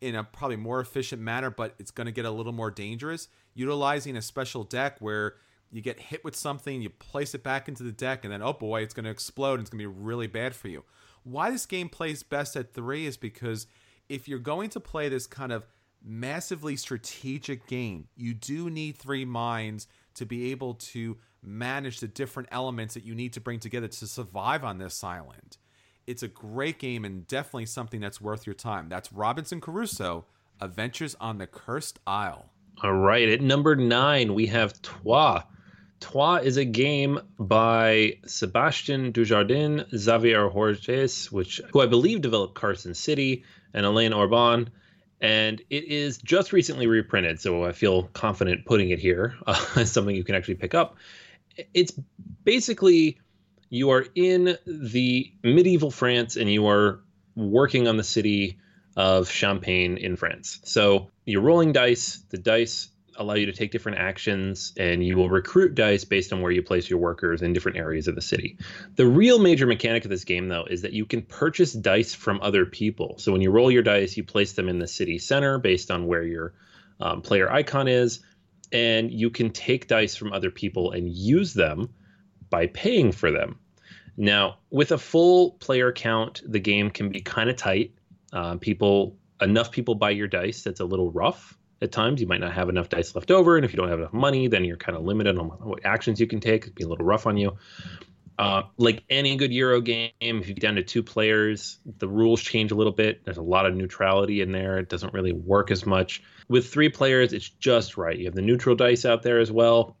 in 0.00 0.14
a 0.14 0.24
probably 0.24 0.56
more 0.56 0.80
efficient 0.80 1.22
manner 1.22 1.50
but 1.50 1.74
it's 1.78 1.90
going 1.90 2.06
to 2.06 2.12
get 2.12 2.24
a 2.24 2.30
little 2.30 2.52
more 2.52 2.70
dangerous 2.70 3.28
utilizing 3.54 4.16
a 4.16 4.22
special 4.22 4.64
deck 4.64 4.96
where 5.00 5.34
you 5.72 5.80
get 5.80 5.98
hit 5.98 6.22
with 6.22 6.36
something, 6.36 6.82
you 6.82 6.90
place 6.90 7.34
it 7.34 7.42
back 7.42 7.66
into 7.66 7.82
the 7.82 7.92
deck, 7.92 8.24
and 8.24 8.32
then 8.32 8.42
oh 8.42 8.52
boy, 8.52 8.82
it's 8.82 8.94
going 8.94 9.04
to 9.04 9.10
explode 9.10 9.54
and 9.54 9.62
it's 9.62 9.70
going 9.70 9.82
to 9.82 9.88
be 9.90 10.00
really 10.00 10.26
bad 10.26 10.54
for 10.54 10.68
you. 10.68 10.84
Why 11.24 11.50
this 11.50 11.66
game 11.66 11.88
plays 11.88 12.22
best 12.22 12.56
at 12.56 12.74
three 12.74 13.06
is 13.06 13.16
because 13.16 13.66
if 14.08 14.28
you're 14.28 14.38
going 14.38 14.68
to 14.70 14.80
play 14.80 15.08
this 15.08 15.26
kind 15.26 15.50
of 15.50 15.66
massively 16.04 16.76
strategic 16.76 17.66
game, 17.66 18.08
you 18.16 18.34
do 18.34 18.68
need 18.68 18.98
three 18.98 19.24
minds 19.24 19.86
to 20.14 20.26
be 20.26 20.50
able 20.50 20.74
to 20.74 21.16
manage 21.42 22.00
the 22.00 22.08
different 22.08 22.48
elements 22.52 22.94
that 22.94 23.04
you 23.04 23.14
need 23.14 23.32
to 23.32 23.40
bring 23.40 23.58
together 23.58 23.88
to 23.88 24.06
survive 24.06 24.64
on 24.64 24.78
this 24.78 25.02
island. 25.02 25.56
It's 26.06 26.22
a 26.22 26.28
great 26.28 26.78
game 26.78 27.04
and 27.04 27.26
definitely 27.26 27.66
something 27.66 28.00
that's 28.00 28.20
worth 28.20 28.46
your 28.46 28.54
time. 28.54 28.88
That's 28.88 29.12
Robinson 29.12 29.60
Crusoe, 29.60 30.24
Adventures 30.60 31.16
on 31.20 31.38
the 31.38 31.46
Cursed 31.46 31.98
Isle. 32.06 32.50
All 32.82 32.94
right, 32.94 33.28
at 33.28 33.40
number 33.40 33.76
nine, 33.76 34.34
we 34.34 34.46
have 34.46 34.80
Troyes. 34.82 35.42
Troyes 36.00 36.44
is 36.44 36.56
a 36.56 36.64
game 36.64 37.20
by 37.38 38.18
Sebastien 38.26 39.12
Dujardin, 39.12 39.86
Xavier 39.96 40.50
Georges, 40.50 41.30
which 41.30 41.60
who 41.72 41.80
I 41.80 41.86
believe 41.86 42.22
developed 42.22 42.54
Carson 42.54 42.94
City, 42.94 43.44
and 43.72 43.86
Elaine 43.86 44.12
Orban. 44.12 44.70
And 45.20 45.62
it 45.70 45.84
is 45.84 46.18
just 46.18 46.52
recently 46.52 46.88
reprinted, 46.88 47.40
so 47.40 47.64
I 47.64 47.72
feel 47.72 48.04
confident 48.08 48.66
putting 48.66 48.90
it 48.90 48.98
here 48.98 49.36
uh, 49.46 49.64
as 49.76 49.92
something 49.92 50.16
you 50.16 50.24
can 50.24 50.34
actually 50.34 50.56
pick 50.56 50.74
up. 50.74 50.96
It's 51.74 51.92
basically 52.44 53.18
you 53.68 53.90
are 53.90 54.04
in 54.14 54.56
the 54.66 55.32
medieval 55.42 55.90
France 55.90 56.36
and 56.36 56.50
you 56.50 56.66
are 56.68 57.00
working 57.34 57.88
on 57.88 57.96
the 57.96 58.04
city 58.04 58.58
of 58.96 59.30
Champagne 59.30 59.96
in 59.96 60.16
France. 60.16 60.60
So 60.64 61.10
you're 61.24 61.42
rolling 61.42 61.72
dice. 61.72 62.22
The 62.28 62.38
dice 62.38 62.88
allow 63.16 63.34
you 63.34 63.46
to 63.46 63.52
take 63.52 63.70
different 63.70 63.98
actions 63.98 64.72
and 64.76 65.04
you 65.04 65.16
will 65.16 65.28
recruit 65.28 65.74
dice 65.74 66.04
based 66.04 66.32
on 66.32 66.40
where 66.40 66.52
you 66.52 66.62
place 66.62 66.88
your 66.88 66.98
workers 66.98 67.42
in 67.42 67.52
different 67.52 67.78
areas 67.78 68.08
of 68.08 68.14
the 68.14 68.22
city. 68.22 68.58
The 68.96 69.06
real 69.06 69.38
major 69.38 69.66
mechanic 69.66 70.04
of 70.04 70.10
this 70.10 70.24
game, 70.24 70.48
though, 70.48 70.64
is 70.68 70.82
that 70.82 70.92
you 70.92 71.06
can 71.06 71.22
purchase 71.22 71.72
dice 71.72 72.14
from 72.14 72.40
other 72.42 72.66
people. 72.66 73.16
So 73.18 73.32
when 73.32 73.40
you 73.40 73.50
roll 73.50 73.70
your 73.70 73.82
dice, 73.82 74.16
you 74.16 74.24
place 74.24 74.52
them 74.52 74.68
in 74.68 74.78
the 74.78 74.88
city 74.88 75.18
center 75.18 75.58
based 75.58 75.90
on 75.90 76.06
where 76.06 76.22
your 76.22 76.54
um, 77.00 77.22
player 77.22 77.50
icon 77.50 77.88
is, 77.88 78.20
and 78.72 79.12
you 79.12 79.30
can 79.30 79.50
take 79.50 79.86
dice 79.86 80.16
from 80.16 80.32
other 80.32 80.50
people 80.50 80.92
and 80.92 81.08
use 81.08 81.54
them 81.54 81.90
by 82.50 82.66
paying 82.66 83.12
for 83.12 83.30
them. 83.30 83.58
Now, 84.16 84.58
with 84.70 84.92
a 84.92 84.98
full 84.98 85.52
player 85.52 85.92
count, 85.92 86.42
the 86.46 86.60
game 86.60 86.90
can 86.90 87.10
be 87.10 87.20
kind 87.20 87.48
of 87.48 87.56
tight. 87.56 87.94
Uh, 88.32 88.56
people, 88.56 89.16
enough 89.40 89.70
people 89.70 89.94
buy 89.94 90.10
your 90.10 90.28
dice 90.28 90.62
that's 90.62 90.80
a 90.80 90.84
little 90.84 91.10
rough 91.10 91.56
at 91.80 91.92
times. 91.92 92.20
You 92.20 92.26
might 92.26 92.40
not 92.40 92.52
have 92.52 92.68
enough 92.68 92.88
dice 92.88 93.14
left 93.14 93.30
over 93.30 93.56
and 93.56 93.64
if 93.64 93.72
you 93.72 93.76
don't 93.76 93.88
have 93.88 93.98
enough 93.98 94.12
money 94.12 94.48
then 94.48 94.64
you're 94.64 94.76
kind 94.76 94.96
of 94.96 95.04
limited 95.04 95.38
on 95.38 95.46
what 95.46 95.84
actions 95.84 96.20
you 96.20 96.26
can 96.26 96.40
take. 96.40 96.62
It'd 96.62 96.74
be 96.74 96.84
a 96.84 96.88
little 96.88 97.04
rough 97.04 97.26
on 97.26 97.36
you. 97.36 97.56
Uh, 98.38 98.62
like 98.78 99.04
any 99.10 99.36
good 99.36 99.52
euro 99.52 99.80
game 99.80 100.10
if 100.20 100.48
you 100.48 100.54
get 100.54 100.62
down 100.62 100.74
to 100.74 100.82
two 100.82 101.02
players 101.02 101.78
the 101.98 102.08
rules 102.08 102.40
change 102.40 102.72
a 102.72 102.74
little 102.74 102.92
bit. 102.92 103.24
There's 103.24 103.36
a 103.36 103.42
lot 103.42 103.66
of 103.66 103.74
neutrality 103.74 104.40
in 104.40 104.52
there. 104.52 104.78
It 104.78 104.88
doesn't 104.88 105.12
really 105.12 105.32
work 105.32 105.70
as 105.70 105.84
much 105.84 106.22
with 106.52 106.70
three 106.70 106.88
players 106.88 107.32
it's 107.32 107.48
just 107.48 107.96
right 107.96 108.18
you 108.18 108.26
have 108.26 108.34
the 108.34 108.42
neutral 108.42 108.76
dice 108.76 109.04
out 109.04 109.22
there 109.22 109.38
as 109.38 109.50
well 109.50 109.96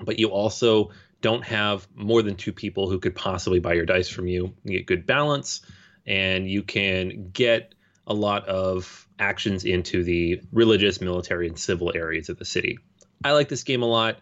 but 0.00 0.18
you 0.18 0.28
also 0.28 0.90
don't 1.22 1.44
have 1.44 1.88
more 1.94 2.22
than 2.22 2.34
two 2.34 2.52
people 2.52 2.90
who 2.90 2.98
could 2.98 3.14
possibly 3.14 3.58
buy 3.58 3.72
your 3.72 3.86
dice 3.86 4.08
from 4.08 4.26
you 4.26 4.52
you 4.64 4.78
get 4.78 4.86
good 4.86 5.06
balance 5.06 5.62
and 6.06 6.48
you 6.48 6.62
can 6.62 7.30
get 7.32 7.74
a 8.06 8.14
lot 8.14 8.46
of 8.48 9.06
actions 9.18 9.64
into 9.64 10.04
the 10.04 10.40
religious, 10.52 11.00
military, 11.00 11.48
and 11.48 11.58
civil 11.58 11.92
areas 11.94 12.28
of 12.28 12.38
the 12.38 12.44
city. 12.44 12.78
I 13.24 13.32
like 13.32 13.48
this 13.48 13.64
game 13.64 13.82
a 13.82 13.86
lot. 13.86 14.18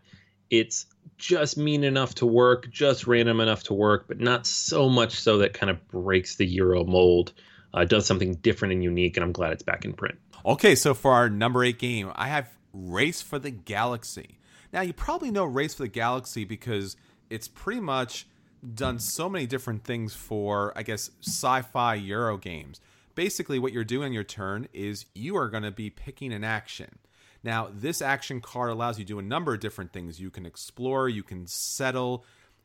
It's 0.51 0.87
just 1.19 1.57
mean 1.59 1.85
enough 1.85 2.15
to 2.17 2.27
work, 2.27 2.71
just 2.71 3.07
random 3.07 3.41
enough 3.41 3.65
to 3.65 3.75
work, 3.75 4.07
but 4.09 4.21
not 4.21 4.47
so 4.47 4.89
much 4.89 5.21
so 5.21 5.39
that 5.39 5.53
kind 5.53 5.71
of 5.71 5.87
breaks 5.89 6.37
the 6.37 6.47
Euro 6.47 6.85
mold. 6.85 7.33
Uh, 7.73 7.85
does 7.85 8.07
something 8.07 8.35
different 8.35 8.73
and 8.73 8.85
unique, 8.85 9.17
and 9.17 9.25
I'm 9.25 9.33
glad 9.33 9.53
it's 9.53 9.65
back 9.65 9.85
in 9.85 9.95
print. 9.95 10.17
Okay, 10.47 10.75
so 10.75 10.95
for 10.95 11.13
our 11.13 11.29
number 11.29 11.65
eight 11.65 11.79
game, 11.79 12.13
I 12.15 12.29
have 12.29 12.51
Race 12.73 13.23
for 13.23 13.39
the 13.39 13.51
Galaxy. 13.51 14.39
Now, 14.73 14.83
you 14.83 14.93
probably 14.93 15.31
know 15.31 15.45
Race 15.45 15.75
for 15.75 15.85
the 15.85 15.89
Galaxy 15.89 16.45
because 16.45 16.97
it's 17.31 17.49
pretty 17.49 17.81
much 17.81 18.27
done 18.75 18.99
so 18.99 19.29
many 19.29 19.47
different 19.47 19.85
things 19.85 20.15
for, 20.15 20.73
I 20.77 20.83
guess, 20.83 21.11
sci 21.21 21.63
fi 21.63 21.95
Euro 21.95 22.37
games 22.37 22.81
basically 23.15 23.59
what 23.59 23.73
you're 23.73 23.85
doing 23.85 24.13
your 24.13 24.25
turn 24.25 24.69
is 24.73 25.07
you 25.15 25.37
are 25.37 25.49
going 25.49 25.63
to 25.63 25.71
be 25.71 25.91
picking 25.91 26.33
an 26.33 26.45
action. 26.45 26.99
Now, 27.43 27.69
this 27.73 28.01
action 28.01 28.41
card 28.41 28.71
allows 28.71 28.99
you 28.99 29.05
to 29.05 29.09
do 29.09 29.19
a 29.19 29.23
number 29.23 29.55
of 29.55 29.61
different 29.61 29.93
things. 29.93 30.21
You 30.21 30.31
can 30.31 30.47
explore, 30.47 31.09
you 31.09 31.23
can 31.23 31.47
settle, 31.47 32.25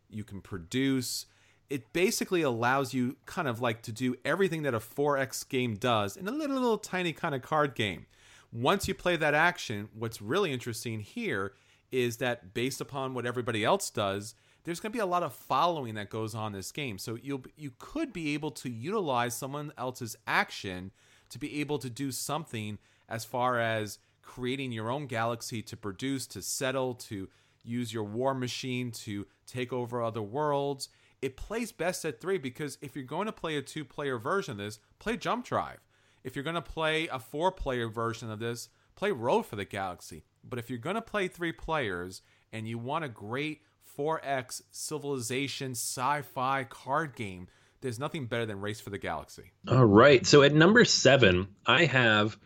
you 0.10 0.24
can 0.24 0.42
produce. 0.42 1.26
It 1.70 1.94
basically 1.94 2.42
allows 2.42 2.94
you 2.94 3.18
kind 3.26 3.48
of 3.48 3.62
like 3.62 3.84
to 3.84 3.92
do 3.92 4.16
everything 4.26 4.64
that 4.64 4.74
a 4.74 4.80
4X 4.80 5.48
game 5.48 5.76
does 5.76 6.18
in 6.18 6.28
a 6.28 6.32
little, 6.32 6.56
little 6.56 6.78
tiny 6.78 7.14
kind 7.14 7.36
of 7.36 7.42
card 7.42 7.76
game. 7.76 8.08
Once 8.52 8.88
you 8.88 8.96
play 8.96 9.16
that 9.16 9.36
action, 9.36 9.90
what's 9.94 10.22
really 10.22 10.52
interesting 10.52 11.00
here 11.00 11.54
is 11.92 12.18
that 12.18 12.54
based 12.54 12.82
upon 12.82 13.14
what 13.14 13.26
everybody 13.26 13.64
else 13.64 13.90
does, 13.90 14.34
there's 14.64 14.80
going 14.80 14.92
to 14.92 14.96
be 14.96 15.02
a 15.02 15.06
lot 15.06 15.24
of 15.24 15.34
following 15.34 15.96
that 15.96 16.10
goes 16.10 16.36
on 16.36 16.52
this 16.52 16.72
game. 16.72 16.98
So 16.98 17.16
you 17.16 17.44
you 17.56 17.72
could 17.78 18.12
be 18.12 18.34
able 18.34 18.52
to 18.52 18.70
utilize 18.70 19.36
someone 19.36 19.72
else's 19.78 20.16
action 20.28 20.92
to 21.30 21.40
be 21.40 21.60
able 21.60 21.78
to 21.80 21.90
do 21.90 22.12
something 22.12 22.78
as 23.08 23.26
far 23.26 23.60
as 23.60 24.00
creating 24.22 24.72
your 24.72 24.92
own 24.92 25.08
galaxy 25.08 25.62
to 25.64 25.78
produce, 25.78 26.28
to 26.28 26.42
settle, 26.42 26.94
to 26.94 27.30
use 27.64 27.94
your 27.94 28.04
war 28.04 28.34
machine 28.34 28.92
to 28.92 29.26
take 29.48 29.74
over 29.74 30.02
other 30.02 30.22
worlds. 30.22 30.90
It 31.22 31.36
plays 31.36 31.72
best 31.72 32.06
at 32.06 32.22
three 32.22 32.38
because 32.38 32.78
if 32.82 32.96
you're 32.96 33.06
going 33.06 33.26
to 33.26 33.32
play 33.32 33.58
a 33.58 33.62
two 33.62 33.84
player 33.84 34.18
version 34.18 34.54
of 34.54 34.58
this, 34.58 34.80
play 35.00 35.18
Jump 35.18 35.46
Drive. 35.46 35.80
If 36.24 36.36
you're 36.36 36.44
going 36.44 36.56
to 36.56 36.62
play 36.62 37.08
a 37.08 37.20
four 37.20 37.52
player 37.52 37.90
version 37.90 38.30
of 38.30 38.40
this, 38.40 38.70
play 38.96 39.12
Roll 39.12 39.44
for 39.44 39.56
the 39.56 39.66
Galaxy. 39.66 40.24
But 40.44 40.60
if 40.60 40.70
you're 40.70 40.80
going 40.80 40.96
to 40.96 41.02
play 41.02 41.28
three 41.28 41.52
players 41.52 42.22
and 42.52 42.68
you 42.68 42.78
want 42.78 43.06
a 43.06 43.10
great 43.10 43.62
4X 43.98 44.62
civilization 44.72 45.72
sci 45.72 46.22
fi 46.22 46.64
card 46.64 47.16
game, 47.16 47.48
there's 47.82 48.00
nothing 48.00 48.26
better 48.26 48.46
than 48.46 48.62
Race 48.62 48.82
for 48.82 48.90
the 48.90 48.98
Galaxy. 48.98 49.52
All 49.68 49.86
right. 49.86 50.26
So 50.26 50.42
at 50.42 50.54
number 50.54 50.84
seven, 50.86 51.48
I 51.66 51.86
have 51.86 52.38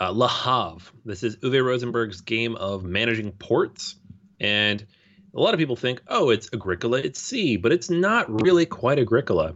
uh, 0.00 0.10
Le 0.10 0.28
Havre. 0.28 0.90
This 1.04 1.22
is 1.22 1.36
Uwe 1.36 1.62
Rosenberg's 1.62 2.20
game 2.22 2.56
of 2.56 2.84
managing 2.84 3.32
ports. 3.32 3.96
And 4.40 4.84
a 5.34 5.40
lot 5.40 5.54
of 5.54 5.58
people 5.58 5.76
think, 5.76 6.02
oh, 6.08 6.30
it's 6.30 6.50
Agricola 6.52 7.00
at 7.00 7.16
sea, 7.16 7.56
but 7.56 7.72
it's 7.72 7.88
not 7.90 8.42
really 8.42 8.66
quite 8.66 8.98
Agricola. 8.98 9.54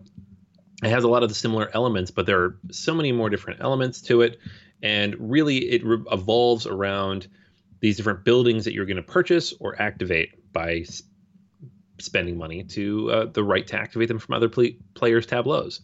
It 0.83 0.89
has 0.89 1.05
a 1.05 1.09
lot 1.09 1.23
of 1.23 1.29
the 1.29 1.35
similar 1.35 1.71
elements, 1.75 2.11
but 2.11 2.27
there 2.27 2.43
are 2.43 2.59
so 2.71 2.95
many 2.95 3.13
more 3.13 3.31
different 3.31 3.61
elements 3.61 4.03
to 4.03 4.23
it. 4.23 4.39
And 4.83 5.17
really, 5.19 5.59
it 5.59 5.85
re- 5.85 6.05
evolves 6.11 6.67
around 6.67 7.29
these 7.81 7.97
different 7.97 8.25
buildings 8.25 8.65
that 8.65 8.75
you're 8.75 8.87
going 8.87 8.97
to 8.97 9.03
purchase 9.03 9.55
or 9.59 9.81
activate 9.81 10.53
by 10.53 10.77
s- 10.77 11.03
spending 11.99 12.37
money 12.37 12.65
to 12.65 13.11
uh, 13.11 13.25
the 13.27 13.45
right 13.45 13.67
to 13.69 13.77
activate 13.77 14.09
them 14.09 14.19
from 14.19 14.35
other 14.35 14.49
pl- 14.49 14.77
players' 14.95 15.27
tableaus. 15.27 15.81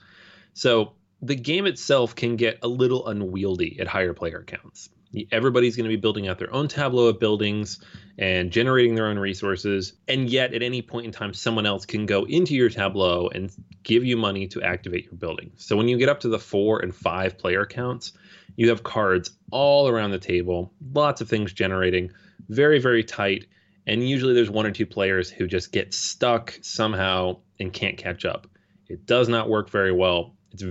So 0.53 0.93
the 1.23 1.35
game 1.37 1.67
itself 1.67 2.15
can 2.15 2.37
get 2.37 2.59
a 2.63 2.69
little 2.69 3.07
unwieldy 3.09 3.79
at 3.81 3.87
higher 3.87 4.13
player 4.13 4.45
counts. 4.47 4.91
Everybody's 5.31 5.77
going 5.77 5.85
to 5.85 5.95
be 5.95 6.01
building 6.01 6.29
out 6.29 6.39
their 6.39 6.53
own 6.53 6.69
tableau 6.69 7.07
of 7.07 7.21
buildings 7.21 7.81
and 8.19 8.51
generating 8.51 8.95
their 8.95 9.07
own 9.07 9.19
resources. 9.19 9.93
And 10.09 10.29
yet, 10.29 10.55
at 10.55 10.63
any 10.63 10.81
point 10.83 11.07
in 11.07 11.13
time, 11.13 11.35
someone 11.35 11.67
else 11.67 11.85
can 11.85 12.07
go 12.07 12.25
into 12.25 12.55
your 12.55 12.71
tableau 12.71 13.29
and 13.29 13.51
give 13.83 14.05
you 14.05 14.17
money 14.17 14.49
to 14.49 14.63
activate 14.63 15.05
your 15.05 15.15
building. 15.15 15.53
So, 15.57 15.77
when 15.77 15.89
you 15.89 15.99
get 15.99 16.09
up 16.09 16.21
to 16.21 16.29
the 16.29 16.39
four 16.39 16.81
and 16.81 16.95
five 16.95 17.39
player 17.39 17.67
counts, 17.67 18.13
you 18.57 18.71
have 18.71 18.83
cards 18.83 19.31
all 19.51 19.89
around 19.89 20.13
the 20.13 20.19
table, 20.19 20.73
lots 20.95 21.21
of 21.21 21.29
things 21.29 21.53
generating, 21.53 22.13
very, 22.49 22.79
very 22.79 23.05
tight. 23.05 23.47
And 23.87 24.09
usually, 24.09 24.35
there's 24.35 24.51
one 24.51 24.67
or 24.67 24.71
two 24.71 24.87
players 24.87 25.31
who 25.31 25.47
just 25.47 25.73
get 25.73 25.93
stuck 25.93 26.59
somehow 26.63 27.39
and 27.59 27.73
can't 27.73 27.99
catch 27.99 28.25
up. 28.25 28.47
It 28.89 29.07
does 29.07 29.29
not 29.29 29.49
work 29.49 29.71
very 29.71 29.93
well. 29.93 30.35
It's 30.53 30.65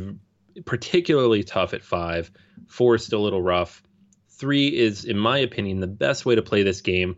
particularly 0.66 1.44
tough 1.44 1.74
at 1.74 1.84
five. 1.84 2.32
Four 2.68 2.96
is 2.96 3.06
still 3.06 3.22
a 3.22 3.24
little 3.24 3.42
rough 3.42 3.84
three 4.42 4.68
is, 4.68 5.06
in 5.06 5.18
my 5.18 5.38
opinion, 5.38 5.80
the 5.80 5.88
best 5.88 6.26
way 6.26 6.36
to 6.36 6.42
play 6.42 6.64
this 6.64 6.82
game. 6.82 7.16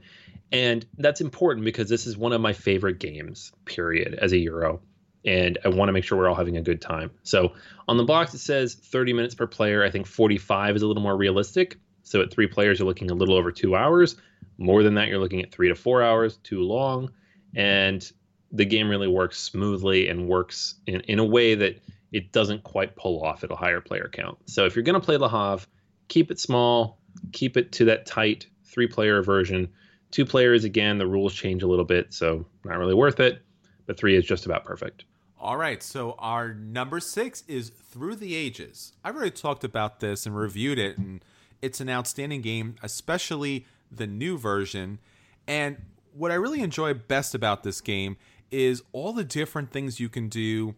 And 0.51 0.85
that's 0.97 1.21
important 1.21 1.65
because 1.65 1.89
this 1.89 2.05
is 2.05 2.17
one 2.17 2.33
of 2.33 2.41
my 2.41 2.53
favorite 2.53 2.99
games, 2.99 3.53
period, 3.65 4.13
as 4.13 4.33
a 4.33 4.37
Euro. 4.37 4.81
And 5.25 5.57
I 5.63 5.69
want 5.69 5.87
to 5.87 5.93
make 5.93 6.03
sure 6.03 6.17
we're 6.17 6.27
all 6.27 6.35
having 6.35 6.57
a 6.57 6.61
good 6.61 6.81
time. 6.81 7.11
So 7.23 7.53
on 7.87 7.95
the 7.95 8.03
box, 8.03 8.33
it 8.33 8.39
says 8.39 8.75
30 8.75 9.13
minutes 9.13 9.35
per 9.35 9.47
player. 9.47 9.83
I 9.83 9.89
think 9.89 10.05
45 10.05 10.75
is 10.75 10.81
a 10.81 10.87
little 10.87 11.01
more 11.01 11.15
realistic. 11.15 11.79
So 12.03 12.21
at 12.21 12.29
three 12.29 12.47
players, 12.47 12.77
you're 12.77 12.87
looking 12.87 13.09
a 13.09 13.15
little 13.15 13.35
over 13.35 13.51
two 13.51 13.73
hours. 13.75 14.17
More 14.57 14.83
than 14.83 14.95
that, 14.95 15.07
you're 15.07 15.19
looking 15.19 15.41
at 15.41 15.51
three 15.51 15.69
to 15.69 15.75
four 15.75 16.03
hours, 16.03 16.37
too 16.43 16.61
long. 16.61 17.13
And 17.55 18.05
the 18.51 18.65
game 18.65 18.89
really 18.89 19.07
works 19.07 19.39
smoothly 19.39 20.09
and 20.09 20.27
works 20.27 20.75
in, 20.85 20.99
in 21.01 21.19
a 21.19 21.25
way 21.25 21.55
that 21.55 21.81
it 22.11 22.33
doesn't 22.33 22.63
quite 22.63 22.95
pull 22.97 23.23
off 23.23 23.45
at 23.45 23.49
a 23.49 23.55
higher 23.55 23.81
player 23.81 24.09
count. 24.11 24.37
So 24.45 24.65
if 24.65 24.75
you're 24.75 24.83
going 24.83 24.99
to 24.99 25.05
play 25.05 25.17
Le 25.17 25.29
Havre, 25.29 25.65
keep 26.09 26.29
it 26.29 26.39
small, 26.39 26.99
keep 27.31 27.57
it 27.57 27.71
to 27.73 27.85
that 27.85 28.05
tight 28.05 28.47
three 28.65 28.87
player 28.87 29.21
version. 29.21 29.69
Two 30.11 30.25
players, 30.25 30.63
again, 30.63 30.97
the 30.97 31.07
rules 31.07 31.33
change 31.33 31.63
a 31.63 31.67
little 31.67 31.85
bit, 31.85 32.13
so 32.13 32.45
not 32.63 32.77
really 32.77 32.93
worth 32.93 33.19
it. 33.19 33.41
But 33.85 33.97
three 33.97 34.15
is 34.15 34.25
just 34.25 34.45
about 34.45 34.63
perfect. 34.63 35.05
All 35.39 35.57
right, 35.57 35.83
so 35.83 36.15
our 36.19 36.53
number 36.53 37.01
six 37.01 37.43
is 37.49 37.69
Through 37.69 38.15
the 38.15 38.33
Ages. 38.33 38.93
I've 39.03 39.15
already 39.15 39.31
talked 39.31 39.65
about 39.65 39.99
this 39.99 40.25
and 40.25 40.37
reviewed 40.37 40.79
it, 40.79 40.97
and 40.97 41.23
it's 41.61 41.81
an 41.81 41.89
outstanding 41.89 42.41
game, 42.41 42.75
especially 42.81 43.65
the 43.91 44.07
new 44.07 44.37
version. 44.37 44.99
And 45.45 45.81
what 46.13 46.31
I 46.31 46.35
really 46.35 46.61
enjoy 46.61 46.93
best 46.93 47.35
about 47.35 47.63
this 47.63 47.81
game 47.81 48.15
is 48.51 48.83
all 48.93 49.11
the 49.11 49.23
different 49.25 49.71
things 49.71 49.99
you 49.99 50.07
can 50.07 50.29
do 50.29 50.75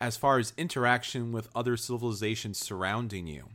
as 0.00 0.16
far 0.16 0.38
as 0.38 0.52
interaction 0.56 1.30
with 1.30 1.48
other 1.54 1.76
civilizations 1.76 2.58
surrounding 2.58 3.26
you. 3.26 3.50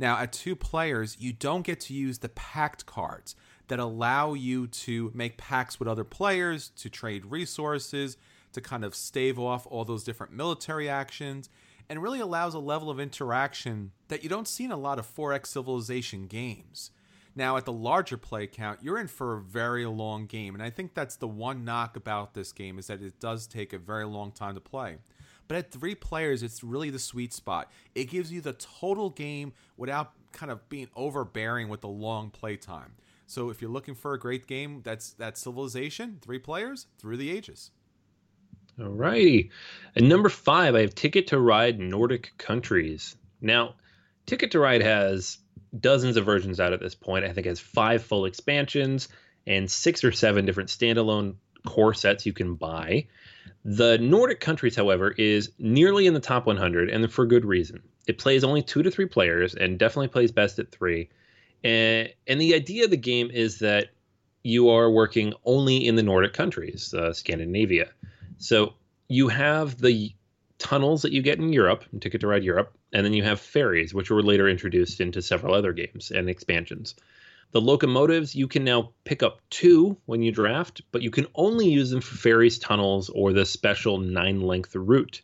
Now, 0.00 0.16
at 0.16 0.32
two 0.32 0.56
players, 0.56 1.18
you 1.20 1.34
don't 1.34 1.60
get 1.60 1.78
to 1.80 1.94
use 1.94 2.18
the 2.18 2.30
pact 2.30 2.86
cards 2.86 3.36
that 3.68 3.78
allow 3.78 4.32
you 4.32 4.66
to 4.66 5.12
make 5.14 5.36
pacts 5.36 5.78
with 5.78 5.86
other 5.86 6.04
players, 6.04 6.70
to 6.78 6.88
trade 6.88 7.26
resources, 7.26 8.16
to 8.54 8.62
kind 8.62 8.82
of 8.82 8.94
stave 8.94 9.38
off 9.38 9.66
all 9.66 9.84
those 9.84 10.02
different 10.02 10.32
military 10.32 10.88
actions, 10.88 11.50
and 11.90 12.02
really 12.02 12.18
allows 12.18 12.54
a 12.54 12.58
level 12.58 12.88
of 12.88 12.98
interaction 12.98 13.92
that 14.08 14.22
you 14.22 14.30
don't 14.30 14.48
see 14.48 14.64
in 14.64 14.72
a 14.72 14.76
lot 14.76 14.98
of 14.98 15.06
4X 15.06 15.48
Civilization 15.48 16.26
games. 16.26 16.92
Now, 17.36 17.58
at 17.58 17.66
the 17.66 17.72
larger 17.72 18.16
play 18.16 18.46
count, 18.46 18.82
you're 18.82 18.98
in 18.98 19.06
for 19.06 19.36
a 19.36 19.40
very 19.42 19.84
long 19.84 20.24
game, 20.24 20.54
and 20.54 20.62
I 20.62 20.70
think 20.70 20.94
that's 20.94 21.16
the 21.16 21.28
one 21.28 21.62
knock 21.62 21.94
about 21.94 22.32
this 22.32 22.52
game 22.52 22.78
is 22.78 22.86
that 22.86 23.02
it 23.02 23.20
does 23.20 23.46
take 23.46 23.74
a 23.74 23.78
very 23.78 24.06
long 24.06 24.32
time 24.32 24.54
to 24.54 24.62
play. 24.62 24.96
But 25.50 25.56
at 25.56 25.72
three 25.72 25.96
players, 25.96 26.44
it's 26.44 26.62
really 26.62 26.90
the 26.90 27.00
sweet 27.00 27.32
spot. 27.32 27.72
It 27.96 28.04
gives 28.04 28.30
you 28.30 28.40
the 28.40 28.52
total 28.52 29.10
game 29.10 29.52
without 29.76 30.12
kind 30.30 30.52
of 30.52 30.68
being 30.68 30.86
overbearing 30.94 31.68
with 31.68 31.80
the 31.80 31.88
long 31.88 32.30
play 32.30 32.56
time. 32.56 32.92
So 33.26 33.50
if 33.50 33.60
you're 33.60 33.68
looking 33.68 33.96
for 33.96 34.14
a 34.14 34.18
great 34.18 34.46
game, 34.46 34.80
that's 34.84 35.10
that 35.14 35.36
Civilization, 35.36 36.20
three 36.22 36.38
players, 36.38 36.86
through 37.00 37.16
the 37.16 37.32
ages. 37.32 37.72
All 38.78 38.90
righty. 38.90 39.50
And 39.96 40.08
number 40.08 40.28
five, 40.28 40.76
I 40.76 40.82
have 40.82 40.94
Ticket 40.94 41.26
to 41.26 41.40
Ride 41.40 41.80
Nordic 41.80 42.30
Countries. 42.38 43.16
Now, 43.40 43.74
Ticket 44.26 44.52
to 44.52 44.60
Ride 44.60 44.82
has 44.82 45.38
dozens 45.76 46.16
of 46.16 46.24
versions 46.24 46.60
out 46.60 46.72
at 46.72 46.78
this 46.78 46.94
point. 46.94 47.24
I 47.24 47.32
think 47.32 47.48
it 47.48 47.50
has 47.50 47.58
five 47.58 48.04
full 48.04 48.26
expansions 48.26 49.08
and 49.48 49.68
six 49.68 50.04
or 50.04 50.12
seven 50.12 50.46
different 50.46 50.68
standalone 50.68 51.34
core 51.66 51.92
sets 51.92 52.24
you 52.24 52.32
can 52.32 52.54
buy. 52.54 53.08
The 53.64 53.98
Nordic 53.98 54.40
countries, 54.40 54.74
however, 54.74 55.10
is 55.10 55.52
nearly 55.58 56.06
in 56.06 56.14
the 56.14 56.20
top 56.20 56.46
100, 56.46 56.88
and 56.88 57.12
for 57.12 57.26
good 57.26 57.44
reason. 57.44 57.82
It 58.06 58.18
plays 58.18 58.42
only 58.42 58.62
two 58.62 58.82
to 58.82 58.90
three 58.90 59.06
players, 59.06 59.54
and 59.54 59.78
definitely 59.78 60.08
plays 60.08 60.32
best 60.32 60.58
at 60.58 60.70
three. 60.70 61.10
And, 61.62 62.12
and 62.26 62.40
the 62.40 62.54
idea 62.54 62.84
of 62.84 62.90
the 62.90 62.96
game 62.96 63.30
is 63.30 63.58
that 63.58 63.88
you 64.42 64.70
are 64.70 64.90
working 64.90 65.34
only 65.44 65.86
in 65.86 65.96
the 65.96 66.02
Nordic 66.02 66.32
countries, 66.32 66.94
uh, 66.94 67.12
Scandinavia. 67.12 67.90
So 68.38 68.74
you 69.08 69.28
have 69.28 69.78
the 69.78 70.14
tunnels 70.58 71.02
that 71.02 71.12
you 71.12 71.20
get 71.20 71.38
in 71.38 71.52
Europe, 71.52 71.84
Ticket 72.00 72.22
to 72.22 72.26
Ride 72.26 72.44
Europe, 72.44 72.74
and 72.92 73.04
then 73.04 73.12
you 73.12 73.22
have 73.22 73.40
ferries, 73.40 73.92
which 73.92 74.10
were 74.10 74.22
later 74.22 74.48
introduced 74.48 75.00
into 75.00 75.20
several 75.20 75.54
other 75.54 75.72
games 75.72 76.10
and 76.10 76.30
expansions. 76.30 76.94
The 77.52 77.60
locomotives, 77.60 78.34
you 78.34 78.46
can 78.46 78.62
now 78.62 78.92
pick 79.04 79.22
up 79.22 79.40
two 79.50 79.96
when 80.06 80.22
you 80.22 80.30
draft, 80.30 80.82
but 80.92 81.02
you 81.02 81.10
can 81.10 81.26
only 81.34 81.68
use 81.68 81.90
them 81.90 82.00
for 82.00 82.16
ferries, 82.16 82.58
tunnels, 82.58 83.08
or 83.08 83.32
the 83.32 83.44
special 83.44 83.98
nine 83.98 84.40
length 84.40 84.74
route. 84.76 85.22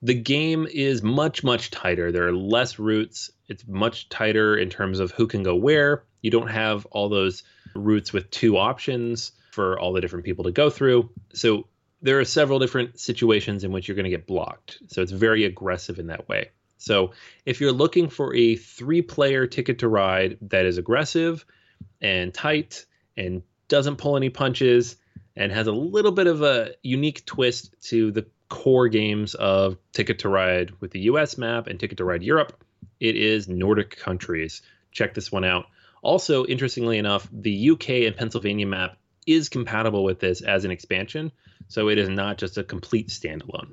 The 0.00 0.14
game 0.14 0.66
is 0.72 1.02
much, 1.02 1.44
much 1.44 1.70
tighter. 1.70 2.10
There 2.10 2.26
are 2.26 2.32
less 2.32 2.78
routes. 2.78 3.30
It's 3.48 3.66
much 3.68 4.08
tighter 4.08 4.56
in 4.56 4.70
terms 4.70 4.98
of 4.98 5.12
who 5.12 5.26
can 5.26 5.42
go 5.42 5.54
where. 5.54 6.04
You 6.22 6.30
don't 6.30 6.48
have 6.48 6.86
all 6.86 7.08
those 7.08 7.42
routes 7.74 8.12
with 8.12 8.30
two 8.30 8.56
options 8.56 9.32
for 9.52 9.78
all 9.78 9.92
the 9.92 10.00
different 10.00 10.24
people 10.24 10.44
to 10.44 10.52
go 10.52 10.70
through. 10.70 11.10
So 11.34 11.68
there 12.00 12.18
are 12.18 12.24
several 12.24 12.58
different 12.58 12.98
situations 12.98 13.62
in 13.62 13.72
which 13.72 13.86
you're 13.86 13.94
going 13.94 14.04
to 14.04 14.10
get 14.10 14.26
blocked. 14.26 14.78
So 14.88 15.02
it's 15.02 15.12
very 15.12 15.44
aggressive 15.44 15.98
in 15.98 16.08
that 16.08 16.28
way. 16.28 16.50
So 16.82 17.12
if 17.46 17.60
you're 17.60 17.72
looking 17.72 18.08
for 18.08 18.34
a 18.34 18.56
three 18.56 19.02
player 19.02 19.46
ticket 19.46 19.78
to 19.80 19.88
ride 19.88 20.38
that 20.42 20.66
is 20.66 20.78
aggressive 20.78 21.44
and 22.00 22.34
tight 22.34 22.86
and 23.16 23.42
doesn't 23.68 23.96
pull 23.96 24.16
any 24.16 24.30
punches 24.30 24.96
and 25.36 25.52
has 25.52 25.68
a 25.68 25.72
little 25.72 26.10
bit 26.10 26.26
of 26.26 26.42
a 26.42 26.72
unique 26.82 27.24
twist 27.24 27.74
to 27.82 28.10
the 28.10 28.26
core 28.48 28.88
games 28.88 29.34
of 29.34 29.78
Ticket 29.92 30.18
to 30.20 30.28
Ride 30.28 30.72
with 30.80 30.90
the 30.90 31.00
US 31.02 31.38
map 31.38 31.68
and 31.68 31.78
Ticket 31.78 31.98
to 31.98 32.04
Ride 32.04 32.22
Europe, 32.22 32.62
it 33.00 33.16
is 33.16 33.48
Nordic 33.48 33.96
countries. 33.96 34.60
Check 34.90 35.14
this 35.14 35.32
one 35.32 35.44
out. 35.44 35.66
Also, 36.02 36.44
interestingly 36.44 36.98
enough, 36.98 37.28
the 37.32 37.70
UK 37.70 37.90
and 38.06 38.16
Pennsylvania 38.16 38.66
map 38.66 38.98
is 39.26 39.48
compatible 39.48 40.02
with 40.02 40.18
this 40.18 40.42
as 40.42 40.64
an 40.64 40.72
expansion, 40.72 41.30
so 41.68 41.88
it 41.88 41.96
is 41.96 42.08
not 42.08 42.38
just 42.38 42.58
a 42.58 42.64
complete 42.64 43.08
standalone. 43.08 43.70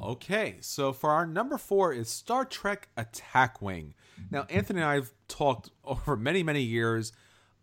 Okay, 0.00 0.56
so 0.60 0.92
for 0.92 1.10
our 1.10 1.26
number 1.26 1.58
four 1.58 1.92
is 1.92 2.08
Star 2.08 2.44
Trek 2.44 2.88
Attack 2.96 3.60
Wing. 3.60 3.94
Now, 4.30 4.46
Anthony 4.48 4.80
and 4.80 4.88
I 4.88 4.94
have 4.94 5.12
talked 5.28 5.70
over 5.84 6.16
many, 6.16 6.42
many 6.42 6.62
years 6.62 7.12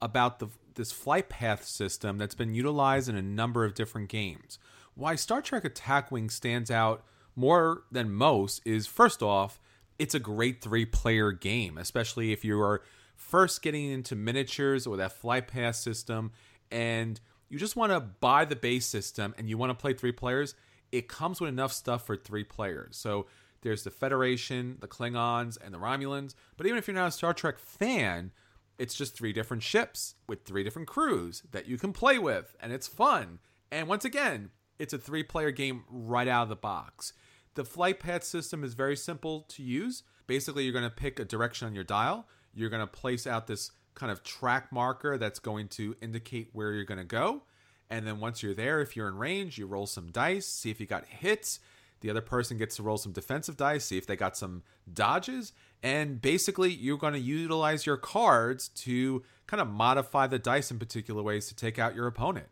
about 0.02 0.40
the 0.40 0.48
this 0.76 0.92
flight 0.94 1.28
path 1.28 1.66
system 1.66 2.18
that's 2.18 2.36
been 2.36 2.54
utilized 2.54 3.10
in 3.10 3.16
a 3.16 3.22
number 3.22 3.66
of 3.66 3.74
different 3.74 4.08
games. 4.08 4.58
Why 4.96 5.16
Star 5.16 5.42
Trek 5.42 5.66
Attack 5.66 6.10
Wing 6.10 6.30
stands 6.30 6.72
out 6.72 7.04
more 7.36 7.84
than 7.92 8.12
most 8.12 8.62
is 8.66 8.88
first 8.88 9.22
off, 9.22 9.60
it's 9.98 10.16
a 10.16 10.20
great 10.20 10.62
three 10.62 10.86
player 10.86 11.34
game, 11.34 11.78
especially 11.78 12.32
if 12.32 12.46
you 12.46 12.62
are 12.62 12.82
first 13.16 13.62
getting 13.62 13.92
into 13.92 14.16
miniatures 14.16 14.88
or 14.88 14.96
that 14.96 15.12
flight 15.12 15.48
path 15.48 15.76
system 15.76 16.32
and 16.72 17.20
you 17.50 17.58
just 17.58 17.76
want 17.76 17.92
to 17.92 18.00
buy 18.00 18.46
the 18.46 18.56
base 18.56 18.86
system 18.86 19.34
and 19.38 19.50
you 19.50 19.58
want 19.58 19.72
to 19.72 19.74
play 19.74 19.94
three 19.94 20.12
players. 20.12 20.56
It 20.92 21.08
comes 21.08 21.40
with 21.40 21.50
enough 21.50 21.72
stuff 21.72 22.06
for 22.06 22.16
three 22.16 22.44
players. 22.44 22.98
So 22.98 23.28
there's 23.62 23.84
the 23.84 23.92
Federation, 23.92 24.78
the 24.80 24.88
Klingons, 24.88 25.58
and 25.64 25.74
the 25.74 25.80
Romulans. 25.80 26.34
But 26.58 26.66
even 26.66 26.78
if 26.78 26.88
you're 26.88 26.96
not 26.96 27.10
a 27.10 27.12
Star 27.12 27.34
Trek 27.34 27.60
fan, 27.60 28.32
it's 28.78 28.96
just 28.96 29.16
three 29.16 29.34
different 29.34 29.64
ships 29.64 30.16
with 30.28 30.46
three 30.46 30.64
different 30.64 30.88
crews 30.88 31.44
that 31.52 31.68
you 31.68 31.78
can 31.78 31.92
play 31.92 32.18
with, 32.18 32.56
and 32.62 32.72
it's 32.72 32.88
fun. 32.88 33.40
And 33.72 33.88
once 33.88 34.06
again, 34.06 34.52
it's 34.80 34.94
a 34.94 34.98
three 34.98 35.24
player 35.24 35.52
game 35.52 35.84
right 35.90 36.28
out 36.28 36.44
of 36.44 36.50
the 36.50 36.56
box. 36.56 37.14
The 37.56 37.66
flight 37.66 38.00
path 38.00 38.24
system 38.24 38.64
is 38.64 38.74
very 38.74 38.96
simple 38.96 39.42
to 39.50 39.64
use. 39.64 40.04
Basically, 40.28 40.64
you're 40.64 40.74
going 40.74 40.84
to 40.86 40.90
pick 40.90 41.20
a 41.20 41.26
direction 41.26 41.68
on 41.68 41.76
your 41.76 41.84
dial, 41.84 42.28
you're 42.54 42.70
going 42.70 42.80
to 42.80 42.88
place 42.88 43.28
out 43.28 43.48
this 43.48 43.72
kind 43.96 44.12
of 44.12 44.24
track 44.24 44.72
marker 44.72 45.18
that's 45.18 45.40
going 45.40 45.68
to 45.68 45.96
indicate 46.02 46.50
where 46.54 46.72
you're 46.72 46.86
going 46.86 47.00
to 47.00 47.04
go. 47.04 47.44
And 47.90 48.06
then 48.06 48.20
once 48.20 48.44
you're 48.44 48.54
there, 48.54 48.82
if 48.82 48.96
you're 48.96 49.08
in 49.08 49.18
range, 49.18 49.58
you 49.58 49.66
roll 49.66 49.88
some 49.88 50.12
dice, 50.12 50.46
see 50.46 50.70
if 50.70 50.80
you 50.80 50.86
got 50.86 51.06
hits. 51.06 51.60
The 52.02 52.10
other 52.10 52.22
person 52.22 52.58
gets 52.58 52.78
to 52.78 52.84
roll 52.84 52.98
some 52.98 53.12
defensive 53.12 53.58
dice, 53.58 53.86
see 53.86 53.98
if 53.98 54.06
they 54.08 54.16
got 54.16 54.38
some 54.38 54.64
dodges. 54.92 55.54
And 55.82 56.22
basically, 56.22 56.72
you're 56.72 56.98
going 56.98 57.14
to 57.14 57.20
utilize 57.20 57.86
your 57.86 57.98
cards 57.98 58.70
to 58.70 59.24
kind 59.48 59.60
of 59.60 59.68
modify 59.68 60.28
the 60.28 60.40
dice 60.40 60.72
in 60.72 60.80
particular 60.80 61.24
ways 61.24 61.48
to 61.48 61.56
take 61.56 61.80
out 61.80 61.96
your 61.96 62.08
opponent. 62.08 62.50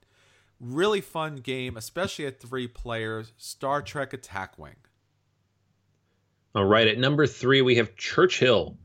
Really 0.60 1.02
fun 1.02 1.38
game, 1.38 1.78
especially 1.78 2.26
at 2.26 2.40
three 2.40 2.68
players. 2.68 3.32
Star 3.38 3.82
Trek 3.82 4.14
Attack 4.14 4.58
Wing. 4.58 4.76
All 6.56 6.66
right, 6.66 6.88
at 6.88 6.98
number 6.98 7.28
three, 7.28 7.62
we 7.62 7.76
have 7.76 7.96
Churchill. 7.96 8.76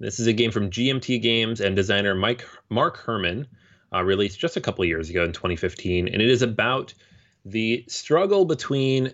This 0.00 0.18
is 0.18 0.26
a 0.26 0.32
game 0.32 0.50
from 0.50 0.70
GMT 0.70 1.20
Games 1.20 1.60
and 1.60 1.76
designer 1.76 2.14
Mike 2.14 2.46
Mark 2.70 2.96
Herman, 2.96 3.46
uh, 3.92 4.02
released 4.02 4.38
just 4.38 4.56
a 4.56 4.60
couple 4.60 4.84
years 4.84 5.10
ago 5.10 5.24
in 5.24 5.32
2015, 5.32 6.08
and 6.08 6.22
it 6.22 6.28
is 6.28 6.42
about 6.42 6.94
the 7.44 7.84
struggle 7.88 8.44
between 8.44 9.12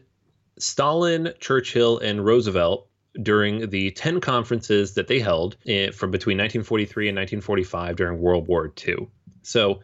Stalin, 0.58 1.32
Churchill, 1.40 1.98
and 1.98 2.24
Roosevelt 2.24 2.88
during 3.22 3.70
the 3.70 3.92
10 3.92 4.20
conferences 4.20 4.94
that 4.94 5.06
they 5.06 5.20
held 5.20 5.56
in, 5.64 5.92
from 5.92 6.10
between 6.10 6.36
1943 6.38 7.08
and 7.08 7.16
1945 7.16 7.96
during 7.96 8.20
World 8.20 8.48
War 8.48 8.72
II. 8.86 9.08
So, 9.42 9.80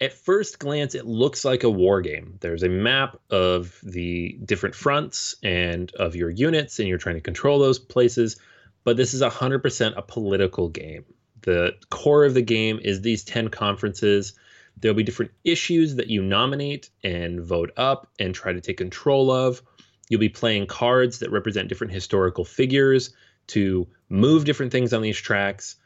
at 0.00 0.12
first 0.12 0.60
glance, 0.60 0.94
it 0.94 1.06
looks 1.06 1.44
like 1.44 1.64
a 1.64 1.70
war 1.70 2.00
game. 2.00 2.36
There's 2.40 2.62
a 2.62 2.68
map 2.68 3.18
of 3.30 3.80
the 3.82 4.38
different 4.44 4.76
fronts 4.76 5.34
and 5.42 5.92
of 5.96 6.14
your 6.14 6.30
units, 6.30 6.78
and 6.78 6.88
you're 6.88 6.98
trying 6.98 7.16
to 7.16 7.20
control 7.20 7.58
those 7.58 7.80
places. 7.80 8.36
But 8.84 8.96
this 8.96 9.12
is 9.12 9.22
100% 9.22 9.96
a 9.96 10.02
political 10.02 10.68
game. 10.68 11.04
The 11.48 11.76
core 11.88 12.26
of 12.26 12.34
the 12.34 12.42
game 12.42 12.78
is 12.78 13.00
these 13.00 13.24
10 13.24 13.48
conferences. 13.48 14.34
There'll 14.76 14.94
be 14.94 15.02
different 15.02 15.30
issues 15.44 15.94
that 15.94 16.10
you 16.10 16.20
nominate 16.20 16.90
and 17.02 17.40
vote 17.40 17.72
up 17.74 18.06
and 18.18 18.34
try 18.34 18.52
to 18.52 18.60
take 18.60 18.76
control 18.76 19.30
of. 19.30 19.62
You'll 20.10 20.20
be 20.20 20.28
playing 20.28 20.66
cards 20.66 21.20
that 21.20 21.30
represent 21.30 21.70
different 21.70 21.94
historical 21.94 22.44
figures 22.44 23.14
to 23.46 23.88
move 24.10 24.44
different 24.44 24.72
things 24.72 24.92
on 24.92 25.00
these 25.00 25.16
tracks. 25.16 25.76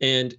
And 0.00 0.34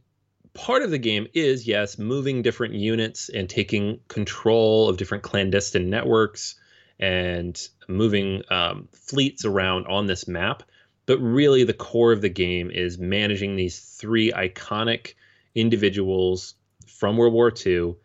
part 0.56 0.82
of 0.82 0.90
the 0.90 0.98
game 0.98 1.28
is, 1.36 1.68
yes, 1.68 2.00
moving 2.00 2.42
different 2.42 2.74
units 2.74 3.30
and 3.30 3.48
taking 3.48 4.00
control 4.08 4.90
of 4.90 4.98
different 4.98 5.22
clandestine 5.22 5.92
networks 5.92 6.56
and 7.00 7.56
moving 7.88 8.42
um, 8.50 8.88
fleets 8.94 9.46
around 9.46 9.86
on 9.86 10.08
this 10.08 10.28
map. 10.28 10.64
But 11.12 11.20
really, 11.20 11.66
the 11.66 11.74
core 11.74 12.14
of 12.14 12.22
the 12.22 12.30
game 12.30 12.72
is 12.72 12.98
managing 12.98 13.58
these 13.58 13.82
three 13.82 14.32
iconic 14.32 15.16
individuals 15.54 16.56
from 16.88 17.18
World 17.18 17.34
War 17.34 17.52
II 17.54 17.96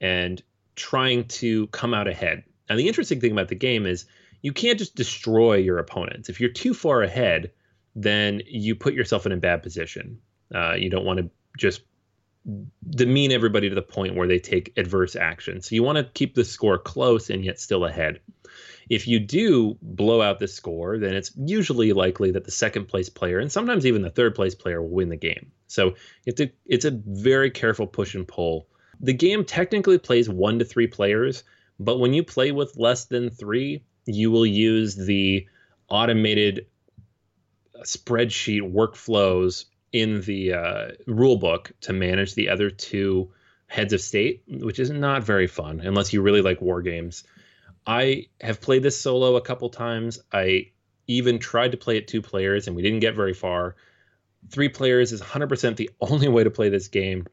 and 0.00 0.42
trying 0.74 1.28
to 1.28 1.68
come 1.68 1.94
out 1.94 2.08
ahead. 2.08 2.42
And 2.68 2.76
the 2.76 2.88
interesting 2.88 3.20
thing 3.20 3.30
about 3.30 3.46
the 3.46 3.54
game 3.54 3.86
is 3.86 4.06
you 4.42 4.52
can't 4.52 4.80
just 4.80 4.96
destroy 4.96 5.58
your 5.58 5.78
opponents. 5.78 6.28
If 6.28 6.40
you're 6.40 6.50
too 6.50 6.74
far 6.74 7.04
ahead, 7.04 7.52
then 7.94 8.42
you 8.48 8.74
put 8.74 8.94
yourself 8.94 9.26
in 9.26 9.30
a 9.30 9.36
bad 9.36 9.62
position. 9.62 10.18
Uh, 10.52 10.74
you 10.74 10.90
don't 10.90 11.04
want 11.04 11.20
to 11.20 11.30
just 11.56 11.82
demean 12.88 13.32
everybody 13.32 13.68
to 13.68 13.74
the 13.74 13.82
point 13.82 14.14
where 14.14 14.28
they 14.28 14.38
take 14.38 14.72
adverse 14.76 15.16
action. 15.16 15.60
So 15.62 15.74
you 15.74 15.82
want 15.82 15.98
to 15.98 16.04
keep 16.04 16.34
the 16.34 16.44
score 16.44 16.78
close 16.78 17.30
and 17.30 17.44
yet 17.44 17.60
still 17.60 17.84
ahead. 17.84 18.20
If 18.88 19.08
you 19.08 19.18
do 19.18 19.76
blow 19.82 20.22
out 20.22 20.38
the 20.38 20.46
score, 20.46 20.98
then 20.98 21.14
it's 21.14 21.32
usually 21.36 21.92
likely 21.92 22.30
that 22.32 22.44
the 22.44 22.52
second 22.52 22.86
place 22.86 23.08
player 23.08 23.40
and 23.40 23.50
sometimes 23.50 23.84
even 23.84 24.02
the 24.02 24.10
third 24.10 24.34
place 24.34 24.54
player 24.54 24.80
will 24.80 24.90
win 24.90 25.08
the 25.08 25.16
game. 25.16 25.50
So 25.66 25.94
it's 26.24 26.40
a, 26.40 26.52
it's 26.64 26.84
a 26.84 26.92
very 26.92 27.50
careful 27.50 27.88
push 27.88 28.14
and 28.14 28.28
pull. 28.28 28.68
The 29.00 29.12
game 29.12 29.44
technically 29.44 29.98
plays 29.98 30.28
one 30.28 30.60
to 30.60 30.64
three 30.64 30.86
players, 30.86 31.42
but 31.80 31.98
when 31.98 32.14
you 32.14 32.22
play 32.22 32.52
with 32.52 32.76
less 32.76 33.06
than 33.06 33.30
three, 33.30 33.82
you 34.06 34.30
will 34.30 34.46
use 34.46 34.94
the 34.94 35.48
automated 35.88 36.66
spreadsheet 37.84 38.62
workflows 38.62 39.66
in 39.96 40.20
the 40.20 40.52
uh, 40.52 40.88
rule 41.06 41.38
book 41.38 41.72
to 41.80 41.94
manage 41.94 42.34
the 42.34 42.50
other 42.50 42.68
two 42.68 43.32
heads 43.66 43.94
of 43.94 44.00
state, 44.02 44.42
which 44.46 44.78
is 44.78 44.90
not 44.90 45.24
very 45.24 45.46
fun 45.46 45.80
unless 45.80 46.12
you 46.12 46.20
really 46.20 46.42
like 46.42 46.60
war 46.60 46.82
games. 46.82 47.24
I 47.86 48.26
have 48.42 48.60
played 48.60 48.82
this 48.82 49.00
solo 49.00 49.36
a 49.36 49.40
couple 49.40 49.70
times. 49.70 50.20
I 50.30 50.72
even 51.06 51.38
tried 51.38 51.72
to 51.72 51.78
play 51.78 51.96
it 51.96 52.08
two 52.08 52.20
players 52.20 52.66
and 52.66 52.76
we 52.76 52.82
didn't 52.82 53.00
get 53.00 53.14
very 53.14 53.32
far. 53.32 53.76
Three 54.50 54.68
players 54.68 55.12
is 55.12 55.22
100% 55.22 55.76
the 55.76 55.88
only 56.02 56.28
way 56.28 56.44
to 56.44 56.50
play 56.50 56.68
this 56.68 56.88
game. 56.88 57.26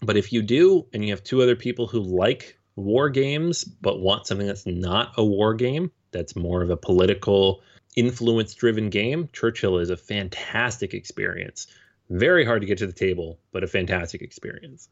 But 0.00 0.16
if 0.16 0.32
you 0.32 0.40
do, 0.42 0.86
and 0.92 1.04
you 1.04 1.10
have 1.10 1.24
two 1.24 1.42
other 1.42 1.56
people 1.56 1.88
who 1.88 1.98
like 1.98 2.56
war 2.76 3.10
games 3.10 3.64
but 3.64 3.98
want 3.98 4.28
something 4.28 4.46
that's 4.46 4.66
not 4.66 5.14
a 5.16 5.24
war 5.24 5.52
game, 5.52 5.90
that's 6.12 6.36
more 6.36 6.62
of 6.62 6.70
a 6.70 6.76
political 6.76 7.60
influence 7.98 8.54
driven 8.54 8.88
game, 8.88 9.28
Churchill 9.32 9.78
is 9.78 9.90
a 9.90 9.96
fantastic 9.96 10.94
experience. 10.94 11.66
Very 12.10 12.44
hard 12.44 12.62
to 12.62 12.66
get 12.66 12.78
to 12.78 12.86
the 12.86 12.92
table, 12.92 13.38
but 13.52 13.62
a 13.62 13.66
fantastic 13.66 14.22
experience. 14.22 14.88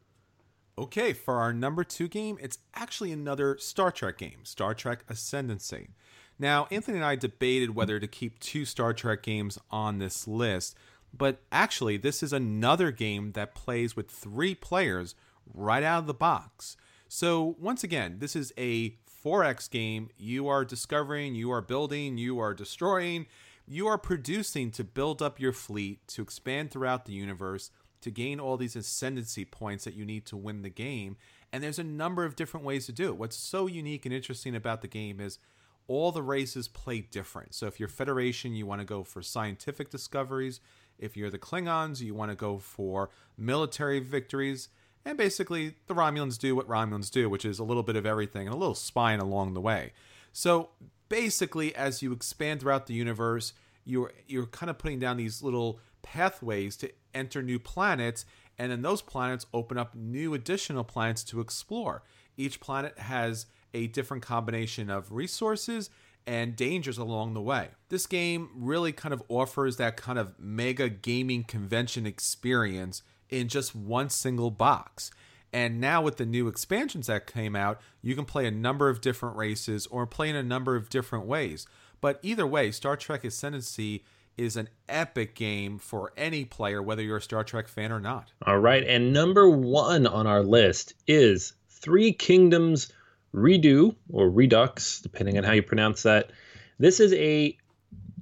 Okay, 0.77 1.13
for 1.13 1.39
our 1.39 1.51
number 1.51 1.83
two 1.83 2.07
game, 2.07 2.37
it's 2.39 2.59
actually 2.75 3.11
another 3.11 3.57
Star 3.57 3.91
Trek 3.91 4.19
game, 4.19 4.43
Star 4.43 4.75
Trek 4.75 5.03
Ascendancy. 5.09 5.89
Now, 6.37 6.67
Anthony 6.69 6.97
and 6.97 7.05
I 7.05 7.15
debated 7.15 7.73
whether 7.73 7.99
to 7.99 8.07
keep 8.07 8.39
two 8.39 8.63
Star 8.63 8.93
Trek 8.93 9.23
games 9.23 9.57
on 9.71 9.97
this 9.97 10.27
list, 10.27 10.75
but 11.11 11.39
actually, 11.51 11.97
this 11.97 12.21
is 12.21 12.31
another 12.31 12.91
game 12.91 13.31
that 13.31 13.55
plays 13.55 13.95
with 13.95 14.11
three 14.11 14.53
players 14.53 15.15
right 15.51 15.81
out 15.81 15.99
of 15.99 16.07
the 16.07 16.13
box. 16.13 16.77
So, 17.07 17.55
once 17.59 17.83
again, 17.83 18.17
this 18.19 18.35
is 18.35 18.53
a 18.57 18.97
4X 19.25 19.69
game. 19.71 20.09
You 20.15 20.47
are 20.47 20.63
discovering, 20.63 21.33
you 21.33 21.51
are 21.51 21.61
building, 21.61 22.19
you 22.19 22.39
are 22.39 22.53
destroying, 22.53 23.25
you 23.67 23.87
are 23.87 23.97
producing 23.97 24.71
to 24.71 24.83
build 24.83 25.21
up 25.21 25.39
your 25.39 25.53
fleet, 25.53 26.07
to 26.07 26.21
expand 26.21 26.71
throughout 26.71 27.05
the 27.05 27.13
universe, 27.13 27.69
to 28.01 28.11
gain 28.11 28.39
all 28.39 28.57
these 28.57 28.75
ascendancy 28.75 29.43
points 29.43 29.83
that 29.83 29.93
you 29.93 30.05
need 30.05 30.25
to 30.27 30.37
win 30.37 30.61
the 30.61 30.69
game. 30.69 31.17
And 31.51 31.63
there's 31.63 31.79
a 31.79 31.83
number 31.83 32.23
of 32.23 32.35
different 32.35 32.65
ways 32.65 32.85
to 32.85 32.91
do 32.91 33.09
it. 33.09 33.17
What's 33.17 33.35
so 33.35 33.67
unique 33.67 34.05
and 34.05 34.13
interesting 34.13 34.55
about 34.55 34.81
the 34.81 34.87
game 34.87 35.19
is 35.19 35.39
all 35.87 36.11
the 36.11 36.21
races 36.21 36.67
play 36.67 37.01
different. 37.01 37.53
So 37.53 37.65
if 37.67 37.79
you're 37.79 37.89
Federation, 37.89 38.55
you 38.55 38.65
want 38.65 38.81
to 38.81 38.85
go 38.85 39.03
for 39.03 39.21
scientific 39.21 39.89
discoveries. 39.89 40.59
If 40.99 41.15
you're 41.15 41.29
the 41.29 41.39
Klingons, 41.39 42.01
you 42.01 42.13
want 42.13 42.31
to 42.31 42.35
go 42.35 42.59
for 42.59 43.09
military 43.37 43.99
victories. 43.99 44.69
And 45.05 45.17
basically, 45.17 45.75
the 45.87 45.93
Romulans 45.93 46.37
do 46.37 46.55
what 46.55 46.67
Romulans 46.67 47.09
do, 47.09 47.29
which 47.29 47.45
is 47.45 47.59
a 47.59 47.63
little 47.63 47.83
bit 47.83 47.95
of 47.95 48.05
everything 48.05 48.47
and 48.47 48.53
a 48.53 48.57
little 48.57 48.75
spine 48.75 49.19
along 49.19 49.53
the 49.53 49.61
way. 49.61 49.93
So 50.33 50.69
basically, 51.09 51.75
as 51.75 52.01
you 52.01 52.11
expand 52.11 52.61
throughout 52.61 52.87
the 52.87 52.93
universe, 52.93 53.53
you're 53.85 54.11
you're 54.27 54.47
kind 54.47 54.69
of 54.69 54.77
putting 54.77 54.99
down 54.99 55.17
these 55.17 55.41
little 55.41 55.79
pathways 56.01 56.75
to 56.77 56.91
enter 57.13 57.41
new 57.41 57.59
planets, 57.59 58.25
and 58.57 58.71
then 58.71 58.81
those 58.81 59.01
planets 59.01 59.45
open 59.53 59.77
up 59.77 59.95
new 59.95 60.33
additional 60.33 60.83
planets 60.83 61.23
to 61.25 61.39
explore. 61.39 62.03
Each 62.35 62.59
planet 62.59 62.97
has 62.99 63.45
a 63.73 63.87
different 63.87 64.23
combination 64.23 64.89
of 64.89 65.11
resources 65.11 65.89
and 66.25 66.55
dangers 66.55 66.97
along 66.97 67.33
the 67.33 67.41
way. 67.41 67.69
This 67.89 68.05
game 68.05 68.49
really 68.53 68.91
kind 68.91 69.13
of 69.13 69.23
offers 69.29 69.77
that 69.77 69.95
kind 69.95 70.19
of 70.19 70.37
mega 70.37 70.89
gaming 70.89 71.43
convention 71.43 72.05
experience 72.05 73.01
in 73.29 73.47
just 73.47 73.73
one 73.73 74.09
single 74.09 74.51
box. 74.51 75.11
And 75.53 75.79
now 75.79 76.01
with 76.01 76.17
the 76.17 76.25
new 76.25 76.47
expansions 76.47 77.07
that 77.07 77.25
came 77.25 77.55
out, 77.55 77.79
you 78.01 78.15
can 78.15 78.25
play 78.25 78.45
a 78.45 78.51
number 78.51 78.89
of 78.89 79.01
different 79.01 79.37
races 79.37 79.87
or 79.87 80.05
play 80.05 80.29
in 80.29 80.35
a 80.35 80.43
number 80.43 80.75
of 80.75 80.89
different 80.89 81.25
ways. 81.25 81.65
But 82.01 82.19
either 82.21 82.45
way, 82.45 82.71
Star 82.71 82.95
Trek 82.95 83.23
Ascendancy 83.23 84.03
is 84.37 84.55
an 84.55 84.69
epic 84.87 85.33
game 85.33 85.79
for 85.79 86.13
any 86.15 86.45
player, 86.45 86.81
whether 86.81 87.01
you're 87.01 87.17
a 87.17 87.21
Star 87.21 87.43
Trek 87.43 87.67
fan 87.67 87.91
or 87.91 87.99
not. 87.99 88.31
All 88.45 88.59
right. 88.59 88.83
And 88.83 89.13
number 89.13 89.49
one 89.49 90.05
on 90.05 90.27
our 90.27 90.43
list 90.43 90.93
is 91.07 91.53
Three 91.69 92.13
Kingdoms 92.13 92.91
Redo 93.33 93.95
or 94.11 94.29
Redux, 94.29 95.01
depending 95.01 95.37
on 95.37 95.43
how 95.43 95.53
you 95.53 95.63
pronounce 95.63 96.03
that. 96.03 96.31
This 96.79 96.99
is 96.99 97.13
a 97.13 97.57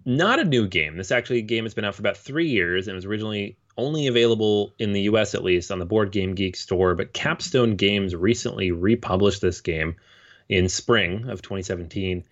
not 0.06 0.40
a 0.40 0.46
new 0.46 0.68
game. 0.68 0.98
This 0.98 1.12
actually 1.12 1.42
game 1.42 1.64
that's 1.64 1.74
been 1.74 1.86
out 1.86 1.96
for 1.96 2.02
about 2.02 2.18
three 2.18 2.48
years 2.48 2.88
and 2.88 2.96
was 2.96 3.06
originally 3.06 3.58
only 3.78 4.08
available 4.08 4.74
in 4.80 4.94
the 4.94 5.02
US 5.02 5.36
at 5.36 5.44
least 5.44 5.72
on 5.72 5.80
the 5.80 5.86
Board 5.86 6.12
Game 6.12 6.36
Geek 6.36 6.56
store. 6.56 6.96
But 6.96 7.14
Capstone 7.14 7.76
Games 7.76 8.16
recently 8.16 8.72
republished 8.72 9.42
this 9.42 9.62
game 9.62 9.96
in 10.50 10.70
spring 10.70 11.30
of 11.30 11.42
2017. 11.42 12.24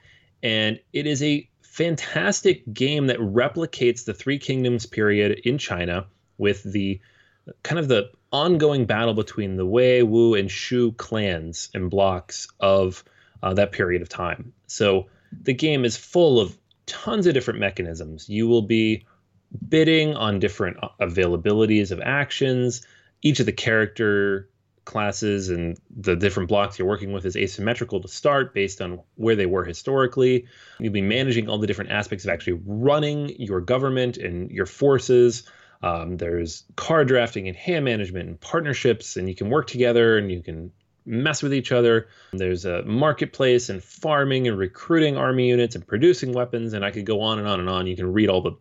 And 0.42 0.80
it 0.92 1.08
is 1.08 1.24
a 1.24 1.50
fantastic 1.62 2.72
game 2.74 3.08
that 3.08 3.20
replicates 3.20 4.06
the 4.06 4.14
Three 4.14 4.38
Kingdoms 4.38 4.86
period 4.86 5.42
in 5.44 5.58
China 5.58 6.06
with 6.38 6.64
the 6.64 7.00
kind 7.64 7.80
of 7.80 7.88
the 7.88 8.12
ongoing 8.32 8.86
battle 8.86 9.14
between 9.14 9.58
the 9.58 9.66
Wei, 9.66 10.04
Wu, 10.04 10.36
and 10.36 10.50
Shu 10.50 10.92
clans 10.94 11.70
and 11.74 11.90
blocks 11.90 12.48
of 12.60 13.04
uh, 13.42 13.54
that 13.54 13.72
period 13.72 14.02
of 14.02 14.10
time. 14.10 14.54
So 14.68 15.08
the 15.42 15.54
game 15.54 15.86
is 15.86 15.98
full 15.98 16.40
of 16.40 16.58
tons 16.86 17.28
of 17.28 17.34
different 17.34 17.60
mechanisms. 17.60 18.30
You 18.30 18.48
will 18.48 18.62
be 18.62 19.06
bidding 19.68 20.16
on 20.16 20.40
different 20.40 20.78
availabilities 21.00 21.92
of 21.92 22.02
actions. 22.02 22.86
Each 23.22 23.40
of 23.40 23.46
the 23.46 23.52
character 23.52 24.50
classes 24.86 25.50
and 25.50 25.80
the 25.96 26.16
different 26.16 26.50
blocks 26.50 26.78
you're 26.78 26.88
working 26.88 27.14
with 27.14 27.26
is 27.26 27.38
asymmetrical 27.38 28.02
to 28.02 28.08
start 28.08 28.54
based 28.54 28.82
on 28.82 29.00
where 29.16 29.36
they 29.36 29.46
were 29.46 29.64
historically. 29.64 30.46
You'll 30.80 30.94
be 30.94 31.02
managing 31.02 31.50
all 31.50 31.58
the 31.58 31.68
different 31.68 31.92
aspects 31.92 32.26
of 32.26 32.32
actually 32.32 32.62
running 32.66 33.30
your 33.40 33.62
government 33.62 34.18
and 34.18 34.52
your 34.52 34.66
forces. 34.66 35.44
Um, 35.82 36.18
there's 36.18 36.64
card 36.76 37.08
drafting 37.08 37.48
and 37.48 37.58
hand 37.58 37.86
management 37.86 38.30
and 38.30 38.40
partnerships, 38.40 39.18
and 39.18 39.28
you 39.28 39.36
can 39.36 39.50
work 39.50 39.68
together 39.68 40.18
and 40.18 40.32
you 40.32 40.42
can 40.42 40.72
mess 41.06 41.44
with 41.44 41.54
each 41.54 41.72
other. 41.72 42.08
There's 42.32 42.66
a 42.66 42.84
marketplace 42.84 43.70
and 43.70 43.84
farming 43.84 44.48
and 44.48 44.58
recruiting 44.58 45.18
army 45.18 45.50
units 45.50 45.76
and 45.76 45.86
producing 45.86 46.34
weapons, 46.34 46.74
and 46.74 46.86
I 46.86 46.92
could 46.92 47.06
go 47.06 47.22
on 47.22 47.40
and 47.40 47.48
on 47.48 47.60
and 47.60 47.70
on. 47.70 47.88
You 47.88 47.96
can 47.96 48.14
read 48.14 48.30
all 48.30 48.42
the 48.42 48.54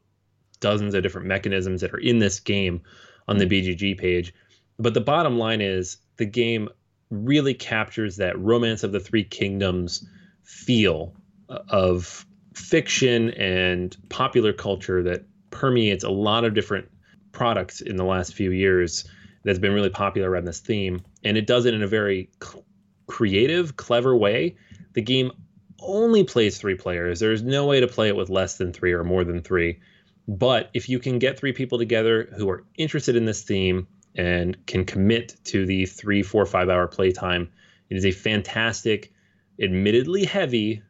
dozens 0.63 0.95
of 0.95 1.03
different 1.03 1.27
mechanisms 1.27 1.83
that 1.83 1.93
are 1.93 1.99
in 1.99 2.19
this 2.19 2.41
game 2.41 2.81
on 3.29 3.37
the 3.37 3.45
hmm. 3.45 3.53
BGG 3.53 3.99
page. 3.99 4.33
But 4.79 4.95
the 4.95 5.01
bottom 5.01 5.39
line 5.39 5.61
is 5.61 5.99
the 6.17 6.25
game 6.25 6.71
really 7.11 7.53
captures 7.53 8.17
that 8.17 8.39
romance 8.39 8.83
of 8.83 8.93
the 8.93 9.01
three 9.01 9.25
kingdoms 9.25 10.07
feel 10.45 11.15
uh, 11.51 11.59
of 11.69 12.25
fiction 12.55 13.31
and 13.33 13.95
popular 14.09 14.53
culture 14.53 15.03
that 15.03 15.25
permeates 15.51 16.05
a 16.05 16.11
lot 16.11 16.45
of 16.45 16.55
different 16.55 16.91
products 17.33 17.81
in 17.81 17.97
the 17.97 18.05
last 18.05 18.35
few 18.35 18.51
years 18.51 19.05
that's 19.45 19.59
been 19.59 19.73
really 19.73 19.91
popular 19.91 20.31
around 20.31 20.47
this 20.47 20.61
theme. 20.61 21.03
And 21.25 21.37
it 21.37 21.47
does 21.47 21.67
it 21.67 21.75
in 21.75 21.83
a 21.83 21.87
very 21.87 22.31
cl- 22.43 22.65
creative 23.07 23.77
clever 23.77 24.17
way. 24.17 24.57
The 24.95 25.03
game 25.03 25.33
only 25.81 26.25
plays 26.25 26.59
three 26.59 26.77
players. 26.77 27.21
There's 27.21 27.43
no 27.43 27.67
way 27.67 27.81
to 27.81 27.89
play 27.89 28.09
it 28.09 28.17
with 28.17 28.31
less 28.31 28.57
than 28.57 28.73
three 28.73 28.93
or 28.93 29.05
more 29.05 29.25
than 29.25 29.43
three 29.43 29.81
but 30.29 30.71
if 30.75 30.89
you 30.89 30.99
can 30.99 31.19
get 31.19 31.39
three 31.39 31.53
people 31.53 31.79
together 31.79 32.29
who 32.37 32.49
are 32.49 32.65
interested 32.77 33.17
in 33.17 33.25
this 33.25 33.43
theme 33.43 33.87
and 34.15 34.67
can 34.67 34.85
commit 34.85 35.37
to 35.45 35.67
the 35.67 35.87
three, 35.87 36.23
four, 36.23 36.47
five 36.47 36.69
hour 36.69 36.87
playtime, 36.87 37.51
it 37.91 37.97
is 37.97 38.07
a 38.07 38.13
fantastic, 38.13 39.13
admittedly 39.61 40.25
heavy 40.25 40.83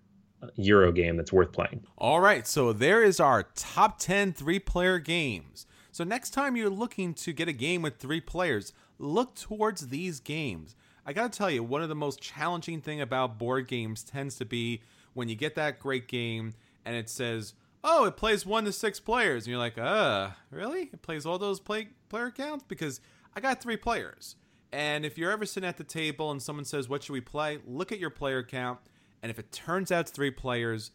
uh, 0.43 0.49
Euro 0.57 0.93
game 0.93 1.17
that's 1.17 1.33
worth 1.33 1.53
playing. 1.53 1.85
All 1.97 2.21
right, 2.21 2.47
so 2.47 2.73
there 2.73 3.03
is 3.03 3.21
our 3.21 3.45
top 3.55 3.99
10 3.99 4.33
three 4.33 4.59
player 4.59 4.99
games. 4.99 5.67
So 5.93 6.05
next 6.05 6.31
time 6.31 6.57
you're 6.57 6.71
looking 6.71 7.15
to 7.15 7.33
get 7.33 7.49
a 7.49 7.53
game 7.53 7.83
with 7.83 7.99
three 7.99 8.21
players, 8.21 8.73
look 8.99 9.35
towards 9.35 9.89
these 9.89 10.21
games. 10.21 10.75
I 11.05 11.13
gotta 11.13 11.37
tell 11.37 11.51
you, 11.51 11.63
one 11.63 11.83
of 11.83 11.89
the 11.89 11.95
most 11.95 12.21
challenging 12.21 12.81
thing 12.81 13.01
about 13.01 13.39
board 13.39 13.67
games 13.67 14.03
tends 14.03 14.37
to 14.37 14.45
be 14.45 14.83
when 15.15 15.29
you 15.29 15.35
get 15.35 15.55
that 15.57 15.79
great 15.79 16.09
game 16.09 16.55
and 16.85 16.97
it 16.97 17.09
says 17.09 17.55
oh, 17.85 18.05
it 18.05 18.17
plays 18.17 18.47
one 18.47 18.65
to 18.65 18.73
six 18.73 19.01
players. 19.01 19.45
And 19.45 19.51
you're 19.51 19.59
like, 19.59 19.79
uh, 19.79 20.31
really? 20.51 20.91
It 20.93 21.03
plays 21.03 21.27
all 21.27 21.39
those 21.39 21.61
play 21.61 21.89
player 22.09 22.31
counts? 22.31 22.65
Because 22.67 23.01
I 23.35 23.41
got 23.41 23.63
three 23.63 23.77
players. 23.77 24.37
And 24.73 25.05
if 25.05 25.19
you're 25.19 25.31
ever 25.31 25.45
sitting 25.45 25.69
at 25.69 25.77
the 25.77 25.85
table 25.85 26.31
and 26.31 26.41
someone 26.41 26.65
says, 26.65 26.89
what 26.89 27.03
should 27.03 27.13
we 27.13 27.21
play? 27.21 27.59
Look 27.67 27.93
at 27.93 27.99
your 27.99 28.11
player 28.11 28.43
count. 28.43 28.79
And 29.23 29.31
if 29.31 29.39
it 29.39 29.53
turns 29.53 29.93
out 29.93 30.03
it's 30.03 30.11
three 30.11 30.31
players, 30.31 30.91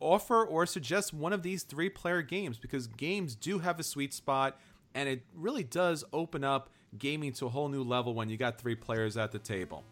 offer 0.00 0.44
or 0.44 0.66
suggest 0.66 1.14
one 1.14 1.32
of 1.32 1.42
these 1.42 1.62
three 1.62 1.88
player 1.88 2.22
games 2.22 2.58
because 2.58 2.86
games 2.86 3.34
do 3.34 3.58
have 3.58 3.80
a 3.80 3.82
sweet 3.82 4.12
spot 4.12 4.60
and 4.94 5.08
it 5.08 5.22
really 5.34 5.64
does 5.64 6.04
open 6.12 6.44
up 6.44 6.70
gaming 6.98 7.32
to 7.32 7.46
a 7.46 7.48
whole 7.48 7.68
new 7.68 7.82
level 7.82 8.14
when 8.14 8.28
you 8.28 8.36
got 8.36 8.58
three 8.58 8.74
players 8.74 9.16
at 9.16 9.32
the 9.32 9.38
table. 9.38 9.82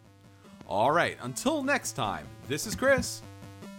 All 0.69 0.93
right, 0.93 1.19
until 1.23 1.63
next 1.63 1.93
time, 1.93 2.27
this 2.47 2.67
is 2.67 2.77
Chris. 2.77 3.21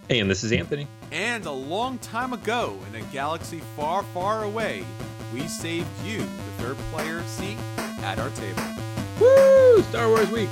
Hey, 0.10 0.20
and 0.20 0.30
this 0.30 0.44
is 0.44 0.52
Anthony. 0.52 0.86
And 1.14 1.46
a 1.46 1.52
long 1.52 2.00
time 2.00 2.34
ago, 2.34 2.76
in 2.90 2.96
a 2.96 3.06
galaxy 3.12 3.60
far, 3.76 4.02
far 4.02 4.46
away, 4.46 4.84
we 5.32 5.48
saved 5.48 5.88
you 6.04 6.18
the 6.18 6.64
third 6.64 6.76
player 6.92 7.22
seat 7.28 7.60
at 8.02 8.18
our 8.18 8.32
table. 8.32 8.64
Woo! 9.22 9.84
Star 9.84 10.08
Wars 10.10 10.32
Week! 10.32 10.50